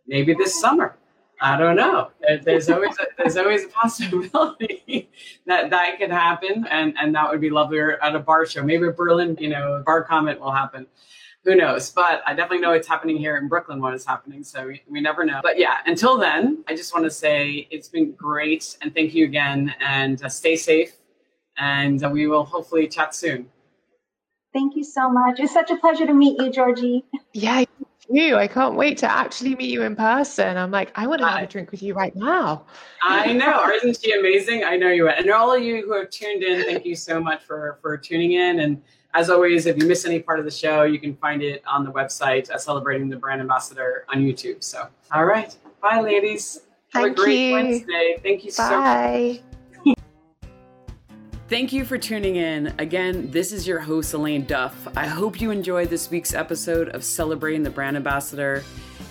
maybe 0.09 0.35
this 0.35 0.59
summer. 0.61 0.97
I 1.41 1.57
don't 1.57 1.77
know. 1.77 2.11
There's 2.43 2.69
always 2.71 2.97
a, 2.99 3.05
there's 3.17 3.37
always 3.37 3.65
a 3.65 3.69
possibility 3.69 5.09
that 5.47 5.71
that 5.71 5.99
could 5.99 6.11
happen, 6.11 6.67
and 6.71 6.95
and 6.99 7.15
that 7.15 7.31
would 7.31 7.41
be 7.41 7.51
lovely 7.51 7.79
at 7.81 8.15
a 8.15 8.19
bar 8.19 8.47
show. 8.47 8.63
Maybe 8.63 8.89
Berlin, 8.91 9.37
you 9.39 9.49
know, 9.49 9.83
Bar 9.87 10.05
Convent 10.05 10.41
will 10.41 10.53
happen. 10.53 10.87
Who 11.45 11.55
knows? 11.55 11.91
But 11.91 12.23
I 12.27 12.35
definitely 12.35 12.59
know 12.59 12.73
it's 12.73 12.89
happening 12.89 13.17
here 13.17 13.37
in 13.37 13.49
Brooklyn 13.49 13.81
when 13.81 13.95
it's 13.95 14.05
happening. 14.05 14.43
So 14.43 14.67
we, 14.67 14.83
we 14.89 15.01
never 15.01 15.25
know. 15.25 15.41
But 15.43 15.59
yeah, 15.59 15.79
until 15.87 16.19
then, 16.19 16.65
I 16.67 16.75
just 16.75 16.93
want 16.93 17.05
to 17.05 17.11
say 17.11 17.69
it's 17.71 17.89
been 17.89 18.13
great, 18.13 18.77
and 18.83 18.93
thank 18.93 19.15
you 19.15 19.25
again, 19.25 19.75
and 19.81 20.23
uh, 20.23 20.29
stay 20.29 20.57
safe, 20.57 20.97
and 21.57 22.03
uh, 22.03 22.09
we 22.09 22.27
will 22.27 22.45
hopefully 22.45 22.89
chat 22.89 23.15
soon. 23.15 23.49
Thank 24.53 24.77
you 24.77 24.83
so 24.83 25.09
much. 25.11 25.39
It's 25.39 25.53
such 25.53 25.71
a 25.71 25.77
pleasure 25.77 26.07
to 26.07 26.15
meet 26.15 26.41
you, 26.41 26.51
Georgie. 26.51 27.05
Yeah, 27.33 27.65
you. 28.11 28.37
I 28.37 28.47
can't 28.47 28.75
wait 28.75 28.99
to 28.99 29.11
actually 29.11 29.55
meet 29.55 29.71
you 29.71 29.83
in 29.83 29.97
person. 29.97 30.57
I'm 30.57 30.71
like, 30.71 30.91
I 30.95 31.07
want 31.07 31.21
to 31.21 31.29
have 31.29 31.43
a 31.43 31.47
drink 31.47 31.71
with 31.71 31.83
you 31.83 31.95
right 31.95 32.15
now. 32.15 32.65
I 33.03 33.33
know. 33.33 33.69
Isn't 33.71 34.03
she 34.03 34.19
amazing? 34.19 34.65
I 34.65 34.77
know 34.77 34.91
you. 34.91 35.07
are. 35.07 35.11
And 35.11 35.31
all 35.31 35.55
of 35.55 35.63
you 35.63 35.85
who 35.85 35.93
have 35.99 36.11
tuned 36.11 36.43
in, 36.43 36.65
thank 36.65 36.85
you 36.85 36.95
so 36.95 37.21
much 37.21 37.43
for 37.43 37.79
for 37.83 37.97
tuning 37.97 38.33
in. 38.33 38.61
And 38.61 38.83
as 39.15 39.31
always, 39.31 39.67
if 39.67 39.77
you 39.79 39.87
miss 39.87 40.05
any 40.05 40.21
part 40.21 40.39
of 40.39 40.45
the 40.45 40.51
show, 40.51 40.83
you 40.85 40.99
can 40.99 41.17
find 41.17 41.43
it 41.43 41.63
on 41.67 41.85
the 41.85 41.91
website, 41.91 42.51
uh, 42.51 42.59
Celebrating 42.59 43.09
the 43.09 43.17
Brand 43.17 43.41
Ambassador 43.41 44.05
on 44.09 44.19
YouTube. 44.19 44.63
So, 44.63 44.89
all 45.13 45.25
right. 45.25 45.57
Bye, 45.81 46.01
ladies. 46.01 46.61
Have 46.93 47.03
Thank 47.05 47.19
a 47.19 47.23
great 47.23 47.39
you. 47.39 47.53
Wednesday. 47.53 48.19
Thank 48.23 48.45
you 48.45 48.53
Bye. 48.53 48.55
so 48.55 48.81
much. 48.81 49.43
Thank 51.49 51.73
you 51.73 51.87
for 51.87 51.97
tuning 51.97 52.37
in. 52.37 52.75
Again, 52.79 53.31
this 53.31 53.53
is 53.53 53.67
your 53.67 53.81
host, 53.81 54.13
Elayne 54.13 54.47
Duff. 54.47 54.87
I 54.95 55.07
hope 55.07 55.41
you 55.41 55.51
enjoyed 55.51 55.89
this 55.89 56.11
week's 56.11 56.35
episode 56.35 56.91
of 56.91 57.03
Celebrating 57.03 57.63
the 57.63 57.71
Brand 57.71 57.97
Ambassador. 57.97 58.63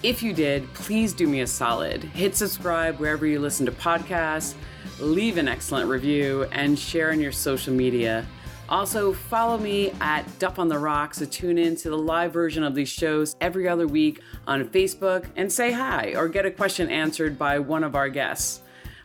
If 0.04 0.22
you 0.22 0.34
did, 0.34 0.72
please 0.76 1.14
do 1.14 1.26
me 1.26 1.42
a 1.42 1.48
solid. 1.48 2.04
Hit 2.04 2.36
subscribe 2.36 3.00
wherever 3.00 3.26
you 3.26 3.40
listen 3.40 3.66
to 3.66 3.72
podcasts, 3.72 4.54
leave 5.00 5.40
an 5.40 5.48
excellent 5.48 5.90
review, 5.90 6.44
and 6.52 6.78
share 6.78 7.10
on 7.10 7.20
your 7.20 7.32
social 7.32 7.74
media. 7.74 8.24
Also, 8.70 9.14
follow 9.14 9.58
me 9.58 9.90
at 10.00 10.24
Duff 10.38 10.60
on 10.60 10.68
the 10.68 10.78
Rocks 10.78 11.18
to 11.18 11.26
tune 11.26 11.58
in 11.58 11.76
to 11.78 11.90
the 11.90 11.98
live 11.98 12.34
version 12.34 12.64
of 12.64 12.76
these 12.76 12.90
shows 12.90 13.36
every 13.42 13.68
other 13.68 13.88
week 13.88 14.22
on 14.46 14.64
Facebook 14.66 15.26
and 15.36 15.52
say 15.52 15.72
hi 15.72 16.14
or 16.16 16.28
get 16.28 16.46
a 16.46 16.52
question 16.52 16.88
answered 16.92 17.40
by 17.40 17.58
one 17.58 17.84
of 17.84 17.96
our 17.96 18.10
guests. 18.10 18.62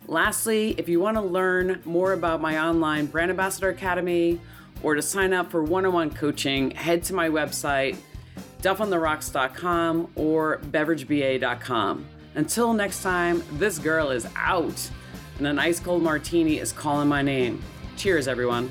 Lastly, 0.07 0.75
if 0.79 0.89
you 0.89 1.01
want 1.01 1.17
to 1.17 1.23
learn 1.23 1.81
more 1.85 2.13
about 2.13 2.41
my 2.41 2.59
online 2.59 3.07
Brand 3.07 3.31
Ambassador 3.31 3.69
Academy 3.69 4.41
or 4.83 4.95
to 4.95 5.03
sign 5.03 5.33
up 5.33 5.51
for 5.51 5.63
one 5.63 5.87
on 5.87 5.93
one 5.93 6.11
coaching, 6.11 6.73
head 6.73 7.03
to 7.05 7.15
my 7.15 7.29
website, 7.29 7.97
duffontherocks.com 8.61 10.11
or 10.17 10.59
beverageba.com. 10.59 12.07
Until 12.35 12.73
next 12.73 13.03
time, 13.03 13.43
this 13.53 13.79
girl 13.79 14.11
is 14.11 14.27
out 14.37 14.91
and 15.39 15.47
an 15.47 15.59
ice 15.59 15.81
cold 15.81 16.03
martini 16.03 16.59
is 16.59 16.73
calling 16.73 17.09
my 17.09 17.23
name. 17.23 17.63
Cheers, 17.97 18.29
everyone. 18.29 18.71